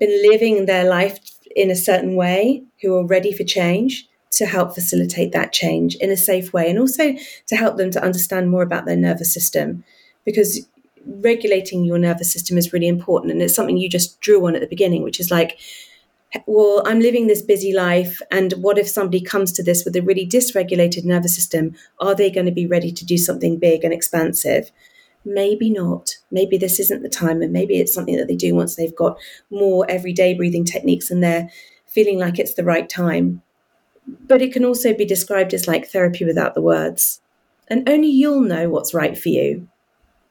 been 0.00 0.22
living 0.30 0.66
their 0.66 0.88
life 0.88 1.18
in 1.54 1.70
a 1.70 1.76
certain 1.76 2.16
way, 2.16 2.62
who 2.82 2.96
are 2.96 3.06
ready 3.06 3.32
for 3.32 3.44
change, 3.44 4.08
to 4.32 4.46
help 4.46 4.74
facilitate 4.74 5.32
that 5.32 5.52
change 5.52 5.94
in 5.96 6.10
a 6.10 6.16
safe 6.16 6.52
way, 6.52 6.68
and 6.68 6.78
also 6.78 7.14
to 7.46 7.56
help 7.56 7.76
them 7.76 7.90
to 7.90 8.02
understand 8.02 8.50
more 8.50 8.62
about 8.62 8.86
their 8.86 8.96
nervous 8.96 9.32
system, 9.32 9.84
because 10.24 10.66
regulating 11.06 11.84
your 11.84 11.98
nervous 11.98 12.32
system 12.32 12.58
is 12.58 12.72
really 12.72 12.88
important, 12.88 13.32
and 13.32 13.40
it's 13.40 13.54
something 13.54 13.76
you 13.76 13.88
just 13.88 14.20
drew 14.20 14.44
on 14.46 14.54
at 14.54 14.60
the 14.60 14.66
beginning, 14.66 15.02
which 15.02 15.20
is 15.20 15.30
like 15.30 15.58
well, 16.46 16.82
I'm 16.86 17.00
living 17.00 17.26
this 17.26 17.42
busy 17.42 17.72
life. 17.72 18.20
And 18.30 18.52
what 18.54 18.78
if 18.78 18.88
somebody 18.88 19.20
comes 19.20 19.52
to 19.52 19.62
this 19.62 19.84
with 19.84 19.96
a 19.96 20.02
really 20.02 20.26
dysregulated 20.26 21.04
nervous 21.04 21.34
system? 21.34 21.74
Are 22.00 22.14
they 22.14 22.30
going 22.30 22.46
to 22.46 22.52
be 22.52 22.66
ready 22.66 22.92
to 22.92 23.04
do 23.04 23.16
something 23.16 23.58
big 23.58 23.84
and 23.84 23.92
expansive? 23.92 24.70
Maybe 25.24 25.70
not. 25.70 26.16
Maybe 26.30 26.58
this 26.58 26.78
isn't 26.80 27.02
the 27.02 27.08
time. 27.08 27.42
And 27.42 27.52
maybe 27.52 27.78
it's 27.78 27.94
something 27.94 28.16
that 28.16 28.28
they 28.28 28.36
do 28.36 28.54
once 28.54 28.76
they've 28.76 28.94
got 28.94 29.18
more 29.50 29.86
everyday 29.88 30.34
breathing 30.34 30.64
techniques 30.64 31.10
and 31.10 31.22
they're 31.22 31.48
feeling 31.86 32.18
like 32.18 32.38
it's 32.38 32.54
the 32.54 32.64
right 32.64 32.88
time. 32.88 33.42
But 34.06 34.42
it 34.42 34.52
can 34.52 34.64
also 34.64 34.94
be 34.94 35.04
described 35.04 35.54
as 35.54 35.66
like 35.66 35.88
therapy 35.88 36.24
without 36.24 36.54
the 36.54 36.62
words. 36.62 37.20
And 37.68 37.88
only 37.88 38.08
you'll 38.08 38.42
know 38.42 38.68
what's 38.68 38.94
right 38.94 39.18
for 39.18 39.28
you. 39.28 39.68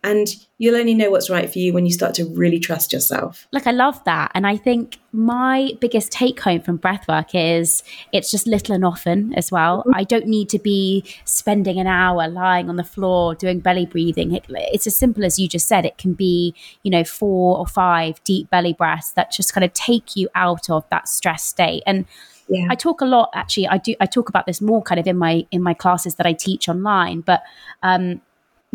And 0.05 0.27
you'll 0.59 0.75
only 0.75 0.93
know 0.93 1.09
what's 1.09 1.31
right 1.31 1.51
for 1.51 1.57
you 1.57 1.73
when 1.73 1.87
you 1.87 1.91
start 1.91 2.13
to 2.15 2.25
really 2.25 2.59
trust 2.59 2.93
yourself. 2.93 3.47
Like, 3.51 3.65
I 3.65 3.71
love 3.71 4.03
that. 4.03 4.31
And 4.35 4.45
I 4.45 4.55
think 4.55 4.99
my 5.11 5.71
biggest 5.81 6.11
take 6.11 6.39
home 6.39 6.61
from 6.61 6.77
breathwork 6.77 7.31
is 7.33 7.81
it's 8.13 8.29
just 8.29 8.45
little 8.45 8.75
and 8.75 8.85
often 8.85 9.33
as 9.33 9.51
well. 9.51 9.79
Mm-hmm. 9.79 9.95
I 9.95 10.03
don't 10.03 10.27
need 10.27 10.47
to 10.49 10.59
be 10.59 11.03
spending 11.23 11.79
an 11.79 11.87
hour 11.87 12.27
lying 12.27 12.69
on 12.69 12.75
the 12.75 12.83
floor 12.83 13.33
doing 13.33 13.61
belly 13.61 13.87
breathing. 13.87 14.31
It, 14.33 14.45
it's 14.47 14.85
as 14.85 14.95
simple 14.95 15.25
as 15.25 15.39
you 15.39 15.47
just 15.47 15.67
said. 15.67 15.85
It 15.85 15.97
can 15.97 16.13
be, 16.13 16.53
you 16.83 16.91
know, 16.91 17.03
four 17.03 17.57
or 17.57 17.65
five 17.65 18.23
deep 18.23 18.51
belly 18.51 18.73
breaths 18.73 19.11
that 19.13 19.31
just 19.31 19.55
kind 19.55 19.65
of 19.65 19.73
take 19.73 20.15
you 20.15 20.29
out 20.35 20.69
of 20.69 20.87
that 20.91 21.07
stress 21.07 21.43
state. 21.43 21.81
And 21.87 22.05
yeah. 22.47 22.67
I 22.69 22.75
talk 22.75 23.01
a 23.01 23.05
lot 23.05 23.31
actually 23.33 23.67
I 23.67 23.79
do 23.79 23.95
I 23.99 24.05
talk 24.05 24.29
about 24.29 24.45
this 24.45 24.61
more 24.61 24.83
kind 24.83 24.99
of 24.99 25.07
in 25.07 25.17
my 25.17 25.47
in 25.49 25.63
my 25.63 25.73
classes 25.73 26.13
that 26.15 26.27
I 26.27 26.33
teach 26.33 26.69
online 26.69 27.21
but 27.21 27.41
um 27.81 28.21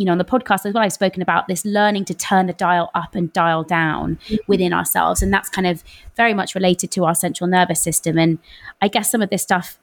you 0.01 0.07
know, 0.07 0.13
on 0.13 0.19
the 0.19 0.25
podcast 0.25 0.65
as 0.65 0.73
well, 0.73 0.83
I've 0.83 0.95
spoken 0.95 1.21
about 1.21 1.47
this 1.47 1.63
learning 1.63 2.07
to 2.07 2.15
turn 2.15 2.47
the 2.47 2.55
dial 2.55 2.91
up 2.95 3.15
and 3.15 3.31
dial 3.35 3.63
down 3.63 4.17
mm-hmm. 4.17 4.37
within 4.47 4.73
ourselves. 4.73 5.21
And 5.21 5.31
that's 5.31 5.51
kind 5.51 5.67
of 5.67 5.85
very 6.17 6.33
much 6.33 6.55
related 6.55 6.91
to 6.93 7.05
our 7.05 7.15
central 7.15 7.47
nervous 7.47 7.83
system. 7.83 8.17
And 8.17 8.39
I 8.81 8.89
guess 8.89 9.11
some 9.11 9.21
of 9.21 9.29
this 9.29 9.43
stuff, 9.43 9.79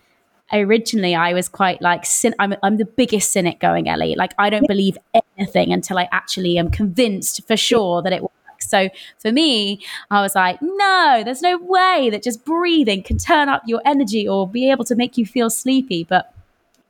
originally 0.52 1.14
I 1.14 1.34
was 1.34 1.48
quite 1.48 1.84
like, 1.84 2.04
I'm, 2.40 2.56
I'm 2.64 2.78
the 2.78 2.86
biggest 2.86 3.32
cynic 3.32 3.60
going, 3.60 3.88
Ellie. 3.88 4.16
Like, 4.16 4.34
I 4.40 4.50
don't 4.50 4.68
believe 4.68 4.98
anything 5.38 5.72
until 5.72 6.00
I 6.00 6.10
actually 6.12 6.58
am 6.58 6.72
convinced 6.72 7.46
for 7.46 7.56
sure 7.56 8.02
that 8.02 8.12
it 8.12 8.24
works. 8.24 8.34
So 8.62 8.90
for 9.20 9.32
me, 9.32 9.86
I 10.10 10.24
was 10.24 10.34
like, 10.34 10.58
no, 10.64 11.22
there's 11.24 11.44
no 11.44 11.60
way 11.60 12.10
that 12.10 12.24
just 12.24 12.44
breathing 12.44 13.04
can 13.04 13.20
turn 13.20 13.50
up 13.50 13.62
your 13.68 13.84
energy 13.86 14.28
or 14.28 14.50
be 14.50 14.72
able 14.72 14.86
to 14.86 14.96
make 14.96 15.16
you 15.16 15.28
feel 15.28 15.52
sleepy. 15.52 16.06
But 16.06 16.34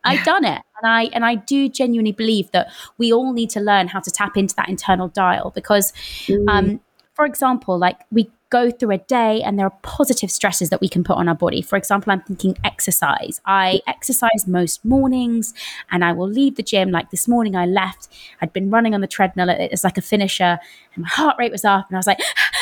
I've 0.04 0.24
done 0.24 0.46
it. 0.46 0.62
And 0.82 0.92
I 0.92 1.04
and 1.14 1.26
I 1.26 1.36
do 1.36 1.70
genuinely 1.70 2.12
believe 2.12 2.52
that 2.52 2.72
we 2.98 3.12
all 3.12 3.34
need 3.34 3.50
to 3.52 3.60
learn 3.60 3.88
how 3.88 4.00
to 4.00 4.12
tap 4.12 4.38
into 4.38 4.56
that 4.56 4.70
internal 4.70 5.08
dial 5.08 5.52
because 5.52 5.92
mm. 6.28 6.48
um, 6.48 6.80
for 7.14 7.26
example, 7.26 7.78
like 7.78 8.00
we 8.12 8.30
go 8.50 8.72
through 8.72 8.92
a 8.92 8.98
day 8.98 9.42
and 9.42 9.60
there 9.60 9.66
are 9.66 9.78
positive 9.82 10.32
stresses 10.32 10.70
that 10.70 10.80
we 10.80 10.88
can 10.88 11.04
put 11.04 11.18
on 11.18 11.28
our 11.28 11.36
body. 11.36 11.62
For 11.62 11.76
example, 11.76 12.14
I'm 12.14 12.22
thinking 12.22 12.58
exercise. 12.64 13.42
I 13.46 13.82
exercise 13.88 14.48
most 14.48 14.86
mornings 14.86 15.54
and 15.92 16.04
I 16.04 16.14
will 16.14 16.30
leave 16.30 16.56
the 16.56 16.64
gym. 16.64 16.90
Like 16.92 17.12
this 17.12 17.28
morning, 17.28 17.56
I 17.56 17.66
left, 17.66 18.08
I'd 18.42 18.54
been 18.54 18.70
running 18.70 18.94
on 18.94 19.02
the 19.02 19.08
treadmill 19.08 19.50
it's 19.50 19.84
like 19.84 19.98
a 19.98 20.02
finisher, 20.02 20.60
and 20.96 21.04
my 21.04 21.10
heart 21.10 21.36
rate 21.38 21.52
was 21.52 21.66
up, 21.66 21.88
and 21.90 21.98
I 21.98 22.00
was 22.00 22.08
like, 22.08 22.20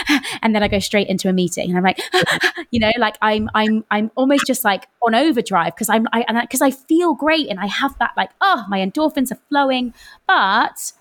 and 0.41 0.55
then 0.55 0.63
I 0.63 0.67
go 0.67 0.79
straight 0.79 1.07
into 1.07 1.29
a 1.29 1.33
meeting 1.33 1.69
and 1.69 1.77
I'm 1.77 1.83
like, 1.83 1.99
you 2.71 2.79
know, 2.79 2.91
like 2.97 3.17
I'm, 3.21 3.49
I'm, 3.53 3.85
I'm 3.91 4.11
almost 4.15 4.47
just 4.47 4.63
like 4.63 4.87
on 5.05 5.13
overdrive 5.13 5.75
because 5.75 5.89
I'm, 5.89 6.07
I, 6.13 6.25
and 6.27 6.39
because 6.41 6.61
I, 6.61 6.67
I 6.67 6.71
feel 6.71 7.13
great 7.13 7.47
and 7.47 7.59
I 7.59 7.67
have 7.67 7.97
that 7.99 8.11
like, 8.17 8.31
oh, 8.41 8.65
my 8.67 8.79
endorphins 8.79 9.31
are 9.31 9.39
flowing, 9.49 9.93
but 10.27 10.93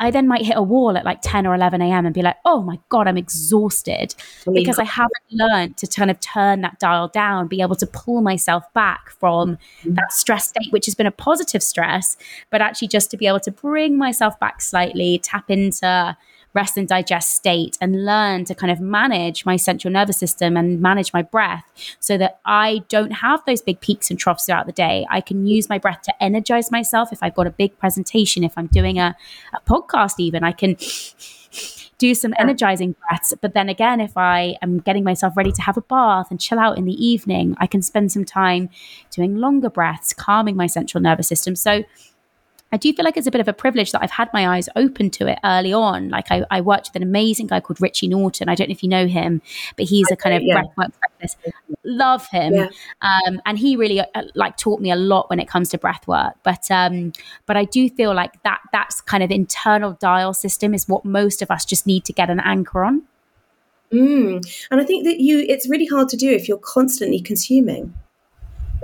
I 0.00 0.10
then 0.10 0.26
might 0.26 0.46
hit 0.46 0.56
a 0.56 0.62
wall 0.62 0.96
at 0.96 1.04
like 1.04 1.18
10 1.22 1.46
or 1.46 1.54
11 1.54 1.82
a.m. 1.82 2.06
and 2.06 2.14
be 2.14 2.22
like, 2.22 2.36
oh 2.46 2.62
my 2.62 2.78
God, 2.88 3.06
I'm 3.06 3.18
exhausted 3.18 4.14
because 4.50 4.78
I 4.78 4.84
haven't 4.84 5.12
learned 5.30 5.76
to 5.76 5.86
kind 5.86 6.10
of 6.10 6.18
turn 6.20 6.62
that 6.62 6.78
dial 6.78 7.08
down, 7.08 7.48
be 7.48 7.60
able 7.60 7.76
to 7.76 7.86
pull 7.86 8.22
myself 8.22 8.64
back 8.72 9.10
from 9.10 9.56
mm-hmm. 9.56 9.94
that 9.94 10.10
stress 10.10 10.48
state, 10.48 10.72
which 10.72 10.86
has 10.86 10.94
been 10.94 11.06
a 11.06 11.12
positive 11.12 11.62
stress, 11.62 12.16
but 12.48 12.62
actually 12.62 12.88
just 12.88 13.10
to 13.10 13.18
be 13.18 13.26
able 13.26 13.40
to 13.40 13.50
bring 13.50 13.98
myself 13.98 14.40
back 14.40 14.62
slightly, 14.62 15.18
tap 15.22 15.50
into 15.50 16.16
rest 16.52 16.76
and 16.76 16.88
digest 16.88 17.34
state 17.34 17.78
and 17.80 18.04
learn 18.04 18.44
to 18.44 18.54
kind 18.54 18.72
of 18.72 18.80
manage 18.80 19.46
my 19.46 19.56
central 19.56 19.92
nervous 19.92 20.18
system 20.18 20.56
and 20.56 20.80
manage 20.80 21.12
my 21.12 21.22
breath 21.22 21.64
so 22.00 22.18
that 22.18 22.40
I 22.44 22.82
don't 22.88 23.12
have 23.12 23.44
those 23.46 23.62
big 23.62 23.80
peaks 23.80 24.10
and 24.10 24.18
troughs 24.18 24.46
throughout 24.46 24.66
the 24.66 24.72
day. 24.72 25.06
I 25.10 25.20
can 25.20 25.46
use 25.46 25.68
my 25.68 25.78
breath 25.78 26.02
to 26.02 26.22
energize 26.22 26.70
myself 26.70 27.12
if 27.12 27.22
I've 27.22 27.34
got 27.34 27.46
a 27.46 27.50
big 27.50 27.78
presentation, 27.78 28.44
if 28.44 28.52
I'm 28.56 28.66
doing 28.66 28.98
a, 28.98 29.16
a 29.54 29.60
podcast, 29.60 30.14
even 30.18 30.42
I 30.42 30.52
can 30.52 30.76
do 31.98 32.14
some 32.14 32.34
energizing 32.38 32.96
breaths. 33.06 33.34
But 33.40 33.54
then 33.54 33.68
again, 33.68 34.00
if 34.00 34.16
I 34.16 34.56
am 34.62 34.80
getting 34.80 35.04
myself 35.04 35.36
ready 35.36 35.52
to 35.52 35.62
have 35.62 35.76
a 35.76 35.82
bath 35.82 36.30
and 36.30 36.40
chill 36.40 36.58
out 36.58 36.78
in 36.78 36.86
the 36.86 37.06
evening, 37.06 37.54
I 37.58 37.66
can 37.66 37.82
spend 37.82 38.10
some 38.10 38.24
time 38.24 38.70
doing 39.10 39.36
longer 39.36 39.68
breaths, 39.68 40.14
calming 40.14 40.56
my 40.56 40.66
central 40.66 41.02
nervous 41.02 41.28
system. 41.28 41.54
So 41.54 41.84
I 42.72 42.76
do 42.76 42.92
feel 42.92 43.04
like 43.04 43.16
it's 43.16 43.26
a 43.26 43.30
bit 43.30 43.40
of 43.40 43.48
a 43.48 43.52
privilege 43.52 43.92
that 43.92 44.02
I've 44.02 44.10
had 44.10 44.32
my 44.32 44.56
eyes 44.56 44.68
open 44.76 45.10
to 45.10 45.26
it 45.26 45.38
early 45.44 45.72
on. 45.72 46.08
Like 46.08 46.30
I, 46.30 46.44
I 46.50 46.60
worked 46.60 46.90
with 46.90 46.96
an 46.96 47.02
amazing 47.02 47.48
guy 47.48 47.60
called 47.60 47.80
Richie 47.80 48.08
Norton. 48.08 48.48
I 48.48 48.54
don't 48.54 48.68
know 48.68 48.72
if 48.72 48.82
you 48.82 48.88
know 48.88 49.06
him, 49.06 49.42
but 49.76 49.86
he's 49.86 50.10
a 50.10 50.16
kind 50.16 50.36
of 50.36 50.42
yeah. 50.42 50.62
breathwork 50.62 50.92
therapist. 50.94 51.36
Love 51.84 52.26
him, 52.28 52.54
yeah. 52.54 52.68
um, 53.02 53.40
and 53.44 53.58
he 53.58 53.76
really 53.76 54.00
uh, 54.00 54.22
like 54.34 54.56
taught 54.56 54.80
me 54.80 54.90
a 54.90 54.96
lot 54.96 55.28
when 55.30 55.40
it 55.40 55.48
comes 55.48 55.70
to 55.70 55.78
breath 55.78 56.06
work. 56.06 56.34
But 56.42 56.70
um, 56.70 57.12
but 57.46 57.56
I 57.56 57.64
do 57.64 57.88
feel 57.90 58.14
like 58.14 58.42
that 58.44 58.60
that's 58.72 59.00
kind 59.00 59.22
of 59.22 59.30
internal 59.30 59.92
dial 59.94 60.34
system 60.34 60.74
is 60.74 60.88
what 60.88 61.04
most 61.04 61.42
of 61.42 61.50
us 61.50 61.64
just 61.64 61.86
need 61.86 62.04
to 62.04 62.12
get 62.12 62.30
an 62.30 62.40
anchor 62.40 62.84
on. 62.84 63.02
Mm. 63.92 64.66
And 64.70 64.80
I 64.80 64.84
think 64.84 65.04
that 65.04 65.20
you, 65.20 65.44
it's 65.48 65.68
really 65.68 65.86
hard 65.86 66.08
to 66.10 66.16
do 66.16 66.30
if 66.30 66.48
you're 66.48 66.58
constantly 66.58 67.20
consuming. 67.20 67.94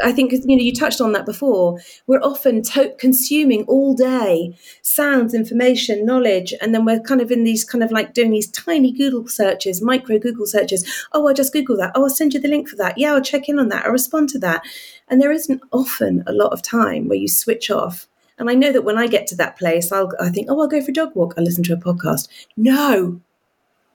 I 0.02 0.12
think 0.12 0.32
you 0.32 0.56
know 0.56 0.62
you 0.62 0.74
touched 0.74 1.00
on 1.00 1.12
that 1.12 1.26
before. 1.26 1.78
We're 2.06 2.22
often 2.22 2.62
to- 2.62 2.94
consuming 2.98 3.64
all 3.64 3.94
day 3.94 4.56
sounds, 4.82 5.35
information, 5.35 6.04
knowledge, 6.04 6.54
and 6.61 6.74
then 6.74 6.85
we're 6.85 7.00
kind 7.00 7.20
of 7.20 7.30
in 7.30 7.44
these 7.44 7.64
kind 7.64 7.82
of 7.82 7.90
like 7.90 8.14
doing 8.14 8.30
these 8.30 8.50
tiny 8.50 8.92
Google 8.92 9.28
searches, 9.28 9.82
micro 9.82 10.18
Google 10.18 10.46
searches. 10.46 10.85
Oh, 11.12 11.26
I'll 11.26 11.35
just 11.35 11.52
Google 11.52 11.76
that. 11.78 11.92
Oh, 11.94 12.04
I'll 12.04 12.11
send 12.11 12.35
you 12.35 12.40
the 12.40 12.48
link 12.48 12.68
for 12.68 12.76
that. 12.76 12.98
Yeah, 12.98 13.14
I'll 13.14 13.22
check 13.22 13.48
in 13.48 13.59
on 13.59 13.68
that. 13.68 13.87
I'll 13.87 13.92
respond 13.92 14.28
to 14.30 14.38
that. 14.40 14.62
And 15.09 15.20
there 15.20 15.32
isn't 15.32 15.62
often 15.72 16.24
a 16.26 16.32
lot 16.32 16.52
of 16.52 16.62
time 16.62 17.09
where 17.09 17.18
you 17.18 17.28
switch 17.28 17.70
off. 17.70 18.06
And 18.38 18.50
I 18.50 18.54
know 18.54 18.72
that 18.72 18.85
when 18.85 18.98
I 18.98 19.06
get 19.06 19.26
to 19.28 19.37
that 19.37 19.56
place, 19.56 19.90
I'll 19.92 20.12
I 20.20 20.28
think, 20.28 20.48
oh, 20.50 20.61
I'll 20.61 20.68
go 20.68 20.82
for 20.82 20.90
a 20.90 20.94
dog 20.94 21.14
walk. 21.14 21.35
I'll 21.37 21.44
listen 21.44 21.64
to 21.64 21.72
a 21.72 21.76
podcast. 21.76 22.28
No, 22.56 23.20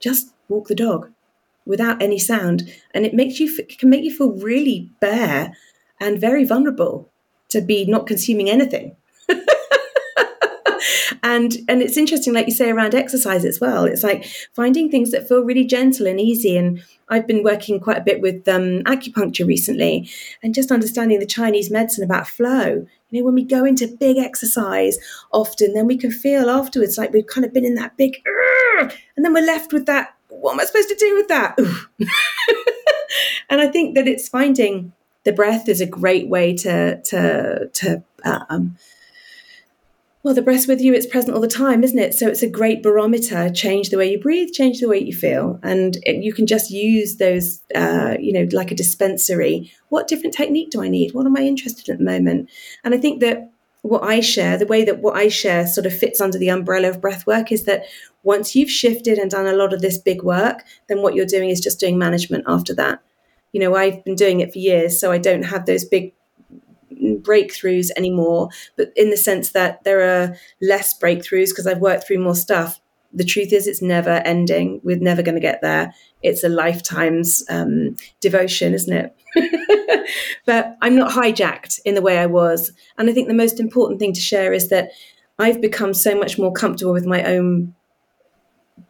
just 0.00 0.32
walk 0.48 0.68
the 0.68 0.74
dog 0.74 1.10
without 1.64 2.02
any 2.02 2.18
sound, 2.18 2.68
and 2.92 3.06
it 3.06 3.14
makes 3.14 3.38
you 3.38 3.54
it 3.58 3.78
can 3.78 3.88
make 3.88 4.02
you 4.02 4.14
feel 4.14 4.32
really 4.32 4.90
bare 5.00 5.52
and 6.02 6.20
very 6.20 6.44
vulnerable 6.44 7.08
to 7.48 7.60
be 7.60 7.84
not 7.84 8.06
consuming 8.06 8.50
anything. 8.50 8.96
and 11.22 11.56
and 11.68 11.80
it's 11.80 11.96
interesting 11.96 12.34
like 12.34 12.46
you 12.46 12.52
say 12.52 12.70
around 12.70 12.94
exercise 12.94 13.44
as 13.44 13.60
well. 13.60 13.84
It's 13.84 14.02
like 14.02 14.24
finding 14.52 14.90
things 14.90 15.12
that 15.12 15.28
feel 15.28 15.44
really 15.44 15.64
gentle 15.64 16.06
and 16.06 16.20
easy. 16.20 16.56
And 16.56 16.82
i've 17.08 17.26
been 17.26 17.42
working 17.42 17.78
quite 17.78 17.98
a 17.98 18.02
bit 18.08 18.20
with 18.20 18.48
um, 18.48 18.82
acupuncture 18.84 19.46
recently 19.46 20.08
and 20.42 20.54
just 20.54 20.70
understanding 20.70 21.18
the 21.18 21.26
chinese 21.26 21.70
medicine 21.70 22.04
about 22.04 22.26
flow. 22.26 22.86
You 23.10 23.20
know 23.20 23.24
when 23.24 23.34
we 23.34 23.44
go 23.44 23.64
into 23.64 23.86
big 23.86 24.16
exercise 24.16 24.98
often 25.30 25.74
then 25.74 25.86
we 25.86 25.96
can 25.96 26.10
feel 26.10 26.48
afterwards 26.50 26.98
like 26.98 27.12
we've 27.12 27.26
kind 27.26 27.44
of 27.44 27.52
been 27.52 27.66
in 27.66 27.74
that 27.74 27.96
big 27.96 28.16
and 29.16 29.24
then 29.24 29.34
we're 29.34 29.46
left 29.46 29.72
with 29.72 29.86
that 29.86 30.14
what 30.28 30.54
am 30.54 30.60
i 30.60 30.64
supposed 30.64 30.88
to 30.88 30.96
do 30.96 31.14
with 31.14 31.28
that? 31.28 31.56
And 33.50 33.60
i 33.60 33.68
think 33.68 33.94
that 33.94 34.08
it's 34.08 34.28
finding 34.28 34.92
the 35.24 35.32
breath 35.32 35.68
is 35.68 35.80
a 35.80 35.86
great 35.86 36.28
way 36.28 36.54
to 36.56 37.00
to 37.02 37.68
to 37.72 38.02
um, 38.24 38.76
well 40.22 40.34
the 40.34 40.42
breath's 40.42 40.66
with 40.66 40.80
you 40.80 40.94
it's 40.94 41.06
present 41.06 41.34
all 41.34 41.40
the 41.40 41.48
time 41.48 41.82
isn't 41.84 41.98
it? 41.98 42.14
So 42.14 42.28
it's 42.28 42.42
a 42.42 42.50
great 42.50 42.82
barometer 42.82 43.50
change 43.50 43.90
the 43.90 43.98
way 43.98 44.10
you 44.10 44.20
breathe 44.20 44.52
change 44.52 44.80
the 44.80 44.88
way 44.88 44.98
you 44.98 45.14
feel 45.14 45.58
and 45.62 45.96
it, 46.04 46.22
you 46.22 46.32
can 46.32 46.46
just 46.46 46.70
use 46.70 47.16
those 47.16 47.60
uh, 47.74 48.16
you 48.20 48.32
know 48.32 48.48
like 48.52 48.70
a 48.70 48.76
dispensary. 48.76 49.72
What 49.88 50.08
different 50.08 50.34
technique 50.34 50.70
do 50.70 50.82
i 50.82 50.88
need? 50.88 51.14
What 51.14 51.26
am 51.26 51.36
i 51.36 51.42
interested 51.42 51.88
in 51.88 51.94
at 51.94 51.98
the 51.98 52.04
moment? 52.04 52.50
And 52.84 52.94
i 52.94 52.98
think 52.98 53.20
that 53.20 53.50
what 53.82 54.04
i 54.04 54.20
share 54.20 54.56
the 54.56 54.66
way 54.66 54.84
that 54.84 55.00
what 55.00 55.16
i 55.16 55.28
share 55.28 55.66
sort 55.66 55.86
of 55.86 55.96
fits 55.96 56.20
under 56.20 56.38
the 56.38 56.48
umbrella 56.48 56.88
of 56.88 57.00
breath 57.00 57.26
work 57.26 57.50
is 57.50 57.64
that 57.64 57.84
once 58.22 58.54
you've 58.54 58.70
shifted 58.70 59.18
and 59.18 59.30
done 59.30 59.46
a 59.46 59.52
lot 59.52 59.72
of 59.72 59.80
this 59.80 59.98
big 59.98 60.22
work 60.22 60.62
then 60.88 61.02
what 61.02 61.14
you're 61.14 61.26
doing 61.26 61.50
is 61.50 61.60
just 61.60 61.80
doing 61.80 61.98
management 61.98 62.44
after 62.46 62.72
that 62.74 63.02
you 63.52 63.60
know, 63.60 63.76
I've 63.76 64.04
been 64.04 64.14
doing 64.14 64.40
it 64.40 64.52
for 64.52 64.58
years, 64.58 64.98
so 64.98 65.12
I 65.12 65.18
don't 65.18 65.44
have 65.44 65.66
those 65.66 65.84
big 65.84 66.14
breakthroughs 67.00 67.90
anymore, 67.96 68.48
but 68.76 68.92
in 68.96 69.10
the 69.10 69.16
sense 69.16 69.50
that 69.50 69.84
there 69.84 70.02
are 70.02 70.36
less 70.60 70.98
breakthroughs 70.98 71.50
because 71.50 71.66
I've 71.66 71.78
worked 71.78 72.06
through 72.06 72.18
more 72.18 72.34
stuff. 72.34 72.80
The 73.12 73.24
truth 73.24 73.52
is, 73.52 73.66
it's 73.66 73.82
never 73.82 74.22
ending. 74.24 74.80
We're 74.82 74.96
never 74.96 75.22
going 75.22 75.34
to 75.34 75.40
get 75.40 75.60
there. 75.60 75.92
It's 76.22 76.44
a 76.44 76.48
lifetime's 76.48 77.44
um, 77.50 77.96
devotion, 78.20 78.72
isn't 78.72 78.92
it? 78.92 80.08
but 80.46 80.76
I'm 80.80 80.96
not 80.96 81.12
hijacked 81.12 81.80
in 81.84 81.94
the 81.94 82.02
way 82.02 82.18
I 82.18 82.26
was. 82.26 82.72
And 82.96 83.10
I 83.10 83.12
think 83.12 83.28
the 83.28 83.34
most 83.34 83.60
important 83.60 84.00
thing 84.00 84.14
to 84.14 84.20
share 84.20 84.52
is 84.52 84.68
that 84.70 84.92
I've 85.38 85.60
become 85.60 85.92
so 85.92 86.16
much 86.18 86.38
more 86.38 86.52
comfortable 86.52 86.92
with 86.92 87.04
my 87.04 87.22
own 87.24 87.74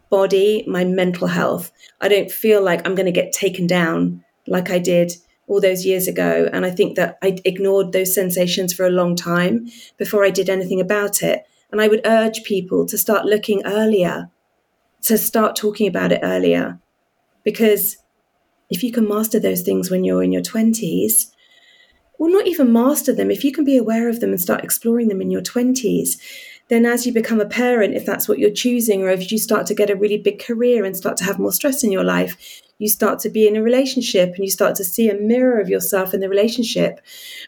body, 0.09 0.63
my 0.67 0.85
mental 0.85 1.27
health. 1.27 1.71
I 1.99 2.07
don't 2.07 2.31
feel 2.31 2.63
like 2.63 2.85
I'm 2.85 2.95
going 2.95 3.07
to 3.07 3.11
get 3.11 3.33
taken 3.33 3.67
down 3.67 4.23
like 4.47 4.69
I 4.69 4.79
did 4.79 5.13
all 5.47 5.59
those 5.59 5.85
years 5.85 6.07
ago. 6.07 6.49
And 6.51 6.65
I 6.65 6.71
think 6.71 6.95
that 6.95 7.17
I 7.21 7.37
ignored 7.45 7.91
those 7.91 8.13
sensations 8.13 8.73
for 8.73 8.85
a 8.85 8.91
long 8.91 9.15
time 9.15 9.67
before 9.97 10.23
I 10.25 10.29
did 10.29 10.49
anything 10.49 10.79
about 10.79 11.21
it. 11.21 11.43
And 11.71 11.81
I 11.81 11.87
would 11.87 12.01
urge 12.05 12.43
people 12.43 12.85
to 12.85 12.97
start 12.97 13.25
looking 13.25 13.65
earlier, 13.65 14.29
to 15.03 15.17
start 15.17 15.55
talking 15.55 15.87
about 15.87 16.11
it 16.11 16.21
earlier. 16.23 16.79
Because 17.43 17.97
if 18.69 18.83
you 18.83 18.91
can 18.91 19.07
master 19.07 19.39
those 19.39 19.61
things 19.61 19.89
when 19.89 20.03
you're 20.03 20.23
in 20.23 20.31
your 20.31 20.41
20s, 20.41 21.31
or 22.19 22.29
not 22.29 22.47
even 22.47 22.71
master 22.71 23.11
them, 23.11 23.31
if 23.31 23.43
you 23.43 23.51
can 23.51 23.65
be 23.65 23.75
aware 23.75 24.07
of 24.07 24.19
them 24.19 24.29
and 24.29 24.39
start 24.39 24.63
exploring 24.63 25.07
them 25.07 25.21
in 25.21 25.31
your 25.31 25.41
20s, 25.41 26.19
then 26.69 26.85
as 26.85 27.05
you 27.05 27.13
become 27.13 27.41
a 27.41 27.45
parent, 27.45 27.93
if 27.93 28.05
that's 28.05 28.27
what 28.27 28.39
you're 28.39 28.51
choosing, 28.51 29.03
or 29.03 29.09
if 29.09 29.31
you 29.31 29.37
start 29.37 29.67
to 29.67 29.75
get 29.75 29.89
a 29.89 29.95
really 29.95 30.17
big 30.17 30.39
career 30.39 30.85
and 30.85 30.95
start 30.95 31.17
to 31.17 31.23
have 31.23 31.39
more 31.39 31.51
stress 31.51 31.83
in 31.83 31.91
your 31.91 32.03
life, 32.03 32.61
you 32.79 32.89
start 32.89 33.19
to 33.19 33.29
be 33.29 33.47
in 33.47 33.55
a 33.55 33.61
relationship 33.61 34.33
and 34.35 34.43
you 34.43 34.51
start 34.51 34.75
to 34.75 34.83
see 34.83 35.09
a 35.09 35.15
mirror 35.15 35.59
of 35.59 35.69
yourself 35.69 36.13
in 36.13 36.19
the 36.19 36.29
relationship, 36.29 36.99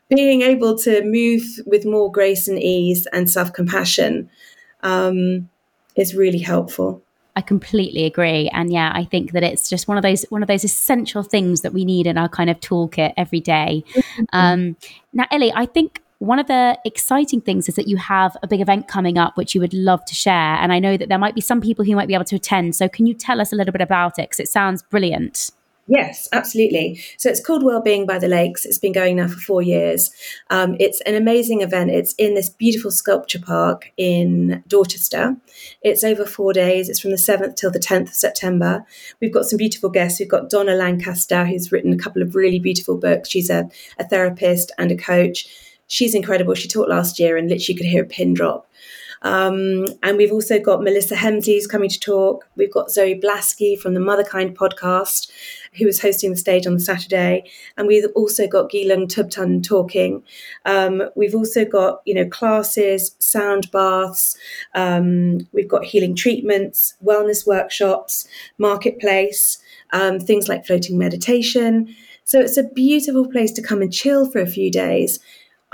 being 0.09 0.41
able 0.41 0.77
to 0.79 1.03
move 1.03 1.43
with 1.65 1.85
more 1.85 2.11
grace 2.11 2.47
and 2.47 2.61
ease 2.61 3.07
and 3.07 3.29
self 3.29 3.51
compassion 3.51 4.29
um, 4.83 5.49
is 5.95 6.15
really 6.15 6.39
helpful. 6.39 7.01
I 7.37 7.41
completely 7.41 8.05
agree. 8.05 8.49
And 8.53 8.71
yeah, 8.71 8.91
I 8.93 9.03
think 9.03 9.33
that 9.33 9.43
it's 9.43 9.69
just 9.69 9.89
one 9.89 9.97
of 9.97 10.03
those 10.03 10.23
one 10.29 10.41
of 10.41 10.47
those 10.47 10.63
essential 10.63 11.21
things 11.21 11.61
that 11.61 11.73
we 11.73 11.83
need 11.83 12.07
in 12.07 12.17
our 12.17 12.29
kind 12.29 12.49
of 12.49 12.59
toolkit 12.61 13.13
every 13.17 13.41
day. 13.41 13.83
Mm-hmm. 13.93 14.23
Um, 14.31 14.77
now, 15.11 15.25
Ellie, 15.31 15.51
I 15.53 15.65
think 15.65 16.01
one 16.19 16.39
of 16.39 16.47
the 16.47 16.77
exciting 16.85 17.41
things 17.41 17.67
is 17.67 17.75
that 17.75 17.87
you 17.87 17.97
have 17.97 18.37
a 18.41 18.47
big 18.47 18.61
event 18.61 18.87
coming 18.87 19.17
up, 19.17 19.37
which 19.37 19.53
you 19.53 19.61
would 19.61 19.73
love 19.73 20.03
to 20.05 20.15
share. 20.15 20.33
And 20.33 20.71
I 20.71 20.79
know 20.79 20.97
that 20.97 21.09
there 21.09 21.17
might 21.17 21.35
be 21.35 21.41
some 21.41 21.61
people 21.61 21.83
who 21.83 21.95
might 21.95 22.07
be 22.07 22.13
able 22.13 22.25
to 22.25 22.35
attend. 22.35 22.75
So 22.75 22.87
can 22.87 23.05
you 23.05 23.13
tell 23.13 23.41
us 23.41 23.51
a 23.51 23.55
little 23.55 23.73
bit 23.73 23.81
about 23.81 24.17
it? 24.17 24.29
Because 24.29 24.39
it 24.39 24.47
sounds 24.47 24.81
brilliant. 24.83 25.51
Yes, 25.87 26.27
absolutely. 26.33 26.99
So 27.17 27.29
it's 27.29 27.45
called 27.45 27.63
Wellbeing 27.63 28.07
by 28.07 28.17
the 28.17 28.27
Lakes. 28.27 28.65
It's 28.65 28.79
been 28.79 28.91
going 28.91 29.17
now 29.17 29.27
for 29.27 29.37
four 29.37 29.61
years. 29.61 30.09
Um, 30.49 30.75
it's 30.79 30.99
an 31.01 31.13
amazing 31.13 31.61
event. 31.61 31.91
It's 31.91 32.13
in 32.13 32.33
this 32.33 32.49
beautiful 32.49 32.89
sculpture 32.89 33.39
park 33.39 33.91
in 33.95 34.63
Dorchester. 34.67 35.37
It's 35.83 36.03
over 36.03 36.25
four 36.25 36.53
days. 36.53 36.89
It's 36.89 36.99
from 36.99 37.11
the 37.11 37.17
7th 37.17 37.55
till 37.55 37.69
the 37.69 37.79
10th 37.79 38.07
of 38.07 38.15
September. 38.15 38.83
We've 39.21 39.33
got 39.33 39.45
some 39.45 39.57
beautiful 39.57 39.91
guests. 39.91 40.19
We've 40.19 40.29
got 40.29 40.49
Donna 40.49 40.73
Lancaster, 40.73 41.45
who's 41.45 41.71
written 41.71 41.93
a 41.93 41.97
couple 41.97 42.23
of 42.23 42.33
really 42.33 42.57
beautiful 42.57 42.97
books. 42.97 43.29
She's 43.29 43.51
a, 43.51 43.69
a 43.99 44.07
therapist 44.07 44.71
and 44.79 44.91
a 44.91 44.97
coach 44.97 45.47
she's 45.87 46.15
incredible. 46.15 46.53
She 46.53 46.67
taught 46.67 46.89
last 46.89 47.19
year 47.19 47.37
and 47.37 47.49
literally 47.49 47.77
could 47.77 47.87
hear 47.87 48.03
a 48.03 48.07
pin 48.07 48.33
drop. 48.33 48.67
Um, 49.21 49.85
and 50.03 50.17
we've 50.17 50.31
also 50.31 50.59
got 50.59 50.83
Melissa 50.83 51.15
Hemsley 51.15 51.67
coming 51.67 51.89
to 51.89 51.99
talk. 51.99 52.47
We've 52.55 52.71
got 52.71 52.91
Zoe 52.91 53.19
Blaskey 53.19 53.77
from 53.77 53.95
the 53.95 53.99
Motherkind 53.99 54.55
podcast, 54.55 55.31
who 55.73 55.87
is 55.87 55.99
hosting 55.99 56.29
the 56.29 56.37
stage 56.37 56.67
on 56.67 56.73
the 56.73 56.79
Saturday. 56.79 57.49
And 57.75 57.87
we've 57.87 58.05
also 58.15 58.47
got 58.47 58.69
Gelong 58.69 59.07
Thubten 59.07 59.63
talking. 59.63 60.23
Um, 60.65 61.03
we've 61.15 61.33
also 61.33 61.65
got, 61.65 62.01
you 62.05 62.13
know, 62.13 62.27
classes, 62.27 63.15
sound 63.17 63.71
baths. 63.71 64.37
Um, 64.75 65.47
we've 65.53 65.67
got 65.67 65.85
healing 65.85 66.15
treatments, 66.15 66.95
wellness 67.03 67.47
workshops, 67.47 68.27
marketplace, 68.59 69.57
um, 69.91 70.19
things 70.19 70.47
like 70.47 70.67
floating 70.67 70.99
meditation. 70.99 71.95
So 72.25 72.39
it's 72.39 72.57
a 72.57 72.63
beautiful 72.63 73.27
place 73.27 73.51
to 73.53 73.61
come 73.61 73.81
and 73.81 73.91
chill 73.93 74.29
for 74.29 74.39
a 74.39 74.47
few 74.47 74.71
days 74.71 75.19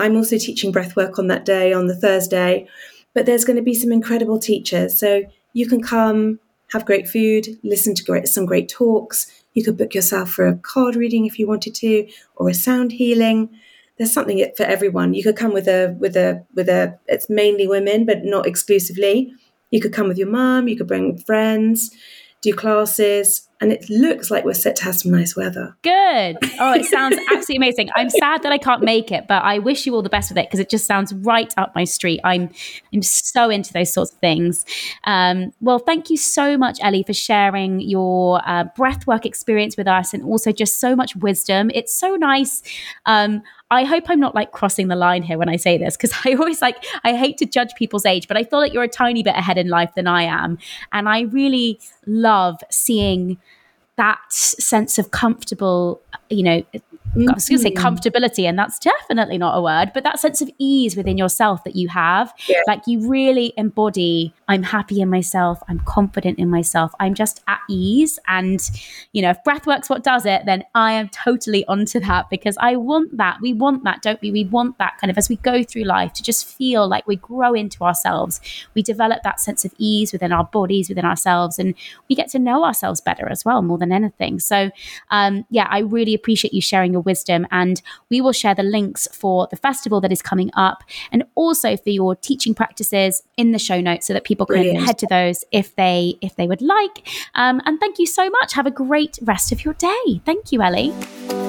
I'm 0.02 0.16
also 0.16 0.38
teaching 0.38 0.72
breath 0.72 0.96
work 0.96 1.20
on 1.20 1.28
that 1.28 1.46
day, 1.46 1.74
on 1.74 1.88
the 1.88 1.96
Thursday. 1.96 2.68
But 3.14 3.26
there's 3.26 3.46
going 3.46 3.58
to 3.58 3.62
be 3.62 3.74
some 3.74 3.92
incredible 3.92 4.40
teachers. 4.40 4.98
So 4.98 5.24
you 5.54 5.68
can 5.68 5.82
come, 5.82 6.40
have 6.72 6.86
great 6.86 7.08
food, 7.08 7.48
listen 7.64 7.94
to 7.96 8.04
great, 8.04 8.28
some 8.28 8.46
great 8.46 8.70
talks. 8.70 9.32
You 9.54 9.64
could 9.64 9.78
book 9.78 9.94
yourself 9.94 10.32
for 10.32 10.48
a 10.48 10.58
card 10.58 10.96
reading 10.96 11.26
if 11.26 11.38
you 11.38 11.48
wanted 11.48 11.76
to, 11.76 12.08
or 12.36 12.50
a 12.50 12.54
sound 12.54 12.94
healing. 12.94 13.50
There's 13.98 14.14
something 14.14 14.44
for 14.56 14.64
everyone. 14.64 15.14
You 15.14 15.24
could 15.24 15.36
come 15.36 15.54
with 15.54 15.68
a 15.68 15.96
with 16.00 16.16
a 16.16 16.46
with 16.56 16.70
a. 16.70 16.98
It's 17.08 17.30
mainly 17.30 17.68
women, 17.68 18.06
but 18.06 18.24
not 18.24 18.48
exclusively. 18.48 19.34
You 19.70 19.82
could 19.82 19.94
come 19.94 20.08
with 20.08 20.18
your 20.18 20.30
mum, 20.30 20.68
you 20.68 20.78
could 20.78 20.88
bring 20.88 21.18
friends, 21.18 21.92
do 22.42 22.54
classes, 22.54 23.48
and 23.62 23.72
it 23.72 23.88
looks 23.90 24.32
like 24.32 24.44
we're 24.44 24.56
set 24.56 24.76
to 24.78 24.84
have 24.84 24.96
some 24.96 25.12
nice 25.12 25.36
weather. 25.36 25.76
Good. 25.84 26.38
Oh, 26.60 26.74
it 26.74 26.86
sounds 26.86 27.16
absolutely 27.32 27.58
amazing. 27.58 27.90
I'm 27.96 28.10
sad 28.10 28.42
that 28.42 28.52
I 28.52 28.58
can't 28.58 28.82
make 28.82 29.12
it, 29.12 29.28
but 29.28 29.44
I 29.44 29.60
wish 29.60 29.86
you 29.86 29.94
all 29.94 30.02
the 30.02 30.10
best 30.10 30.32
with 30.32 30.40
it 30.40 30.48
because 30.48 30.60
it 30.60 30.70
just 30.70 30.86
sounds 30.86 31.14
right 31.14 31.54
up 31.58 31.74
my 31.76 31.84
street. 31.84 32.20
I'm 32.24 32.50
I'm 32.92 33.04
so 33.04 33.52
into 33.52 33.72
those 33.72 33.94
sorts 33.94 34.14
of 34.14 34.18
things. 34.18 34.66
Um, 35.04 35.54
well, 35.62 35.78
thank 35.78 36.10
you 36.10 36.18
so 36.18 36.58
much, 36.58 36.80
Ellie, 36.82 37.04
for 37.04 37.14
sharing 37.14 37.80
your 37.80 38.42
uh, 38.46 38.66
breathwork 38.78 39.26
experience 39.26 39.78
with 39.78 39.88
us 39.88 40.14
and 40.14 40.24
also 40.24 40.52
just 40.52 40.80
so 40.80 40.96
much 40.96 41.16
wisdom. 41.16 41.70
It's 41.74 41.94
so 41.94 42.16
nice. 42.16 42.64
Um, 43.06 43.44
I 43.70 43.86
hope 43.86 44.10
I'm 44.10 44.20
not 44.20 44.36
like 44.36 44.52
crossing 44.52 44.90
the 44.90 44.98
line 44.98 45.24
here 45.24 45.38
when 45.38 45.48
I 45.48 45.56
say 45.56 45.78
this 45.78 45.96
because 45.96 46.14
I 46.26 46.34
always 46.34 46.62
like 46.62 46.84
I 47.04 47.16
hate 47.16 47.38
to 47.38 47.46
judge 47.46 47.74
people's 47.76 48.06
age, 48.06 48.28
but 48.28 48.38
I 48.38 48.44
feel 48.44 48.60
like 48.60 48.74
you're 48.74 48.84
a 48.84 48.90
tiny 48.90 49.22
bit 49.24 49.36
ahead 49.36 49.58
in 49.58 49.70
life 49.70 49.94
than 49.96 50.08
I 50.08 50.24
am, 50.24 50.58
and 50.92 51.08
I 51.08 51.22
really 51.22 51.80
love 52.06 52.60
seeing 52.70 53.38
that 53.98 54.20
sense 54.32 54.98
of 54.98 55.12
comfortable, 55.12 56.02
you 56.30 56.44
know, 56.44 56.64
Mm-hmm. 57.16 57.30
I 57.30 57.34
was 57.34 57.50
going 57.50 57.60
to 57.60 57.64
say 57.64 57.74
comfortability, 57.74 58.48
and 58.48 58.58
that's 58.58 58.80
definitely 58.80 59.38
not 59.38 59.58
a 59.58 59.62
word, 59.62 59.92
but 59.94 60.04
that 60.04 60.20
sense 60.20 60.42
of 60.42 60.50
ease 60.58 60.96
within 60.96 61.18
yourself 61.18 61.64
that 61.66 61.76
you 61.76 61.90
have. 61.90 62.34
Yeah. 62.48 62.62
Like 62.68 62.82
you 62.88 63.10
really 63.10 63.54
embody, 63.58 64.34
I'm 64.48 64.64
happy 64.64 65.02
in 65.02 65.10
myself, 65.10 65.60
I'm 65.68 65.80
confident 65.80 66.40
in 66.40 66.50
myself, 66.50 66.94
I'm 67.00 67.14
just 67.14 67.42
at 67.48 67.60
ease. 67.70 68.18
And, 68.28 68.62
you 69.12 69.22
know, 69.22 69.32
if 69.32 69.44
breath 69.44 69.68
works 69.68 69.90
what 69.90 70.04
does 70.04 70.26
it, 70.26 70.46
then 70.46 70.64
I 70.74 70.94
am 70.94 71.10
totally 71.10 71.66
onto 71.66 72.00
that 72.00 72.30
because 72.30 72.58
I 72.60 72.78
want 72.78 73.18
that. 73.18 73.40
We 73.42 73.54
want 73.54 73.84
that, 73.84 74.02
don't 74.02 74.22
we? 74.22 74.32
We 74.32 74.46
want 74.46 74.78
that 74.78 74.98
kind 75.00 75.12
of 75.12 75.18
as 75.18 75.28
we 75.28 75.36
go 75.38 75.64
through 75.64 75.84
life 75.84 76.14
to 76.14 76.24
just 76.24 76.48
feel 76.48 76.88
like 76.88 77.08
we 77.08 77.18
grow 77.18 77.54
into 77.54 77.84
ourselves. 77.84 78.40
We 78.74 78.82
develop 78.82 79.24
that 79.24 79.40
sense 79.42 79.66
of 79.66 79.74
ease 79.78 80.14
within 80.14 80.32
our 80.32 80.46
bodies, 80.46 80.88
within 80.88 81.06
ourselves, 81.06 81.60
and 81.60 81.76
we 82.10 82.16
get 82.16 82.30
to 82.30 82.40
know 82.40 82.64
ourselves 82.64 83.02
better 83.02 83.28
as 83.30 83.44
well, 83.44 83.62
more 83.62 83.78
than 83.78 83.92
anything. 83.92 84.40
So, 84.40 84.72
um, 85.10 85.46
yeah, 85.50 85.68
I 85.70 85.80
really 85.80 86.14
appreciate 86.14 86.54
you 86.54 86.62
sharing 86.62 86.94
your 86.94 87.01
wisdom. 87.02 87.48
And 87.52 87.82
we 88.10 88.22
will 88.22 88.32
share 88.32 88.56
the 88.56 88.64
links 88.64 89.08
for 89.12 89.48
the 89.50 89.58
festival 89.58 90.02
that 90.02 90.12
is 90.12 90.22
coming 90.22 90.52
up 90.54 90.84
and 91.12 91.24
also 91.36 91.78
for 91.78 91.90
your 91.90 92.16
teaching 92.16 92.54
practices 92.54 93.22
in 93.38 93.52
the 93.52 93.60
show 93.60 93.82
notes 93.82 94.08
so 94.08 94.14
that 94.14 94.24
people 94.24 94.46
can 94.46 94.56
Brilliant. 94.56 94.86
head 94.86 94.98
to 95.00 95.08
those 95.08 95.44
if 95.52 95.76
they 95.76 96.16
if 96.22 96.36
they 96.36 96.48
would 96.48 96.62
like. 96.62 97.08
Um, 97.36 97.62
and 97.66 97.80
thank 97.80 98.00
you 98.00 98.06
so 98.06 98.30
much. 98.30 98.54
Have 98.54 98.66
a 98.66 98.72
great 98.72 99.20
rest 99.22 99.52
of 99.52 99.66
your 99.66 99.74
day. 99.76 100.22
Thank 100.26 100.52
you, 100.52 100.62
Ellie. 100.62 101.41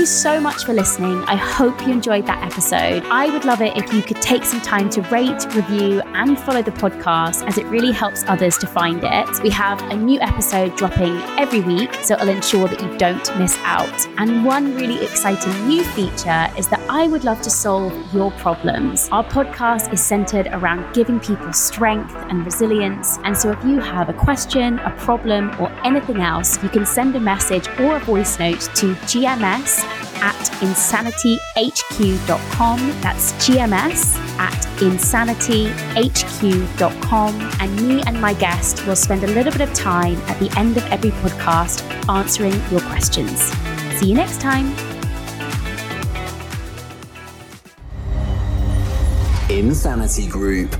You 0.00 0.06
so 0.06 0.40
much 0.40 0.64
for 0.64 0.72
listening. 0.72 1.22
I 1.24 1.36
hope 1.36 1.78
you 1.82 1.92
enjoyed 1.92 2.24
that 2.24 2.42
episode. 2.42 3.04
I 3.10 3.28
would 3.28 3.44
love 3.44 3.60
it 3.60 3.76
if 3.76 3.92
you 3.92 4.00
could 4.00 4.22
take 4.22 4.44
some 4.44 4.62
time 4.62 4.88
to 4.90 5.02
rate, 5.02 5.44
review, 5.54 6.00
and 6.14 6.40
follow 6.40 6.62
the 6.62 6.70
podcast 6.70 7.46
as 7.46 7.58
it 7.58 7.66
really 7.66 7.92
helps 7.92 8.24
others 8.26 8.56
to 8.58 8.66
find 8.66 9.02
it. 9.04 9.42
We 9.42 9.50
have 9.50 9.82
a 9.90 9.94
new 9.94 10.18
episode 10.20 10.74
dropping 10.74 11.18
every 11.38 11.60
week, 11.60 11.92
so 11.96 12.14
it'll 12.14 12.30
ensure 12.30 12.66
that 12.66 12.80
you 12.80 12.96
don't 12.96 13.38
miss 13.38 13.58
out. 13.58 14.06
And 14.16 14.42
one 14.42 14.74
really 14.74 15.04
exciting 15.04 15.52
new 15.68 15.84
feature 15.84 16.48
is 16.56 16.66
that 16.68 16.80
I 16.88 17.06
would 17.06 17.24
love 17.24 17.42
to 17.42 17.50
solve 17.50 17.92
your 18.14 18.30
problems. 18.32 19.06
Our 19.12 19.24
podcast 19.24 19.92
is 19.92 20.02
centered 20.02 20.46
around 20.52 20.94
giving 20.94 21.20
people 21.20 21.52
strength 21.52 22.14
and 22.30 22.46
resilience. 22.46 23.18
And 23.24 23.36
so 23.36 23.50
if 23.50 23.62
you 23.64 23.78
have 23.80 24.08
a 24.08 24.14
question, 24.14 24.78
a 24.78 24.92
problem, 24.92 25.50
or 25.60 25.70
anything 25.84 26.22
else, 26.22 26.62
you 26.62 26.70
can 26.70 26.86
send 26.86 27.16
a 27.16 27.20
message 27.20 27.68
or 27.78 27.96
a 27.96 28.00
voice 28.00 28.38
note 28.38 28.60
to 28.76 28.94
GMS 29.10 29.89
at 30.22 30.36
insanityhq.com. 30.60 32.78
That's 33.00 33.32
GMS 33.32 34.16
at 34.38 34.52
insanityhq.com. 34.78 37.50
And 37.60 37.88
me 37.88 38.02
and 38.06 38.20
my 38.20 38.34
guest 38.34 38.86
will 38.86 38.96
spend 38.96 39.24
a 39.24 39.28
little 39.28 39.52
bit 39.52 39.62
of 39.62 39.72
time 39.74 40.16
at 40.28 40.38
the 40.38 40.50
end 40.58 40.76
of 40.76 40.84
every 40.86 41.10
podcast 41.22 41.82
answering 42.08 42.54
your 42.70 42.80
questions. 42.82 43.40
See 43.98 44.08
you 44.08 44.14
next 44.14 44.40
time. 44.40 44.74
Insanity 49.50 50.26
Group. 50.26 50.76